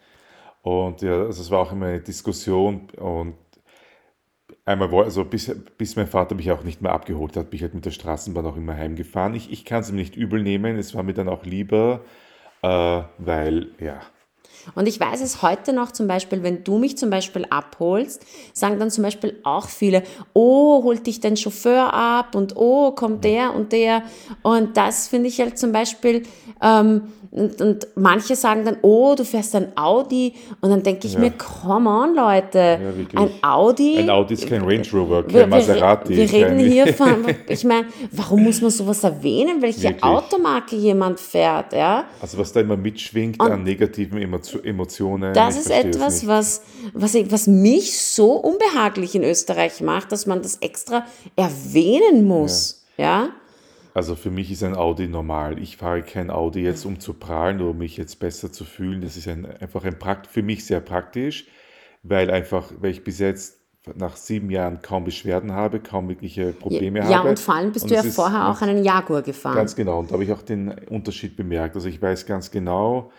Und 0.60 1.00
ja, 1.00 1.22
also 1.24 1.40
es 1.40 1.50
war 1.50 1.60
auch 1.60 1.72
immer 1.72 1.86
eine 1.86 2.00
Diskussion 2.00 2.88
und 3.00 3.32
einmal, 4.64 4.92
also 4.94 5.24
bis, 5.24 5.54
bis 5.78 5.96
mein 5.96 6.06
Vater 6.06 6.34
mich 6.34 6.50
auch 6.50 6.64
nicht 6.64 6.82
mehr 6.82 6.92
abgeholt 6.92 7.36
hat, 7.36 7.50
bin 7.50 7.56
ich 7.56 7.62
halt 7.62 7.74
mit 7.74 7.84
der 7.84 7.90
Straßenbahn 7.90 8.46
auch 8.46 8.56
immer 8.56 8.76
heimgefahren. 8.76 9.34
Ich, 9.34 9.50
ich 9.50 9.64
kann 9.64 9.80
es 9.80 9.90
ihm 9.90 9.96
nicht 9.96 10.16
übel 10.16 10.42
nehmen, 10.42 10.78
es 10.78 10.94
war 10.94 11.02
mir 11.02 11.14
dann 11.14 11.28
auch 11.28 11.44
lieber, 11.44 12.04
äh, 12.62 13.02
weil, 13.18 13.72
ja, 13.80 14.00
Und 14.74 14.86
ich 14.88 14.98
weiß 15.00 15.20
es 15.20 15.42
heute 15.42 15.72
noch 15.72 15.92
zum 15.92 16.06
Beispiel, 16.06 16.42
wenn 16.42 16.64
du 16.64 16.78
mich 16.78 16.96
zum 16.98 17.10
Beispiel 17.10 17.46
abholst, 17.50 18.24
sagen 18.52 18.78
dann 18.78 18.90
zum 18.90 19.04
Beispiel 19.04 19.38
auch 19.44 19.68
viele, 19.68 20.02
oh, 20.32 20.82
holt 20.84 21.06
dich 21.06 21.20
dein 21.20 21.36
Chauffeur 21.36 21.92
ab 21.92 22.34
und 22.34 22.56
oh, 22.56 22.92
kommt 22.92 23.24
der 23.24 23.54
und 23.54 23.72
der. 23.72 24.02
Und 24.42 24.76
das 24.76 25.08
finde 25.08 25.28
ich 25.28 25.40
halt 25.40 25.58
zum 25.58 25.72
Beispiel, 25.72 26.22
ähm, 26.62 27.02
und, 27.30 27.62
und 27.62 27.88
manche 27.94 28.36
sagen 28.36 28.66
dann, 28.66 28.76
oh, 28.82 29.14
du 29.16 29.24
fährst 29.24 29.54
ein 29.56 29.72
Audi. 29.74 30.34
Und 30.60 30.68
dann 30.68 30.82
denke 30.82 31.06
ich 31.06 31.14
Ja. 31.14 31.20
mir, 31.20 31.30
come 31.30 31.88
on, 31.88 32.14
Leute, 32.14 32.78
wirklich. 32.94 33.18
ein 33.18 33.30
Audi. 33.42 33.96
ein 33.98 34.10
Audi 34.10 34.34
ist 34.34 34.46
kein 34.46 34.60
Range 34.62 34.86
Rover, 34.92 35.22
kein 35.22 35.32
Wir, 35.32 35.46
Maserati. 35.46 36.14
wir 36.14 36.30
reden 36.30 36.58
hier 36.58 36.88
von, 36.92 37.24
ich 37.48 37.64
meine, 37.64 37.86
warum 38.10 38.42
muss 38.44 38.60
man 38.60 38.70
sowas 38.70 39.02
erwähnen, 39.02 39.62
welche 39.62 39.82
Wirklich. 39.84 40.02
Automarke 40.02 40.76
jemand 40.76 41.18
fährt, 41.20 41.72
ja? 41.72 42.04
Also 42.20 42.36
was 42.36 42.52
da 42.52 42.60
immer 42.60 42.76
mitschwingt 42.76 43.40
an 43.40 43.62
negativen 43.62 44.18
Emotio- 44.58 44.64
Emotionen. 44.68 45.34
Das 45.34 45.56
ist 45.56 45.70
etwas, 45.70 46.26
was, 46.26 46.62
was, 46.92 47.14
was 47.30 47.46
mich 47.46 47.98
so 48.00 48.32
unbehaglich 48.32 49.14
in 49.14 49.24
Österreich 49.24 49.80
macht, 49.80 50.12
dass 50.12 50.26
man 50.26 50.42
das 50.42 50.56
extra 50.56 51.06
erwähnen 51.36 52.26
muss. 52.26 52.84
Ja? 52.96 53.30
Also 53.94 54.14
für 54.16 54.30
mich 54.30 54.50
ist 54.50 54.62
ein 54.62 54.74
Audi 54.74 55.06
normal. 55.06 55.58
Ich 55.58 55.76
fahre 55.76 56.02
kein 56.02 56.30
Audi 56.30 56.60
jetzt, 56.62 56.84
um 56.86 56.98
zu 56.98 57.14
prahlen 57.14 57.60
oder 57.60 57.70
um 57.70 57.78
mich 57.78 57.96
jetzt 57.96 58.18
besser 58.20 58.50
zu 58.50 58.64
fühlen. 58.64 59.02
Das 59.02 59.16
ist 59.16 59.28
ein, 59.28 59.44
einfach 59.60 59.84
ein 59.84 59.98
Prakt 59.98 60.26
für 60.26 60.42
mich 60.42 60.64
sehr 60.64 60.80
praktisch, 60.80 61.46
weil 62.02 62.30
einfach, 62.30 62.70
weil 62.80 62.90
ich 62.90 63.04
bis 63.04 63.18
jetzt 63.18 63.58
nach 63.96 64.16
sieben 64.16 64.48
Jahren 64.48 64.80
kaum 64.80 65.04
Beschwerden 65.04 65.52
habe, 65.52 65.80
kaum 65.80 66.08
wirkliche 66.08 66.52
Probleme 66.52 67.00
Ja, 67.00 67.18
habe. 67.18 67.30
und 67.30 67.38
vor 67.40 67.54
allem 67.56 67.72
bist 67.72 67.84
Und 67.84 67.90
du 67.90 67.96
ja 67.96 68.02
vorher 68.04 68.48
auch 68.48 68.62
einen 68.62 68.84
Jaguar 68.84 69.22
gefahren. 69.22 69.56
Ganz 69.56 69.74
genau, 69.74 69.98
und 69.98 70.10
da 70.10 70.14
habe 70.14 70.24
ich 70.24 70.32
auch 70.32 70.42
den 70.42 70.68
Unterschied 70.88 71.36
bemerkt. 71.36 71.74
Also 71.74 71.88
ich 71.88 72.00
weiß 72.00 72.24
ganz 72.26 72.50
genau, 72.50 73.10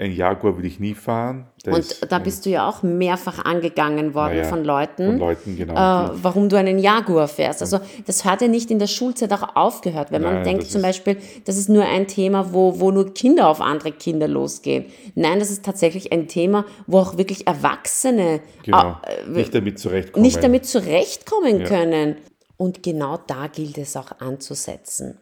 ein 0.00 0.12
Jaguar 0.12 0.56
würde 0.56 0.68
ich 0.68 0.78
nie 0.78 0.94
fahren. 0.94 1.48
Der 1.66 1.74
und 1.74 2.12
da 2.12 2.20
bist 2.20 2.46
du 2.46 2.50
ja 2.50 2.68
auch 2.68 2.84
mehrfach 2.84 3.44
angegangen 3.44 4.14
worden 4.14 4.38
ja, 4.38 4.44
von 4.44 4.62
Leuten, 4.62 5.06
von 5.06 5.18
Leuten 5.18 5.56
genau, 5.56 5.74
äh, 5.74 6.10
warum 6.22 6.48
du 6.48 6.56
einen 6.56 6.78
Jaguar 6.78 7.26
fährst. 7.26 7.62
Also 7.62 7.80
das 8.06 8.24
hat 8.24 8.40
ja 8.40 8.46
nicht 8.46 8.70
in 8.70 8.78
der 8.78 8.86
Schulzeit 8.86 9.32
auch 9.32 9.56
aufgehört, 9.56 10.12
wenn 10.12 10.22
Nein, 10.22 10.34
man 10.34 10.44
denkt 10.44 10.70
zum 10.70 10.82
Beispiel, 10.82 11.16
das 11.46 11.56
ist 11.56 11.68
nur 11.68 11.84
ein 11.84 12.06
Thema, 12.06 12.52
wo, 12.52 12.78
wo 12.78 12.92
nur 12.92 13.12
Kinder 13.12 13.48
auf 13.48 13.60
andere 13.60 13.90
Kinder 13.90 14.28
losgehen. 14.28 14.84
Nein, 15.16 15.40
das 15.40 15.50
ist 15.50 15.64
tatsächlich 15.64 16.12
ein 16.12 16.28
Thema, 16.28 16.64
wo 16.86 17.00
auch 17.00 17.18
wirklich 17.18 17.48
Erwachsene 17.48 18.40
genau, 18.62 18.98
äh, 19.02 19.28
nicht 19.28 19.52
damit 19.52 19.80
zurechtkommen, 19.80 20.24
nicht 20.24 20.40
damit 20.40 20.64
zurechtkommen 20.64 21.62
ja. 21.62 21.66
können. 21.66 22.16
Und 22.56 22.84
genau 22.84 23.18
da 23.26 23.48
gilt 23.48 23.78
es 23.78 23.96
auch 23.96 24.20
anzusetzen, 24.20 25.18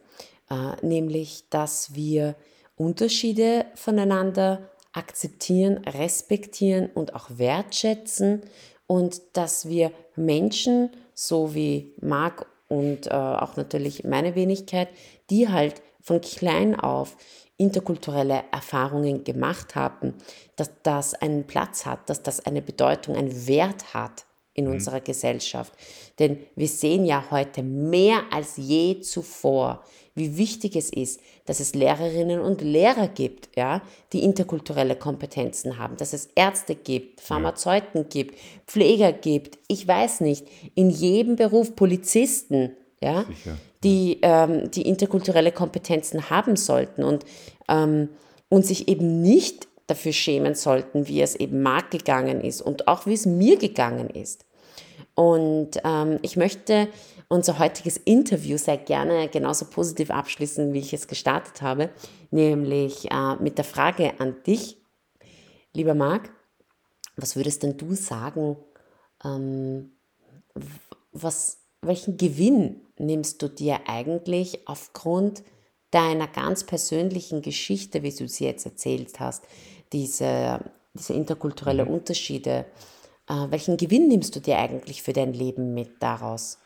äh, 0.51 0.85
nämlich 0.85 1.45
dass 1.49 1.95
wir 1.95 2.35
Unterschiede 2.77 3.65
voneinander 3.75 4.69
akzeptieren, 4.93 5.79
respektieren 5.79 6.89
und 6.93 7.13
auch 7.13 7.29
wertschätzen 7.31 8.41
und 8.87 9.21
dass 9.33 9.67
wir 9.67 9.91
Menschen, 10.15 10.91
so 11.13 11.53
wie 11.53 11.93
Marc 11.99 12.47
und 12.69 13.07
äh, 13.07 13.09
auch 13.09 13.57
natürlich 13.57 14.03
meine 14.03 14.35
Wenigkeit, 14.35 14.89
die 15.29 15.49
halt 15.49 15.81
von 16.01 16.21
klein 16.21 16.79
auf 16.79 17.17
interkulturelle 17.57 18.43
Erfahrungen 18.51 19.23
gemacht 19.23 19.75
haben, 19.75 20.13
dass 20.55 20.71
das 20.83 21.13
einen 21.15 21.45
Platz 21.45 21.85
hat, 21.85 22.09
dass 22.09 22.23
das 22.23 22.45
eine 22.45 22.61
Bedeutung, 22.61 23.15
einen 23.15 23.47
Wert 23.47 23.93
hat 23.93 24.25
in 24.53 24.65
mhm. 24.65 24.73
unserer 24.73 25.01
Gesellschaft. 25.01 25.73
Denn 26.19 26.39
wir 26.55 26.67
sehen 26.67 27.05
ja 27.05 27.25
heute 27.31 27.63
mehr 27.63 28.21
als 28.31 28.57
je 28.57 29.01
zuvor, 29.01 29.83
wie 30.17 30.37
wichtig 30.37 30.75
es 30.75 30.89
ist, 30.89 31.21
dass 31.45 31.59
es 31.59 31.75
Lehrerinnen 31.75 32.39
und 32.39 32.61
Lehrer 32.61 33.07
gibt, 33.07 33.49
ja, 33.55 33.81
die 34.13 34.23
interkulturelle 34.23 34.95
Kompetenzen 34.95 35.77
haben, 35.77 35.95
dass 35.97 36.13
es 36.13 36.29
Ärzte 36.35 36.75
gibt, 36.75 37.21
Pharmazeuten 37.21 38.09
gibt, 38.09 38.35
Pfleger 38.65 39.13
gibt, 39.13 39.59
ich 39.67 39.87
weiß 39.87 40.21
nicht, 40.21 40.45
in 40.75 40.89
jedem 40.89 41.35
Beruf 41.35 41.75
Polizisten, 41.75 42.71
ja, 43.01 43.25
die, 43.83 44.17
ähm, 44.23 44.71
die 44.71 44.81
interkulturelle 44.81 45.51
Kompetenzen 45.51 46.29
haben 46.29 46.55
sollten 46.55 47.03
und, 47.03 47.23
ähm, 47.69 48.09
und 48.49 48.65
sich 48.65 48.87
eben 48.87 49.21
nicht 49.21 49.67
dafür 49.85 50.13
schämen 50.13 50.55
sollten, 50.55 51.07
wie 51.07 51.21
es 51.21 51.35
eben 51.35 51.61
Marc 51.61 51.91
gegangen 51.91 52.41
ist 52.41 52.61
und 52.61 52.87
auch 52.87 53.05
wie 53.05 53.13
es 53.13 53.25
mir 53.25 53.57
gegangen 53.57 54.09
ist. 54.09 54.45
Und 55.15 55.71
ähm, 55.83 56.19
ich 56.21 56.37
möchte 56.37 56.87
unser 57.29 57.59
heutiges 57.59 57.97
Interview 57.97 58.57
sehr 58.57 58.77
gerne 58.77 59.27
genauso 59.29 59.65
positiv 59.65 60.11
abschließen, 60.11 60.73
wie 60.73 60.79
ich 60.79 60.93
es 60.93 61.07
gestartet 61.07 61.61
habe, 61.61 61.89
nämlich 62.31 63.11
äh, 63.11 63.35
mit 63.35 63.57
der 63.57 63.65
Frage 63.65 64.19
an 64.19 64.35
dich, 64.45 64.77
lieber 65.73 65.93
Marc, 65.93 66.29
was 67.17 67.35
würdest 67.35 67.63
denn 67.63 67.77
du 67.77 67.95
sagen, 67.95 68.57
ähm, 69.23 69.91
was, 71.11 71.59
welchen 71.81 72.17
Gewinn 72.17 72.81
nimmst 72.97 73.41
du 73.41 73.49
dir 73.49 73.81
eigentlich 73.87 74.67
aufgrund 74.67 75.43
deiner 75.91 76.27
ganz 76.27 76.63
persönlichen 76.63 77.41
Geschichte, 77.41 78.03
wie 78.03 78.11
du 78.11 78.27
sie 78.27 78.45
jetzt 78.45 78.65
erzählt 78.65 79.19
hast, 79.19 79.43
diese, 79.93 80.59
diese 80.93 81.13
interkulturelle 81.13 81.85
mhm. 81.85 81.91
Unterschiede, 81.91 82.65
äh, 83.27 83.47
welchen 83.49 83.77
Gewinn 83.77 84.07
nimmst 84.07 84.35
du 84.35 84.39
dir 84.39 84.57
eigentlich 84.57 85.01
für 85.01 85.13
dein 85.13 85.33
Leben 85.33 85.73
mit 85.73 86.01
daraus? 86.01 86.59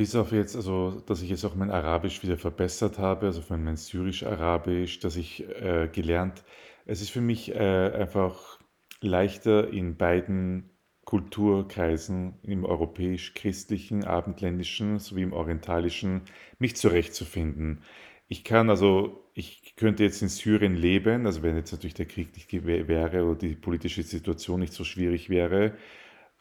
Bis 0.00 0.14
auf 0.14 0.32
jetzt, 0.32 0.56
also 0.56 1.02
dass 1.04 1.20
ich 1.20 1.28
jetzt 1.28 1.44
auch 1.44 1.54
mein 1.54 1.70
Arabisch 1.70 2.22
wieder 2.22 2.38
verbessert 2.38 2.98
habe, 2.98 3.26
also 3.26 3.42
von 3.42 3.62
mein 3.62 3.76
Syrisch-Arabisch, 3.76 4.98
dass 5.00 5.14
ich 5.14 5.46
äh, 5.60 5.90
gelernt, 5.92 6.42
es 6.86 7.02
ist 7.02 7.10
für 7.10 7.20
mich 7.20 7.54
äh, 7.54 7.58
einfach 7.58 8.58
leichter 9.02 9.68
in 9.70 9.98
beiden 9.98 10.70
Kulturkreisen, 11.04 12.32
im 12.42 12.64
europäisch-christlichen, 12.64 14.04
abendländischen 14.04 15.00
sowie 15.00 15.20
im 15.20 15.34
orientalischen, 15.34 16.22
mich 16.58 16.76
zurechtzufinden. 16.76 17.82
Ich 18.26 18.42
kann 18.42 18.70
also, 18.70 19.22
ich 19.34 19.76
könnte 19.76 20.02
jetzt 20.02 20.22
in 20.22 20.28
Syrien 20.28 20.76
leben, 20.76 21.26
also 21.26 21.42
wenn 21.42 21.56
jetzt 21.56 21.72
natürlich 21.72 21.92
der 21.92 22.06
Krieg 22.06 22.34
nicht 22.34 22.50
wäre 22.64 23.24
oder 23.26 23.38
die 23.38 23.54
politische 23.54 24.02
Situation 24.02 24.60
nicht 24.60 24.72
so 24.72 24.82
schwierig 24.82 25.28
wäre, 25.28 25.74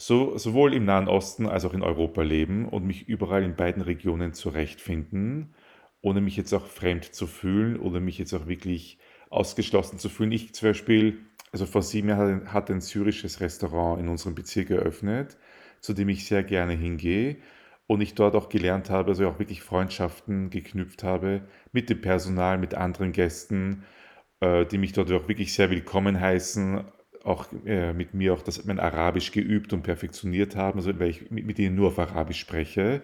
so, 0.01 0.37
sowohl 0.37 0.73
im 0.73 0.85
Nahen 0.85 1.07
Osten 1.09 1.45
als 1.47 1.65
auch 1.65 1.73
in 1.73 1.83
Europa 1.83 2.21
leben 2.21 2.67
und 2.67 2.85
mich 2.85 3.07
überall 3.09 3.43
in 3.43 3.55
beiden 3.55 3.81
Regionen 3.81 4.33
zurechtfinden, 4.33 5.53
ohne 6.01 6.21
mich 6.21 6.37
jetzt 6.37 6.53
auch 6.53 6.65
fremd 6.67 7.03
zu 7.13 7.27
fühlen 7.27 7.77
oder 7.79 7.99
mich 7.99 8.17
jetzt 8.17 8.33
auch 8.33 8.47
wirklich 8.47 8.97
ausgeschlossen 9.29 9.99
zu 9.99 10.07
fühlen. 10.09 10.31
Ich 10.31 10.53
zum 10.55 10.69
Beispiel, 10.69 11.19
also 11.51 11.65
vor 11.65 11.81
sieben 11.81 12.09
Jahren 12.09 12.53
hat 12.53 12.71
ein 12.71 12.81
syrisches 12.81 13.41
Restaurant 13.41 13.99
in 13.99 14.07
unserem 14.07 14.35
Bezirk 14.35 14.69
eröffnet, 14.69 15.37
zu 15.81 15.93
dem 15.93 16.09
ich 16.09 16.25
sehr 16.25 16.43
gerne 16.43 16.73
hingehe 16.73 17.37
und 17.87 17.99
ich 18.01 18.15
dort 18.15 18.35
auch 18.35 18.49
gelernt 18.49 18.89
habe, 18.89 19.09
also 19.09 19.27
auch 19.27 19.39
wirklich 19.39 19.61
Freundschaften 19.61 20.49
geknüpft 20.49 21.03
habe 21.03 21.41
mit 21.73 21.89
dem 21.89 21.99
Personal, 22.01 22.57
mit 22.57 22.73
anderen 22.73 23.11
Gästen, 23.11 23.83
äh, 24.39 24.65
die 24.65 24.77
mich 24.77 24.93
dort 24.93 25.11
auch 25.11 25.27
wirklich 25.27 25.53
sehr 25.53 25.69
willkommen 25.71 26.19
heißen, 26.21 26.85
auch 27.24 27.47
äh, 27.65 27.93
mit 27.93 28.13
mir 28.13 28.34
auch 28.34 28.41
das, 28.41 28.63
mein 28.65 28.80
Arabisch 28.80 29.32
geübt 29.32 29.74
und 29.74 29.84
perfektioniert 29.84 30.55
haben, 30.55 30.80
also 30.80 30.97
weil 30.99 31.09
ich 31.09 31.32
mit, 31.32 31.45
mit 31.45 31.59
ihnen 31.59 31.76
nur 31.76 31.88
auf 31.88 31.99
Arabisch 31.99 32.39
spreche 32.39 33.01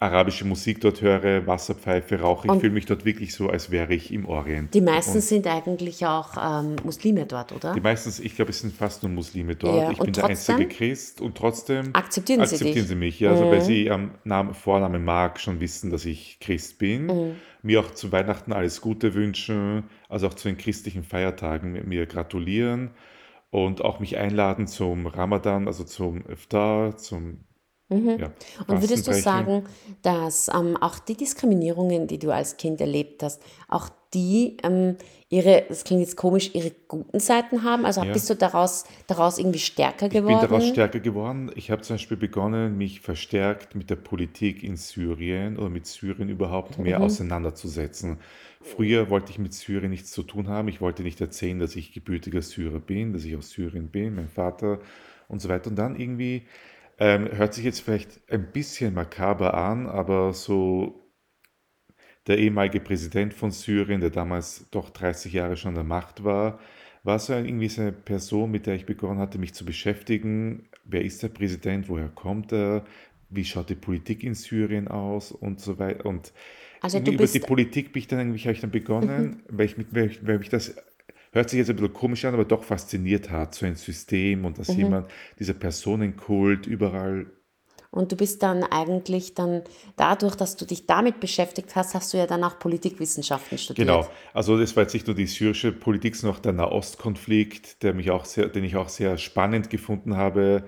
arabische 0.00 0.44
Musik 0.44 0.80
dort 0.80 1.00
höre, 1.02 1.46
Wasserpfeife 1.46 2.20
rauche. 2.20 2.48
Ich 2.52 2.60
fühle 2.60 2.72
mich 2.72 2.86
dort 2.86 3.04
wirklich 3.04 3.34
so, 3.34 3.48
als 3.48 3.70
wäre 3.70 3.92
ich 3.94 4.12
im 4.12 4.26
Orient. 4.26 4.72
Die 4.74 4.80
meisten 4.80 5.16
und 5.16 5.22
sind 5.22 5.46
eigentlich 5.46 6.06
auch 6.06 6.36
ähm, 6.36 6.76
Muslime 6.84 7.26
dort, 7.26 7.52
oder? 7.52 7.74
Die 7.74 7.80
meisten, 7.80 8.24
ich 8.24 8.36
glaube, 8.36 8.50
es 8.50 8.60
sind 8.60 8.72
fast 8.74 9.02
nur 9.02 9.10
Muslime 9.10 9.56
dort. 9.56 9.76
Ja, 9.76 9.90
ich 9.90 9.98
bin 9.98 10.12
der 10.12 10.26
einzige 10.26 10.68
Christ 10.68 11.20
und 11.20 11.36
trotzdem 11.36 11.94
akzeptieren, 11.94 12.40
akzeptieren 12.40 12.82
sie, 12.82 12.88
sie, 12.88 12.94
mich. 12.94 13.18
Ja, 13.18 13.30
also 13.30 13.46
mhm. 13.46 13.50
weil 13.50 13.60
sie 13.62 13.90
am 13.90 14.12
Namen, 14.24 14.54
Vornamen 14.54 15.04
Mark 15.04 15.40
schon 15.40 15.60
wissen, 15.60 15.90
dass 15.90 16.04
ich 16.04 16.38
Christ 16.40 16.78
bin. 16.78 17.06
Mhm. 17.06 17.36
Mir 17.62 17.80
auch 17.80 17.90
zu 17.90 18.12
Weihnachten 18.12 18.52
alles 18.52 18.80
Gute 18.80 19.14
wünschen, 19.14 19.84
also 20.08 20.28
auch 20.28 20.34
zu 20.34 20.46
den 20.48 20.58
christlichen 20.58 21.02
Feiertagen 21.02 21.72
mit 21.72 21.86
mir 21.88 22.06
gratulieren 22.06 22.92
und 23.50 23.82
auch 23.82 23.98
mich 23.98 24.16
einladen 24.16 24.68
zum 24.68 25.06
Ramadan, 25.06 25.66
also 25.66 25.82
zum 25.82 26.24
Iftar, 26.28 26.96
zum 26.98 27.40
Mhm. 27.88 28.18
Ja, 28.18 28.32
Und 28.66 28.82
würdest 28.82 29.06
du 29.06 29.14
sagen, 29.14 29.64
dass 30.02 30.48
ähm, 30.48 30.76
auch 30.76 30.98
die 30.98 31.16
Diskriminierungen, 31.16 32.06
die 32.06 32.18
du 32.18 32.30
als 32.30 32.56
Kind 32.56 32.80
erlebt 32.80 33.22
hast, 33.22 33.42
auch 33.68 33.88
die 34.14 34.58
ähm, 34.62 34.96
ihre, 35.30 35.64
das 35.68 35.84
klingt 35.84 36.00
jetzt 36.00 36.16
komisch, 36.16 36.50
ihre 36.54 36.70
guten 36.86 37.18
Seiten 37.18 37.64
haben? 37.64 37.86
Also 37.86 38.02
ja. 38.02 38.12
bist 38.12 38.28
du 38.28 38.34
daraus, 38.34 38.84
daraus 39.06 39.38
irgendwie 39.38 39.58
stärker 39.58 40.08
geworden? 40.08 40.34
Ich 40.34 40.40
bin 40.40 40.50
daraus 40.50 40.68
stärker 40.68 41.00
geworden. 41.00 41.50
Ich 41.54 41.70
habe 41.70 41.80
zum 41.82 41.94
Beispiel 41.94 42.16
begonnen, 42.16 42.76
mich 42.76 43.00
verstärkt 43.00 43.74
mit 43.74 43.88
der 43.88 43.96
Politik 43.96 44.62
in 44.62 44.76
Syrien 44.76 45.56
oder 45.56 45.70
mit 45.70 45.86
Syrien 45.86 46.28
überhaupt 46.28 46.78
mehr 46.78 46.98
mhm. 46.98 47.04
auseinanderzusetzen. 47.06 48.18
Früher 48.60 49.08
wollte 49.08 49.30
ich 49.30 49.38
mit 49.38 49.54
Syrien 49.54 49.90
nichts 49.90 50.10
zu 50.10 50.22
tun 50.22 50.48
haben. 50.48 50.68
Ich 50.68 50.80
wollte 50.80 51.02
nicht 51.02 51.20
erzählen, 51.20 51.58
dass 51.58 51.76
ich 51.76 51.92
gebürtiger 51.92 52.42
Syrer 52.42 52.80
bin, 52.80 53.12
dass 53.12 53.24
ich 53.24 53.36
aus 53.36 53.50
Syrien 53.50 53.88
bin, 53.88 54.14
mein 54.14 54.28
Vater 54.28 54.80
und 55.28 55.40
so 55.40 55.48
weiter. 55.48 55.70
Und 55.70 55.76
dann 55.76 55.98
irgendwie 55.98 56.42
ähm, 56.98 57.28
hört 57.30 57.54
sich 57.54 57.64
jetzt 57.64 57.80
vielleicht 57.80 58.20
ein 58.30 58.50
bisschen 58.52 58.94
makaber 58.94 59.54
an, 59.54 59.86
aber 59.86 60.32
so 60.32 61.08
der 62.26 62.38
ehemalige 62.38 62.80
Präsident 62.80 63.32
von 63.32 63.50
Syrien, 63.50 64.00
der 64.00 64.10
damals 64.10 64.68
doch 64.70 64.90
30 64.90 65.32
Jahre 65.32 65.56
schon 65.56 65.70
an 65.70 65.74
der 65.76 65.84
Macht 65.84 66.24
war, 66.24 66.58
war 67.04 67.18
so 67.18 67.32
irgendwie 67.32 67.68
so 67.68 67.80
eine 67.80 67.92
Person, 67.92 68.50
mit 68.50 68.66
der 68.66 68.74
ich 68.74 68.84
begonnen 68.84 69.18
hatte, 69.18 69.38
mich 69.38 69.54
zu 69.54 69.64
beschäftigen. 69.64 70.68
Wer 70.84 71.04
ist 71.04 71.22
der 71.22 71.28
Präsident? 71.28 71.88
Woher 71.88 72.08
kommt 72.08 72.52
er? 72.52 72.84
Wie 73.30 73.44
schaut 73.44 73.70
die 73.70 73.74
Politik 73.74 74.24
in 74.24 74.34
Syrien 74.34 74.88
aus? 74.88 75.32
Und 75.32 75.60
so 75.60 75.78
weiter. 75.78 76.04
Und 76.04 76.32
also 76.80 76.98
über 76.98 77.26
die 77.26 77.40
Politik 77.40 77.92
bin 77.92 78.00
ich 78.00 78.08
dann 78.08 78.18
eigentlich, 78.18 78.44
habe 78.44 78.54
ich 78.54 78.60
dann 78.60 78.70
begonnen, 78.70 79.42
mhm. 79.48 79.56
weil, 79.56 79.66
ich 79.66 79.76
weil, 79.90 80.06
ich, 80.06 80.26
weil 80.26 80.40
ich 80.40 80.48
das 80.48 80.76
hört 81.32 81.50
sich 81.50 81.58
jetzt 81.58 81.70
ein 81.70 81.76
bisschen 81.76 81.92
komisch 81.92 82.24
an, 82.24 82.34
aber 82.34 82.44
doch 82.44 82.64
fasziniert 82.64 83.30
hat, 83.30 83.54
so 83.54 83.66
ein 83.66 83.76
System 83.76 84.44
und 84.44 84.58
dass 84.58 84.68
mhm. 84.68 84.78
jemand, 84.78 85.10
dieser 85.38 85.54
Personenkult 85.54 86.66
überall. 86.66 87.26
Und 87.90 88.12
du 88.12 88.16
bist 88.16 88.42
dann 88.42 88.64
eigentlich 88.64 89.34
dann, 89.34 89.62
dadurch, 89.96 90.34
dass 90.34 90.56
du 90.56 90.66
dich 90.66 90.86
damit 90.86 91.20
beschäftigt 91.20 91.74
hast, 91.74 91.94
hast 91.94 92.12
du 92.12 92.18
ja 92.18 92.26
dann 92.26 92.44
auch 92.44 92.58
Politikwissenschaften 92.58 93.56
studiert. 93.56 93.88
Genau, 93.88 94.06
also 94.34 94.58
das 94.58 94.76
war 94.76 94.82
jetzt 94.82 94.92
nicht 94.92 95.06
nur 95.06 95.16
die 95.16 95.26
syrische 95.26 95.72
Politik, 95.72 96.14
sondern 96.14 96.36
auch 96.36 96.42
der 96.42 96.52
Nahostkonflikt, 96.52 97.82
der 97.82 97.94
mich 97.94 98.10
auch 98.10 98.26
sehr, 98.26 98.48
den 98.48 98.64
ich 98.64 98.76
auch 98.76 98.90
sehr 98.90 99.16
spannend 99.16 99.70
gefunden 99.70 100.16
habe 100.16 100.64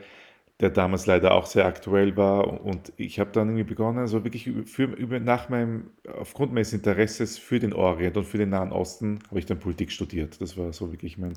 der 0.60 0.70
damals 0.70 1.06
leider 1.06 1.32
auch 1.32 1.46
sehr 1.46 1.64
aktuell 1.64 2.16
war. 2.16 2.62
Und 2.62 2.92
ich 2.96 3.18
habe 3.18 3.30
dann 3.32 3.48
irgendwie 3.48 3.64
begonnen, 3.64 3.98
also 3.98 4.24
wirklich 4.24 4.50
für, 4.66 4.84
über, 4.84 5.18
nach 5.18 5.48
meinem, 5.48 5.90
aufgrund 6.18 6.52
meines 6.52 6.72
Interesses 6.72 7.38
für 7.38 7.58
den 7.58 7.72
Orient 7.72 8.16
und 8.16 8.24
für 8.24 8.38
den 8.38 8.50
Nahen 8.50 8.72
Osten, 8.72 9.20
habe 9.28 9.38
ich 9.38 9.46
dann 9.46 9.58
Politik 9.58 9.90
studiert. 9.90 10.40
Das 10.40 10.56
war 10.56 10.72
so 10.72 10.92
wirklich 10.92 11.16
mein 11.18 11.34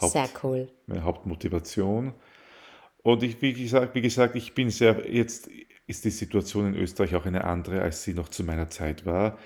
Haupt, 0.00 0.12
sehr 0.12 0.28
cool. 0.42 0.68
meine 0.86 1.04
Hauptmotivation. 1.04 2.14
Und 3.02 3.22
ich, 3.22 3.42
wie 3.42 3.52
gesagt, 3.52 3.94
wie 3.94 4.00
gesagt, 4.00 4.36
ich 4.36 4.54
bin 4.54 4.70
sehr, 4.70 5.12
jetzt 5.12 5.50
ist 5.86 6.04
die 6.04 6.10
Situation 6.10 6.68
in 6.68 6.74
Österreich 6.76 7.14
auch 7.14 7.26
eine 7.26 7.44
andere, 7.44 7.82
als 7.82 8.04
sie 8.04 8.14
noch 8.14 8.28
zu 8.28 8.44
meiner 8.44 8.70
Zeit 8.70 9.04
war. 9.04 9.38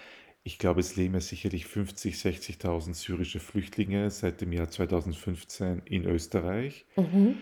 ich 0.45 0.59
glaube, 0.59 0.79
es 0.79 0.95
leben 0.95 1.14
ja 1.14 1.20
sicherlich 1.20 1.66
50, 1.66 2.14
60.000 2.14 2.95
syrische 2.95 3.41
Flüchtlinge 3.41 4.11
seit 4.11 4.41
dem 4.41 4.53
Jahr 4.53 4.70
2015 4.70 5.83
in 5.87 6.05
Österreich. 6.05 6.87
Mhm. 6.97 7.39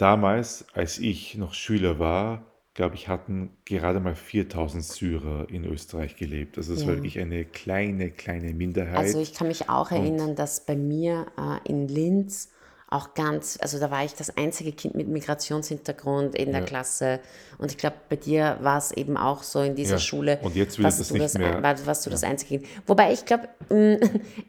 Damals, 0.00 0.66
als 0.72 0.98
ich 0.98 1.36
noch 1.36 1.54
Schüler 1.54 1.98
war, 1.98 2.46
glaube 2.74 2.94
ich, 2.94 3.08
hatten 3.08 3.56
gerade 3.66 4.00
mal 4.00 4.14
4000 4.16 4.84
Syrer 4.84 5.48
in 5.50 5.64
Österreich 5.64 6.16
gelebt. 6.16 6.56
Also 6.58 6.72
es 6.72 6.86
war 6.86 6.94
Ja. 6.94 6.96
wirklich 6.96 7.18
eine 7.20 7.44
kleine, 7.44 8.10
kleine 8.10 8.54
Also 8.92 9.18
Minderheit. 9.18 9.20
ich 9.20 9.34
kann 9.34 9.48
mich 9.48 9.68
auch 9.68 9.90
Und 9.92 9.92
erinnern, 9.92 10.34
dass 10.36 10.64
bei 10.66 10.76
mir 10.76 11.26
äh, 11.38 11.68
in 11.68 11.88
Linz 11.88 12.50
auch 12.90 13.14
ganz, 13.14 13.56
also 13.60 13.78
da 13.78 13.90
war 13.92 14.04
ich 14.04 14.14
das 14.14 14.36
einzige 14.36 14.72
Kind 14.72 14.96
mit 14.96 15.06
Migrationshintergrund 15.06 16.34
in 16.34 16.50
der 16.50 16.60
ja, 16.62 16.66
Klasse. 16.66 17.20
Und 17.58 17.70
ich 17.70 17.78
glaube, 17.78 17.94
bei 18.08 18.16
dir 18.16 18.58
war 18.62 18.78
es 18.78 18.90
eben 18.90 19.16
auch 19.16 19.44
so 19.44 19.60
in 19.62 19.76
dieser 19.76 19.94
ja. 19.94 19.98
Schule, 20.00 20.38
Und 20.42 20.56
jetzt 20.56 20.82
was 20.82 20.98
das 20.98 21.08
du 21.08 21.14
nicht 21.14 21.24
das, 21.24 21.34
mehr, 21.38 21.62
war- 21.62 21.76
was 21.86 22.02
du 22.02 22.10
das 22.10 22.22
ja. 22.22 22.28
einzige 22.28 22.58
Kind. 22.58 22.70
Wobei 22.86 23.12
ich 23.12 23.24
glaube, 23.24 23.48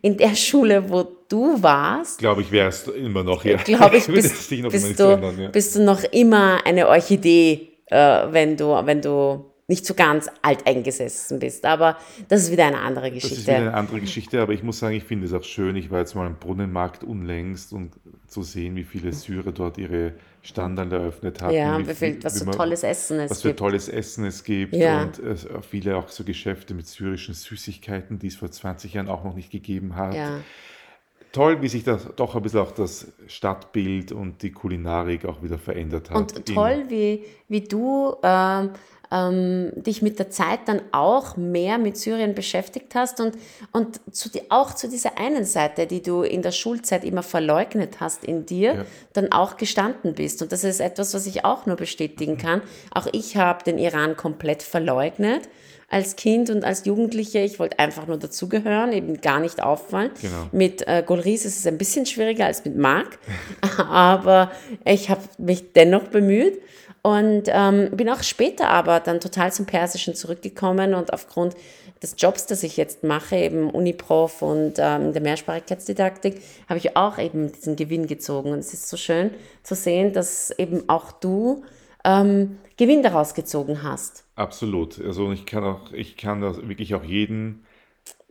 in 0.01 0.17
der 0.17 0.35
Schule, 0.35 0.89
wo 0.89 1.05
du 1.29 1.61
warst, 1.61 2.17
Glaube 2.17 2.41
ich, 2.41 2.51
wärst 2.51 2.87
du 2.87 2.91
immer 2.93 3.23
noch, 3.23 3.45
ja. 3.45 3.57
glaube 3.57 3.97
ich, 3.97 4.07
bist, 4.07 4.49
bist, 4.49 4.51
du, 4.51 4.69
verändern, 5.03 5.39
ja. 5.39 5.49
bist 5.49 5.75
du 5.75 5.83
noch 5.83 6.03
immer 6.05 6.65
eine 6.65 6.87
Orchidee, 6.87 7.69
äh, 7.85 7.95
wenn, 8.31 8.57
du, 8.57 8.69
wenn 8.85 9.01
du 9.03 9.50
nicht 9.68 9.86
so 9.86 9.93
ganz 9.93 10.28
alteingesessen 10.41 11.39
bist. 11.39 11.66
Aber 11.66 11.97
das 12.28 12.43
ist 12.43 12.51
wieder 12.51 12.66
eine 12.66 12.80
andere 12.80 13.12
Das 13.12 13.24
ist 13.24 13.24
wieder 13.24 13.36
Geschichte. 13.36 13.55
eine 13.55 13.74
andere 13.74 13.99
Geschichte, 14.01 14.41
aber 14.41 14.53
ich 14.53 14.64
muss 14.64 14.80
sagen, 14.80 14.95
ich 14.95 15.03
finde 15.03 15.26
es 15.28 15.34
auch 15.34 15.43
schön. 15.43 15.76
Ich 15.76 15.89
war 15.91 15.99
jetzt 15.99 16.16
mal 16.16 16.28
am 16.28 16.36
Brunnenmarkt 16.36 17.03
unlängst 17.03 17.72
und 17.74 17.93
zu 18.28 18.43
sehen, 18.43 18.76
wie 18.76 18.84
viele 18.84 19.14
Syrer 19.14 19.51
dort 19.51 19.78
ihre 19.78 20.14
Standeln 20.41 20.91
eröffnet 20.91 21.41
hatten, 21.41 21.53
Ja, 21.53 21.78
wie 21.80 21.88
wie 21.88 21.93
viel, 21.93 22.24
was 22.24 22.36
wie 22.36 22.45
so 22.45 22.51
tolles 22.51 22.84
Essen 22.84 23.20
es 23.20 23.30
was 23.32 23.41
für 23.43 23.49
gibt. 23.49 23.59
tolles 23.59 23.88
Essen 23.88 24.26
es 24.26 24.43
gibt 24.43 24.74
Ja. 24.74 25.03
und 25.03 25.20
es, 25.20 25.47
viele 25.70 25.95
auch 25.97 26.09
so 26.09 26.24
Geschäfte 26.24 26.74
mit 26.74 26.88
syrischen 26.88 27.34
Süßigkeiten, 27.36 28.18
die 28.20 28.28
es 28.28 28.36
vor 28.38 28.49
20 28.49 28.93
Jahren 28.95 29.07
auch 29.07 29.24
noch 29.24 29.36
nicht 29.36 29.51
gegeben 29.51 29.95
hat. 29.95 30.16
Ja. 30.16 30.39
Toll, 31.32 31.62
wie 31.62 31.70
sich 31.70 31.84
das 31.86 32.09
doch 32.18 32.36
ein 32.36 32.41
bisschen 32.41 32.59
auch 32.59 32.72
das 32.72 33.07
Stadtbild 33.28 34.12
und 34.12 34.41
die 34.41 34.51
Kulinarik 34.51 35.24
auch 35.26 35.41
wieder 35.43 35.57
verändert 35.57 36.09
hat. 36.09 36.18
Und 36.18 36.45
toll, 36.47 36.86
wie, 36.89 37.24
wie 37.47 37.62
du 37.62 38.16
ähm, 38.24 38.72
ähm, 39.12 39.72
dich 39.76 40.01
mit 40.01 40.20
der 40.20 40.30
Zeit 40.30 40.59
dann 40.68 40.82
auch 40.91 41.36
mehr 41.38 41.78
mit 41.78 41.97
Syrien 41.97 42.34
beschäftigt 42.34 42.95
hast 42.95 43.20
und, 43.20 43.36
und 43.72 43.99
zu, 44.16 44.30
die- 44.30 44.49
auch 44.49 44.74
zu 44.74 44.88
dieser 44.88 45.18
einen 45.18 45.43
Seite, 45.45 45.86
die 45.88 46.01
du 46.01 46.22
in 46.24 46.41
der 46.41 46.51
Schulzeit 46.51 47.03
immer 47.03 47.24
verleugnet 47.24 47.99
hast 47.99 48.24
in 48.24 48.45
dir, 48.45 48.74
ja, 48.74 48.86
dann 49.14 49.32
auch 49.32 49.57
gestanden 49.57 50.14
bist. 50.14 50.41
Und 50.41 50.51
das 50.51 50.64
ist 50.64 50.80
etwas, 50.80 51.14
was 51.14 51.26
ich 51.26 51.43
auch 51.43 51.66
nur 51.66 51.76
bestätigen 51.76 52.38
kann. 52.38 52.62
Auch 52.93 53.07
ich 53.12 53.36
habe 53.38 53.64
den 53.64 53.78
Iran 53.78 54.16
komplett 54.16 54.64
verleugnet 54.64 55.49
als 55.89 56.16
Kind 56.16 56.49
und 56.49 56.64
als 56.64 56.86
Jugendliche. 56.86 57.39
Ich 57.39 57.59
wollte 57.59 57.78
einfach 57.80 58.07
nur 58.07 58.16
dazugehören, 58.18 58.93
eben 58.93 59.20
gar 59.20 59.41
nicht 59.41 59.62
auffallen. 59.62 60.12
genau. 60.22 60.47
Mit 60.53 60.88
äh, 60.88 61.03
Golris 61.05 61.43
ist 61.43 61.59
es 61.59 61.68
ein 61.68 61.78
bisschen 61.78 62.05
schwieriger 62.05 62.45
als 62.45 62.64
mit 62.64 62.78
Marc, 62.78 63.20
aber 63.78 64.51
ich 64.86 65.09
habe 65.09 65.22
mich 65.38 65.74
dennoch 65.74 66.03
bemüht 66.03 66.62
und 67.03 67.43
ähm, 67.47 67.89
bin 67.91 68.09
auch 68.09 68.21
später 68.21 68.69
aber 68.69 68.99
dann 68.99 69.19
total 69.19 69.51
zum 69.51 69.65
Persischen 69.65 70.13
zurückgekommen 70.13 70.93
und 70.93 71.13
aufgrund 71.13 71.55
des 72.01 72.15
Jobs, 72.17 72.45
das 72.45 72.63
ich 72.63 72.77
jetzt 72.77 73.03
mache, 73.03 73.35
eben 73.35 73.69
Uniprof 73.69 74.41
und 74.41 74.73
ähm, 74.77 75.13
der 75.13 75.21
Mehrsprachigkeitsdidaktik, 75.21 76.41
habe 76.67 76.77
ich 76.77 76.95
auch 76.95 77.17
eben 77.17 77.51
diesen 77.51 77.75
Gewinn 77.75 78.07
gezogen. 78.07 78.51
Und 78.51 78.59
es 78.59 78.73
ist 78.73 78.89
so 78.89 78.97
schön 78.97 79.31
zu 79.63 79.75
sehen, 79.75 80.13
dass 80.13 80.51
eben 80.51 80.89
auch 80.89 81.11
du 81.11 81.63
ähm, 82.03 82.57
Gewinn 82.77 83.03
daraus 83.03 83.33
gezogen 83.33 83.83
hast. 83.83 84.25
Absolut. 84.35 84.99
Also 84.99 85.31
ich 85.31 85.45
kann 85.45 85.63
auch, 85.63 85.91
ich 85.91 86.17
kann 86.17 86.41
das 86.41 86.57
wirklich 86.67 86.95
auch 86.95 87.03
jeden 87.03 87.65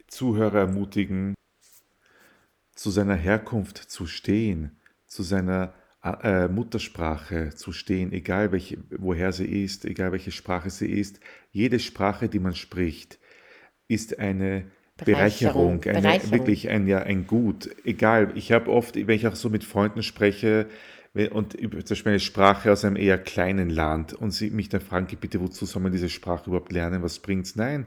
Zuhörer 0.08 0.60
ermutigen, 0.60 1.34
zu 2.74 2.90
seiner 2.90 3.14
Herkunft 3.14 3.78
zu 3.78 4.06
stehen, 4.06 4.80
zu 5.06 5.22
seiner 5.22 5.72
äh, 6.02 6.48
Muttersprache 6.48 7.50
zu 7.54 7.72
stehen, 7.72 8.12
egal 8.12 8.52
welche, 8.52 8.78
woher 8.90 9.32
sie 9.32 9.64
ist, 9.64 9.84
egal 9.84 10.12
welche 10.12 10.30
Sprache 10.30 10.70
sie 10.70 10.90
ist. 10.90 11.20
Jede 11.50 11.78
Sprache, 11.78 12.28
die 12.28 12.38
man 12.38 12.54
spricht, 12.54 13.18
ist 13.88 14.18
eine 14.18 14.64
Bereicherung, 14.96 15.80
Bereicherung, 15.80 15.84
eine, 15.84 16.00
Bereicherung. 16.00 16.32
wirklich 16.32 16.68
ein, 16.68 16.86
ja, 16.86 16.98
ein 16.98 17.26
Gut. 17.26 17.70
Egal, 17.84 18.32
ich 18.34 18.52
habe 18.52 18.70
oft, 18.70 18.96
wenn 18.96 19.10
ich 19.10 19.26
auch 19.26 19.36
so 19.36 19.50
mit 19.50 19.64
Freunden 19.64 20.02
spreche 20.02 20.66
und 21.32 21.58
zum 21.60 21.70
Beispiel 21.70 22.12
eine 22.12 22.20
Sprache 22.20 22.70
aus 22.70 22.84
einem 22.84 22.96
eher 22.96 23.18
kleinen 23.18 23.68
Land 23.68 24.12
und 24.12 24.30
sie 24.30 24.50
mich 24.50 24.68
dann 24.68 24.80
fragen, 24.80 25.08
bitte, 25.20 25.40
wozu 25.40 25.66
soll 25.66 25.82
man 25.82 25.92
diese 25.92 26.08
Sprache 26.08 26.46
überhaupt 26.46 26.72
lernen, 26.72 27.02
was 27.02 27.18
bringt's? 27.18 27.56
Nein, 27.56 27.86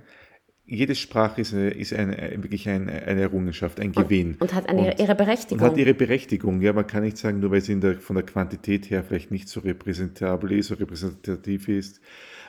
jede 0.73 0.95
Sprache 0.95 1.41
ist, 1.41 1.53
eine, 1.53 1.69
ist 1.69 1.93
eine, 1.93 2.17
wirklich 2.41 2.67
eine, 2.67 2.91
eine 3.03 3.21
Errungenschaft, 3.21 3.79
ein 3.79 3.91
Gewinn 3.91 4.35
Und 4.39 4.53
hat 4.53 4.67
eine, 4.67 4.79
und, 4.81 4.85
ihre 4.87 5.01
und 5.01 5.09
hat 5.09 5.17
Berechtigung. 5.17 5.75
ihre 5.77 5.93
Berechtigung. 5.93 6.61
Ja, 6.61 6.73
man 6.73 6.87
kann 6.87 7.03
nicht 7.03 7.17
sagen, 7.17 7.39
nur 7.39 7.51
weil 7.51 7.61
sie 7.61 7.79
der, 7.79 7.99
von 7.99 8.15
der 8.15 8.25
Quantität 8.25 8.89
her 8.89 9.03
vielleicht 9.03 9.31
nicht 9.31 9.47
so 9.49 9.59
repräsentabel 9.59 10.51
ist, 10.53 10.67
so 10.67 10.75
repräsentativ 10.75 11.67
ist. 11.67 12.01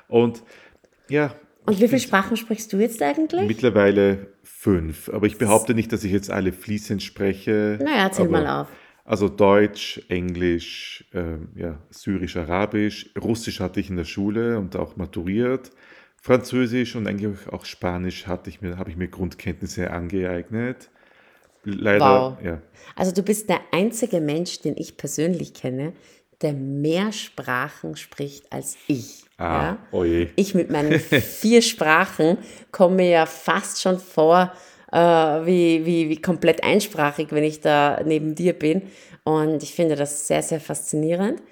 Und 0.08 0.42
ja, 1.08 1.34
Und 1.66 1.80
wie 1.80 1.88
viele 1.88 2.00
Sprachen 2.00 2.36
sprichst 2.36 2.72
du 2.72 2.78
jetzt 2.78 3.02
eigentlich? 3.02 3.46
mittlerweile 3.46 4.28
fünf, 4.42 5.08
aber 5.10 5.26
ich 5.26 5.38
behaupte 5.38 5.74
nicht, 5.74 5.92
dass 5.92 6.04
ich 6.04 6.12
jetzt 6.12 6.30
alle 6.30 6.52
fließend 6.52 7.02
spreche, 7.02 7.78
Naja, 7.82 8.04
erzähl 8.04 8.28
mal 8.28 8.46
auf. 8.46 8.68
also 9.04 9.28
Deutsch, 9.28 10.00
Englisch, 10.08 11.04
ähm, 11.12 11.48
ja, 11.54 11.78
Syrisch, 11.90 12.36
Arabisch, 12.36 13.10
Russisch 13.20 13.60
hatte 13.60 13.80
ich 13.80 13.90
in 13.90 13.96
der 13.96 14.04
Schule 14.04 14.58
und 14.58 14.76
auch 14.76 14.96
maturiert. 14.96 15.70
Französisch 16.24 16.96
und 16.96 17.06
eigentlich 17.06 17.36
auch 17.52 17.66
Spanisch 17.66 18.26
hatte 18.26 18.48
ich 18.48 18.62
mir, 18.62 18.78
habe 18.78 18.88
ich 18.88 18.96
mir 18.96 19.08
Grundkenntnisse 19.08 19.90
angeeignet. 19.90 20.88
Leider, 21.64 22.36
Wow. 22.38 22.42
ja. 22.42 22.62
Also 22.96 23.12
du 23.12 23.22
bist 23.22 23.50
der 23.50 23.60
einzige 23.72 24.22
Mensch, 24.22 24.60
den 24.62 24.74
ich 24.78 24.96
persönlich 24.96 25.52
kenne, 25.52 25.92
der 26.40 26.54
mehr 26.54 27.12
Sprachen 27.12 27.94
spricht 27.96 28.50
als 28.50 28.78
ich. 28.86 29.24
Ah, 29.36 29.44
Ja? 29.62 29.78
oje. 29.92 30.30
Ich 30.36 30.54
mit 30.54 30.70
meinen 30.70 30.98
vier 31.00 31.60
Sprachen 31.60 32.38
komme 32.72 32.96
mir 32.96 33.08
ja 33.10 33.26
fast 33.26 33.82
schon 33.82 33.98
vor 33.98 34.50
äh, 34.92 34.96
wie, 34.98 35.84
wie, 35.84 36.08
wie 36.08 36.22
komplett 36.22 36.64
einsprachig, 36.64 37.28
wenn 37.32 37.44
ich 37.44 37.60
da 37.60 38.00
neben 38.02 38.34
dir 38.34 38.54
bin. 38.54 38.80
Und 39.24 39.62
ich 39.62 39.74
finde 39.74 39.96
das 39.96 40.26
sehr, 40.26 40.42
sehr 40.42 40.60
faszinierend. 40.60 41.42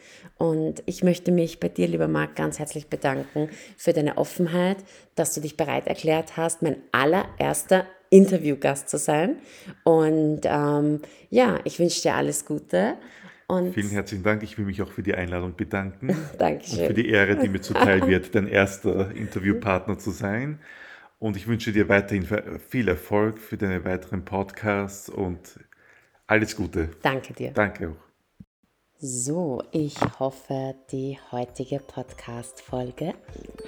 Und 0.43 0.83
ich 0.87 1.05
möchte 1.05 1.31
mich 1.31 1.61
bei 1.61 1.69
dir, 1.69 1.87
lieber 1.87 2.09
Marc, 2.09 2.35
ganz 2.35 2.59
herzlich 2.59 2.89
bedanken 2.89 3.49
für 3.77 3.93
deine 3.93 4.19
Offenheit, 4.19 4.79
dass 5.15 5.35
du 5.35 5.41
dich 5.41 5.57
bereit 5.57 5.87
erklärt 5.87 6.37
hast, 6.37 6.63
mein 6.63 6.79
allererster 6.91 7.87
Interviewgast 8.11 8.89
zu 8.89 8.99
sein. 8.99 9.37
Und 9.85 10.41
ähm, 10.43 11.01
ja, 11.31 11.61
ich 11.63 11.79
wünsche 11.79 12.03
dir 12.03 12.17
alles 12.17 12.45
Gute. 12.45 12.97
Und 13.47 13.73
Vielen 13.73 13.91
herzlichen 13.91 14.25
Dank. 14.25 14.43
Ich 14.43 14.59
will 14.59 14.65
mich 14.65 14.83
auch 14.83 14.91
für 14.91 15.05
die 15.05 15.15
Einladung 15.15 15.55
bedanken 15.55 16.09
und 16.09 16.17
für 16.17 16.37
Dankeschön. 16.39 16.93
die 16.93 17.09
Ehre, 17.09 17.37
die 17.37 17.49
mir 17.49 17.61
zuteil 17.61 18.05
wird, 18.09 18.35
dein 18.35 18.49
erster 18.49 19.13
Interviewpartner 19.15 19.97
zu 19.97 20.11
sein. 20.11 20.59
Und 21.21 21.37
ich 21.37 21.47
wünsche 21.47 21.71
dir 21.71 21.89
weiterhin 21.89 22.27
viel 22.69 22.89
Erfolg 22.89 23.39
für 23.39 23.57
deine 23.57 23.85
weiteren 23.85 24.25
Podcasts 24.25 25.09
und 25.09 25.61
alles 26.27 26.57
Gute. 26.57 26.89
Danke 27.01 27.33
dir. 27.33 27.53
Danke 27.53 27.91
auch. 27.91 28.12
So, 29.05 29.61
ich 29.73 29.97
hoffe, 30.21 30.77
die 30.93 31.19
heutige 31.33 31.81
Podcast-Folge 31.81 33.15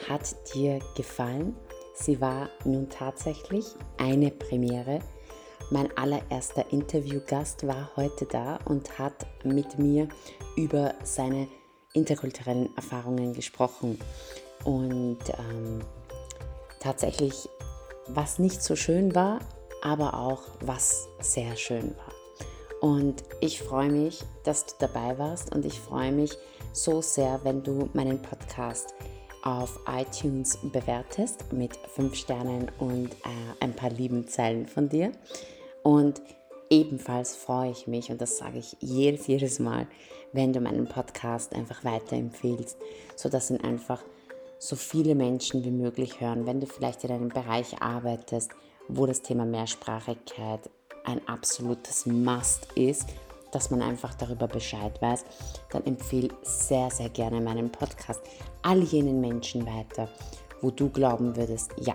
hat 0.09 0.55
dir 0.55 0.79
gefallen. 0.97 1.57
Sie 1.97 2.21
war 2.21 2.51
nun 2.65 2.89
tatsächlich 2.89 3.65
eine 3.97 4.31
Premiere. 4.31 5.01
Mein 5.73 5.89
allererster 5.99 6.71
Interviewgast 6.71 7.67
war 7.67 7.91
heute 7.97 8.27
da 8.27 8.61
und 8.67 8.97
hat 9.01 9.27
mit 9.43 9.77
mir 9.77 10.07
über 10.57 10.95
seine 11.03 11.49
interkulturellen 11.95 12.69
Erfahrungen 12.77 13.35
gesprochen. 13.35 13.99
Und 14.63 15.19
ähm, 15.31 15.81
tatsächlich, 16.79 17.49
was 18.07 18.39
nicht 18.39 18.63
so 18.63 18.77
schön 18.77 19.17
war, 19.17 19.41
aber 19.83 20.15
auch 20.17 20.43
was 20.61 21.09
sehr 21.19 21.57
schön 21.57 21.93
war. 21.97 22.04
Und 22.85 23.25
ich 23.41 23.63
freue 23.63 23.91
mich, 23.91 24.23
dass 24.45 24.67
du 24.67 24.75
dabei 24.79 25.17
warst 25.17 25.55
und 25.55 25.65
ich 25.65 25.81
freue 25.81 26.13
mich 26.13 26.37
so 26.75 27.01
sehr, 27.01 27.41
wenn 27.43 27.63
du 27.63 27.89
meinen 27.95 28.21
Podcast 28.21 28.93
auf 29.43 29.81
iTunes 29.89 30.59
bewertest 30.65 31.51
mit 31.51 31.75
5 31.95 32.15
Sternen 32.15 32.71
und 32.79 33.07
äh, 33.07 33.61
ein 33.61 33.73
paar 33.73 33.89
lieben 33.89 34.29
Zeilen 34.29 34.67
von 34.67 34.91
dir. 34.91 35.13
Und 35.83 36.21
ebenfalls 36.69 37.35
freue 37.35 37.71
ich 37.71 37.87
mich, 37.87 38.11
und 38.11 38.21
das 38.21 38.37
sage 38.37 38.59
ich 38.59 38.77
jedes, 38.81 39.29
jedes 39.29 39.59
Mal, 39.61 39.87
wenn 40.35 40.53
du 40.53 40.61
meinen 40.61 40.87
Podcast 40.87 41.55
einfach 41.55 41.85
weiterempfehlst, 41.85 42.77
sodass 43.17 43.49
ihn 43.49 43.63
einfach 43.63 44.03
so 44.59 44.77
viele 44.77 45.15
Menschen 45.15 45.65
wie 45.65 45.71
möglich 45.71 46.21
hören. 46.21 46.45
Wenn 46.45 46.61
du 46.61 46.67
vielleicht 46.67 47.03
in 47.05 47.13
einem 47.13 47.31
Bereich 47.31 47.81
arbeitest, 47.81 48.51
wo 48.89 49.07
das 49.07 49.23
Thema 49.23 49.47
Mehrsprachigkeit 49.47 50.69
ein 51.05 51.27
absolutes 51.29 52.07
Must 52.07 52.73
ist, 52.75 53.07
dass 53.53 53.71
man 53.71 53.83
einfach 53.83 54.15
darüber 54.15 54.49
Bescheid 54.49 55.01
weiß, 55.01 55.25
dann 55.71 55.85
empfehle 55.87 56.31
sehr, 56.43 56.91
sehr 56.91 57.09
gerne 57.09 57.41
meinen 57.41 57.71
Podcast 57.71 58.21
all 58.63 58.83
jenen 58.83 59.21
Menschen 59.21 59.65
weiter, 59.67 60.09
wo 60.61 60.71
du 60.71 60.89
glauben 60.89 61.37
würdest, 61.37 61.71
ja, 61.79 61.95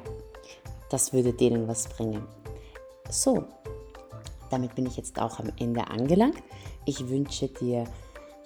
das 0.89 1.11
würde 1.11 1.33
denen 1.33 1.67
was 1.67 1.87
bringen. 1.87 2.23
So, 3.09 3.43
damit 4.49 4.75
bin 4.75 4.85
ich 4.85 4.97
jetzt 4.97 5.19
auch 5.19 5.39
am 5.39 5.51
Ende 5.59 5.87
angelangt. 5.87 6.41
Ich 6.85 7.09
wünsche 7.09 7.47
dir 7.47 7.83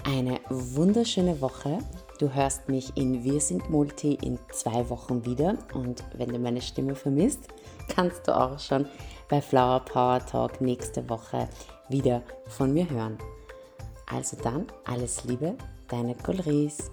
eine 0.04 0.40
wunderschöne 0.50 1.40
Woche. 1.40 1.80
Du 2.20 2.34
hörst 2.34 2.70
mich 2.70 2.96
in 2.96 3.24
Wir 3.24 3.40
sind 3.40 3.70
Multi 3.70 4.18
in 4.22 4.40
zwei 4.52 4.90
Wochen 4.90 5.26
wieder 5.26 5.58
und 5.74 6.04
wenn 6.16 6.30
du 6.30 6.40
meine 6.40 6.62
Stimme 6.62 6.96
vermisst, 6.96 7.48
kannst 7.90 8.28
du 8.28 8.36
auch 8.36 8.60
schon 8.60 8.88
bei 9.30 9.42
Flower 9.42 9.80
Power 9.82 10.26
Talk 10.26 10.62
nächste 10.62 11.08
Woche 11.10 11.48
wieder 11.90 12.22
von 12.48 12.74
mir 12.74 12.90
hören. 12.90 13.18
Also 14.06 14.38
dann, 14.42 14.68
alles 14.86 15.24
Liebe, 15.24 15.56
deine 15.88 16.16
Colries. 16.16 16.92